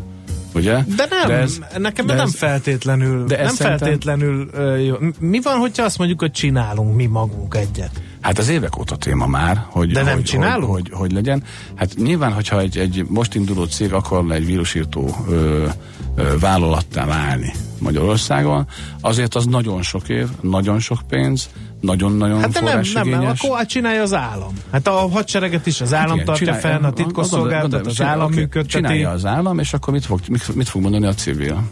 ugye? 0.55 0.84
De 0.96 1.07
nem, 1.11 1.26
de 1.26 1.34
ez, 1.34 1.59
nekem 1.78 2.07
de 2.07 2.14
nem 2.14 2.26
ez, 2.26 2.34
feltétlenül, 2.34 3.24
de 3.24 3.38
ez 3.38 3.46
nem 3.46 3.55
feltétlenül 3.55 4.48
ö, 4.52 4.76
jó. 4.76 4.96
Mi 5.18 5.40
van, 5.40 5.59
hogyha 5.59 5.84
azt 5.84 5.98
mondjuk, 5.98 6.20
hogy 6.20 6.30
csinálunk 6.30 6.94
mi 6.94 7.07
magunk 7.07 7.55
egyet? 7.55 8.00
Hát 8.25 8.39
ez 8.39 8.49
évek 8.49 8.79
óta 8.79 8.97
téma 8.97 9.27
már, 9.27 9.64
hogy, 9.68 9.93
De 9.93 10.03
nem 10.03 10.14
hogy, 10.14 10.22
csinálunk? 10.25 10.70
Hogy, 10.72 10.89
hogy, 10.89 10.99
hogy 10.99 11.12
legyen. 11.12 11.43
Hát 11.75 11.95
nyilván, 11.97 12.33
hogyha 12.33 12.61
egy, 12.61 12.79
egy 12.79 13.05
most 13.09 13.35
induló 13.35 13.64
cég 13.64 13.93
akarna 13.93 14.35
egy 14.35 14.47
vírusírtó 14.47 15.16
ö, 15.29 15.66
ö, 16.14 16.39
vállalattá 16.39 17.07
válni 17.07 17.53
Magyarországon, 17.79 18.66
azért 19.01 19.35
az 19.35 19.47
nagyon 19.47 19.83
sok 19.83 20.09
év, 20.09 20.29
nagyon 20.41 20.81
sok 20.81 20.99
pénz, 21.09 21.49
nagyon-nagyon 21.81 22.41
Hát 22.41 22.51
de 22.51 22.61
nem, 22.61 22.81
nem, 22.95 23.09
nem, 23.09 23.25
akkor 23.25 23.57
hát 23.57 23.68
csinálja 23.68 24.03
az 24.03 24.14
állam. 24.14 24.53
Hát 24.72 24.87
a 24.87 25.09
hadsereget 25.09 25.66
is 25.66 25.81
az 25.81 25.95
állam 25.95 26.14
Igen, 26.14 26.25
tartja 26.25 26.47
csinálja- 26.47 26.68
fenn, 26.68 26.85
a 26.85 26.93
titkosszolgálatot 26.93 27.87
az 27.87 28.01
állam 28.01 28.31
működteti. 28.33 28.66
Csinálja 28.68 29.11
az 29.11 29.25
állam, 29.25 29.59
és 29.59 29.72
akkor 29.72 29.93
mit 29.93 30.05
fog, 30.05 30.20
mit, 30.29 30.55
mit 30.55 30.68
fog 30.68 30.83
mondani 30.83 31.07
a 31.07 31.14
civil 31.14 31.62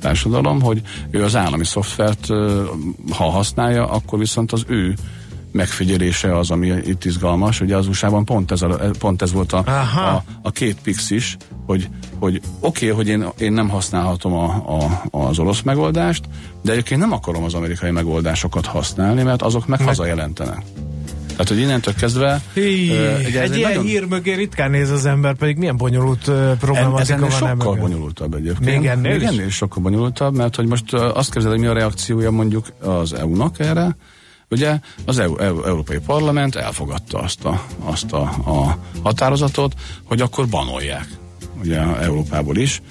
társadalom, 0.00 0.60
hogy 0.62 0.82
ő 1.10 1.24
az 1.24 1.36
állami 1.36 1.64
szoftvert, 1.64 2.26
ha 3.10 3.30
használja, 3.30 3.86
akkor 3.90 4.18
viszont 4.18 4.52
az 4.52 4.64
ő 4.66 4.94
megfigyelése 5.52 6.38
az, 6.38 6.50
ami 6.50 6.66
itt 6.66 7.04
izgalmas. 7.04 7.60
Ugye 7.60 7.76
az 7.76 7.86
USA-ban 7.86 8.24
pont 8.24 8.50
ez, 8.50 8.62
a, 8.62 8.90
pont 8.98 9.22
ez 9.22 9.32
volt 9.32 9.52
a, 9.52 9.62
Aha. 9.66 10.00
a, 10.00 10.24
a 10.42 10.50
két 10.50 10.76
pix 10.82 11.10
is, 11.10 11.36
hogy, 11.66 11.88
hogy 12.18 12.40
oké, 12.60 12.90
okay, 12.90 12.96
hogy 12.96 13.08
én, 13.08 13.26
én 13.38 13.52
nem 13.52 13.68
használhatom 13.68 14.32
a, 14.32 14.44
a, 14.78 15.02
az 15.10 15.38
orosz 15.38 15.62
megoldást, 15.62 16.24
de 16.62 16.72
egyébként 16.72 17.00
nem 17.00 17.12
akarom 17.12 17.44
az 17.44 17.54
amerikai 17.54 17.90
megoldásokat 17.90 18.66
használni, 18.66 19.22
mert 19.22 19.42
azok 19.42 19.66
meg, 19.66 19.78
meg. 19.78 19.88
hazajelentenek. 19.88 20.62
Tehát, 21.30 21.48
hogy 21.48 21.58
innentől 21.58 21.94
kezdve... 21.94 22.40
Hí, 22.54 22.90
ugye 23.26 23.42
egy 23.42 23.56
ilyen 23.56 23.70
nagyon- 23.70 23.84
hír 23.84 24.06
mögé 24.06 24.34
ritkán 24.34 24.70
néz 24.70 24.90
az 24.90 25.06
ember, 25.06 25.34
pedig 25.34 25.56
milyen 25.56 25.76
bonyolult 25.76 26.26
uh, 26.26 26.34
En, 26.34 26.58
problematika 26.58 27.12
ennél 27.12 27.28
van 27.28 27.30
sokkal 27.30 27.48
emögött. 27.48 27.80
bonyolultabb 27.80 28.34
egyébként. 28.34 28.64
Még 28.64 28.86
ennél 28.86 29.12
Még 29.12 29.22
ennél 29.22 29.46
is 29.46 29.54
sokkal 29.54 29.82
bonyolultabb, 29.82 30.36
mert 30.36 30.56
hogy 30.56 30.66
most 30.66 30.92
azt 30.92 31.32
képzeld, 31.32 31.54
hogy 31.54 31.62
mi 31.62 31.66
a 31.66 31.72
reakciója 31.72 32.30
mondjuk 32.30 32.66
az 32.80 33.12
EU-nak 33.12 33.58
erre. 33.58 33.96
Ugye 34.50 34.78
az 35.04 35.18
EU, 35.18 35.36
EU, 35.38 35.62
Európai 35.62 35.98
Parlament 35.98 36.54
elfogadta 36.54 37.18
azt 37.18 37.44
a, 37.44 37.64
azt 37.84 38.12
a, 38.12 38.20
a 38.44 38.78
határozatot, 39.02 39.74
hogy 40.04 40.20
akkor 40.20 40.48
banolják 40.48 41.08
ugye 41.60 41.78
Európából 41.80 42.56
is 42.56 42.82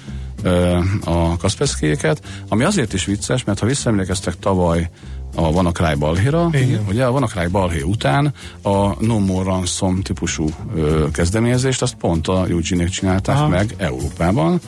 a 1.04 1.36
Kasperskyéket, 1.36 2.22
ami 2.48 2.64
azért 2.64 2.92
is 2.92 3.04
vicces, 3.04 3.44
mert 3.44 3.58
ha 3.58 3.66
visszaemlékeztek 3.66 4.38
tavaly 4.38 4.90
a 5.34 5.52
Vanakráj 5.52 5.94
balhéra. 5.94 6.48
Igen. 6.52 6.84
Ugye 6.88 7.04
a 7.04 7.10
Vanakráj 7.10 7.48
balhé 7.48 7.80
után 7.80 8.34
a 8.62 9.04
No 9.04 9.18
More 9.18 9.44
Ransom 9.44 10.02
típusú 10.02 10.48
ö, 10.76 11.06
kezdeményezést, 11.12 11.82
azt 11.82 11.94
pont 11.94 12.28
a 12.28 12.46
eugene 12.48 12.86
csinálták 12.86 13.36
Aha. 13.36 13.48
meg 13.48 13.74
Európában, 13.76 14.60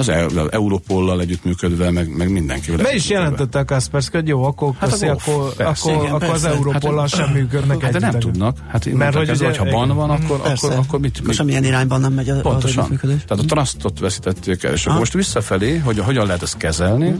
az, 0.00 0.08
e- 0.08 0.24
az 0.24 0.48
Europollal 0.50 1.20
együttműködve, 1.20 1.90
meg, 1.90 2.16
meg 2.16 2.30
mindenkivel 2.30 2.82
Be 2.84 2.94
is 2.94 3.08
jelentette 3.08 3.58
a 3.58 3.64
Kaspersky, 3.64 4.16
hogy 4.16 4.28
jó, 4.28 4.44
akkor, 4.44 4.72
Hát 4.78 4.90
köszi, 4.90 5.06
akkor 5.06 5.34
akkor, 5.34 5.54
persze, 5.54 5.90
akkor, 5.92 6.02
igen, 6.04 6.14
akkor 6.14 6.28
az. 6.28 6.44
Európollal 6.44 6.98
Hát, 7.00 7.08
sem 7.08 7.28
működnek 7.32 7.82
Hát 7.82 7.92
de 7.92 7.98
nem 7.98 8.18
tudnak. 8.18 8.56
Hát 8.68 8.84
Mert 8.84 8.96
Mert 8.96 9.14
hogy 9.14 9.28
hogy 9.28 9.36
ugye- 9.36 9.58
ha 9.58 9.64
ban 9.64 9.88
van, 9.96 10.10
akkor, 10.10 10.40
akkor, 10.44 10.72
akkor 10.72 11.00
mit, 11.00 11.22
mit 11.26 11.34
semmilyen 11.34 11.64
irányban 11.64 12.00
nem 12.00 12.12
megy 12.12 12.28
az 12.28 12.40
Pontosan. 12.42 12.98
Tehát 13.00 13.30
a 13.30 13.44
trustot 13.46 13.98
veszítették 13.98 14.62
el, 14.62 14.72
és 14.72 14.86
akkor 14.86 14.98
most 14.98 15.12
visszafelé, 15.12 15.76
hogy 15.76 15.98
hogyan 15.98 16.26
lehet 16.26 16.42
ezt 16.42 16.56
kezelni, 16.56 17.08
Mhm. 17.08 17.18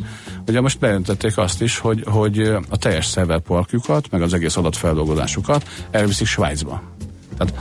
ugye 0.49 0.61
most 0.61 0.79
bejelentették 0.79 1.39
azt 1.39 1.63
is, 1.63 1.79
hogy, 1.79 2.03
hogy 2.07 2.39
a 2.69 2.77
teljes 2.77 3.07
szerverparkjukat, 3.07 4.11
meg 4.11 4.23
az 4.23 4.35
egész 4.35 4.57
adatfeldolgozásukat 4.57 5.69
elviszik 5.91 6.27
Svájcba. 6.27 6.83
Tehát 7.39 7.53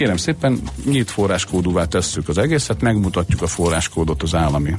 kérem 0.00 0.16
szépen, 0.16 0.60
nyílt 0.84 1.10
forráskódúvá 1.10 1.84
tesszük 1.84 2.28
az 2.28 2.38
egészet, 2.38 2.80
megmutatjuk 2.80 3.42
a 3.42 3.46
forráskódot 3.46 4.22
az 4.22 4.34
állami 4.34 4.74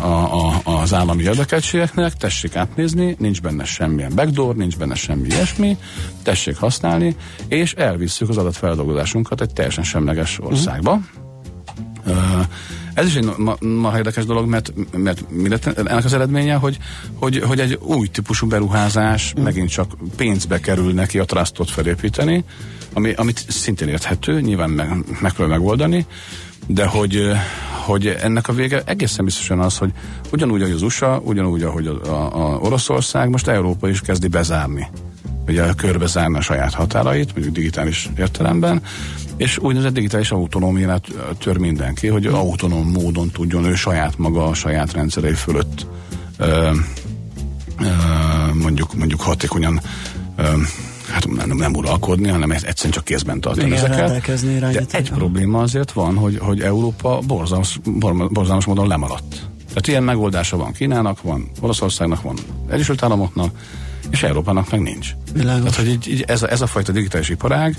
a, 0.00 0.04
a, 0.04 0.60
az 0.64 0.94
állami 0.94 1.22
érdekeltségeknek, 1.22 2.14
tessék 2.14 2.56
átnézni, 2.56 3.16
nincs 3.18 3.40
benne 3.40 3.64
semmilyen 3.64 4.14
backdoor, 4.14 4.56
nincs 4.56 4.76
benne 4.76 4.94
semmi 4.94 5.28
ilyesmi, 5.28 5.76
tessék 6.22 6.56
használni, 6.56 7.16
és 7.48 7.72
elvisszük 7.72 8.28
az 8.28 8.36
adatfeldolgozásunkat 8.36 9.40
egy 9.40 9.52
teljesen 9.52 9.84
semleges 9.84 10.38
országba. 10.40 11.00
Ö, 12.06 12.12
Ez 12.94 13.06
is 13.06 13.14
egy 13.14 13.36
ma, 13.36 13.56
ma 13.60 13.96
érdekes 13.96 14.24
dolog, 14.24 14.48
mert, 14.48 14.72
mert 14.96 15.30
mi 15.30 15.48
lett 15.48 15.66
ennek 15.66 16.04
az 16.04 16.12
eredménye, 16.12 16.54
hogy, 16.54 16.78
hogy, 17.14 17.38
hogy 17.38 17.60
egy 17.60 17.78
új 17.80 18.06
típusú 18.06 18.46
beruházás 18.46 19.32
megint 19.42 19.70
csak 19.70 19.92
pénzbe 20.16 20.60
kerül 20.60 20.92
neki 20.92 21.18
a 21.18 21.24
trustot 21.24 21.70
felépíteni, 21.70 22.44
ami, 22.92 23.12
amit 23.12 23.44
szintén 23.48 23.88
érthető, 23.88 24.40
nyilván 24.40 24.70
meg, 24.70 24.88
megpróbál 25.20 25.58
megoldani, 25.58 26.06
de 26.66 26.86
hogy, 26.86 27.30
hogy 27.84 28.06
ennek 28.06 28.48
a 28.48 28.52
vége 28.52 28.82
egészen 28.84 29.24
biztosan 29.24 29.60
az, 29.60 29.78
hogy 29.78 29.90
ugyanúgy, 30.32 30.62
ahogy 30.62 30.74
az 30.74 30.82
USA, 30.82 31.20
ugyanúgy, 31.24 31.62
ahogy 31.62 31.86
a, 31.86 32.04
a, 32.06 32.54
a 32.54 32.58
Oroszország, 32.58 33.28
most 33.28 33.48
Európa 33.48 33.88
is 33.88 34.00
kezdi 34.00 34.28
bezárni 34.28 34.88
ugye 35.46 35.72
körbezárni 35.76 36.36
a 36.36 36.40
saját 36.40 36.74
határait, 36.74 37.32
mondjuk 37.32 37.54
digitális 37.54 38.10
értelemben, 38.18 38.82
és 39.36 39.58
úgynevezett 39.58 39.94
digitális 39.94 40.30
autonómiát 40.30 41.06
tör 41.38 41.56
mindenki, 41.56 42.06
hogy 42.06 42.26
autonóm 42.26 42.90
módon 42.90 43.30
tudjon 43.30 43.64
ő 43.64 43.74
saját 43.74 44.18
maga 44.18 44.46
a 44.46 44.54
saját 44.54 44.92
rendszerei 44.92 45.34
fölött 45.34 45.86
ö, 46.36 46.70
ö, 47.80 47.86
mondjuk, 48.54 48.94
mondjuk 48.94 49.20
hatékonyan 49.20 49.80
ö, 50.36 50.42
hát 51.08 51.28
nem, 51.28 51.56
nem 51.56 51.74
uralkodni, 51.74 52.28
hanem 52.28 52.50
egyszerűen 52.50 52.92
csak 52.92 53.04
kézben 53.04 53.40
tartani 53.40 53.66
Igen, 53.66 53.78
ezeket. 53.78 54.22
De 54.58 54.84
egy 54.90 55.10
probléma 55.10 55.60
azért 55.60 55.92
van, 55.92 56.16
hogy, 56.16 56.38
hogy 56.38 56.60
Európa 56.60 57.18
borzalmas, 57.26 57.80
bor- 57.84 58.32
borzalmas 58.32 58.64
módon 58.64 58.86
lemaradt. 58.86 59.50
Tehát 59.68 59.86
ilyen 59.86 60.02
megoldása 60.02 60.56
van 60.56 60.72
Kínának, 60.72 61.22
van 61.22 61.50
Oroszországnak, 61.60 62.22
van 62.22 62.36
Egyesült 62.70 63.02
Államoknak, 63.02 63.56
és 64.12 64.22
Európának 64.22 64.70
meg 64.70 64.80
nincs. 64.80 65.10
Világos. 65.32 65.70
Tehát, 65.70 65.76
hogy 65.76 65.88
így, 65.88 66.08
így 66.08 66.24
ez, 66.26 66.42
a, 66.42 66.50
ez 66.50 66.60
a 66.60 66.66
fajta 66.66 66.92
digitális 66.92 67.28
iparág, 67.28 67.76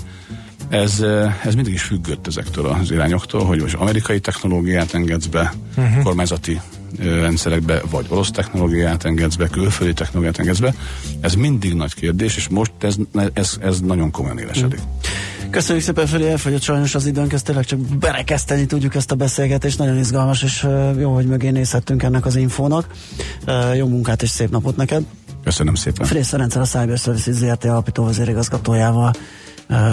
ez, 0.68 1.00
eh, 1.00 1.46
ez 1.46 1.54
mindig 1.54 1.72
is 1.72 1.82
függött 1.82 2.26
ezektől 2.26 2.66
az 2.66 2.90
irányoktól, 2.90 3.44
hogy 3.44 3.60
most 3.60 3.74
amerikai 3.74 4.20
technológiát 4.20 4.94
engedsz 4.94 5.26
be, 5.26 5.52
uh-huh. 5.76 6.02
kormányzati 6.02 6.60
ö, 6.98 7.20
rendszerekbe, 7.20 7.82
vagy 7.90 8.06
orosz 8.08 8.30
technológiát 8.30 9.04
engedsz 9.04 9.34
be, 9.34 9.48
külföldi 9.48 9.92
technológiát 9.92 10.38
engedsz 10.38 10.58
be. 10.58 10.74
Ez 11.20 11.34
mindig 11.34 11.74
nagy 11.74 11.94
kérdés, 11.94 12.36
és 12.36 12.48
most 12.48 12.72
ez, 12.78 12.96
ez, 13.32 13.56
ez 13.60 13.80
nagyon 13.80 14.10
komolyan 14.10 14.38
élesedik. 14.38 14.78
Köszönjük 15.50 15.84
szépen, 15.84 16.06
Feri, 16.06 16.28
elfogyott 16.28 16.62
sajnos 16.62 16.94
az 16.94 17.06
időnk, 17.06 17.32
ezt 17.32 17.44
tényleg 17.44 17.64
csak 17.64 17.78
berekeszteni 17.78 18.66
tudjuk 18.66 18.94
ezt 18.94 19.10
a 19.10 19.14
beszélgetést, 19.14 19.78
nagyon 19.78 19.98
izgalmas, 19.98 20.42
és 20.42 20.62
ö, 20.62 21.00
jó, 21.00 21.14
hogy 21.14 21.26
mögé 21.26 21.50
nézhettünk 21.50 22.02
ennek 22.02 22.26
az 22.26 22.36
infónak. 22.36 22.86
Jó 23.76 23.86
munkát 23.86 24.22
és 24.22 24.28
szép 24.28 24.50
napot 24.50 24.76
neked! 24.76 25.04
Köszönöm 25.44 25.74
szépen. 25.74 26.06
Frész 26.06 26.28
Ferenccel 26.28 26.62
a 26.62 26.64
Cyber 26.64 26.98
Services 26.98 27.34
ZRT 27.34 27.64
alapító 27.64 28.04
vezérigazgatójával 28.04 29.12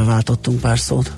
váltottunk 0.06 0.60
pár 0.60 0.80
szót. 0.80 1.12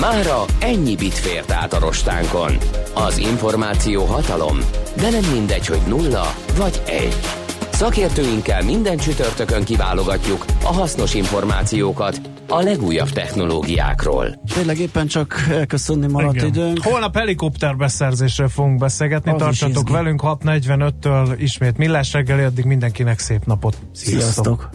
Mára 0.00 0.44
ennyi 0.58 0.96
bit 0.96 1.14
fért 1.14 1.50
át 1.50 1.72
a 1.72 1.78
rostánkon. 1.78 2.56
Az 2.94 3.16
információ 3.18 4.04
hatalom, 4.04 4.58
de 4.96 5.10
nem 5.10 5.24
mindegy, 5.32 5.66
hogy 5.66 5.80
nulla 5.86 6.34
vagy 6.56 6.82
egy. 6.86 7.41
Szakértőinkkel 7.72 8.62
minden 8.62 8.96
csütörtökön 8.96 9.64
kiválogatjuk 9.64 10.44
a 10.64 10.72
hasznos 10.72 11.14
információkat 11.14 12.20
a 12.48 12.62
legújabb 12.62 13.08
technológiákról. 13.08 14.40
Tényleg 14.54 14.78
éppen 14.78 15.06
csak 15.06 15.46
elköszönni 15.50 16.06
maradt 16.06 16.34
Igen. 16.34 16.46
időnk. 16.46 16.82
Holnap 16.82 17.16
helikopterbeszerzésről 17.16 18.48
fogunk 18.48 18.78
beszélgetni, 18.78 19.30
Az 19.30 19.38
tartsatok 19.38 19.88
velünk 19.88 20.20
6.45-től 20.24 21.34
ismét 21.38 21.76
millás 21.76 22.12
reggeli, 22.12 22.42
addig 22.42 22.64
mindenkinek 22.64 23.18
szép 23.18 23.44
napot. 23.44 23.76
Sziasztok! 23.92 24.70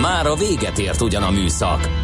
Már 0.00 0.26
a 0.26 0.34
véget 0.34 0.78
ért 0.78 1.00
ugyan 1.00 1.22
a 1.22 1.30
műszak, 1.30 1.88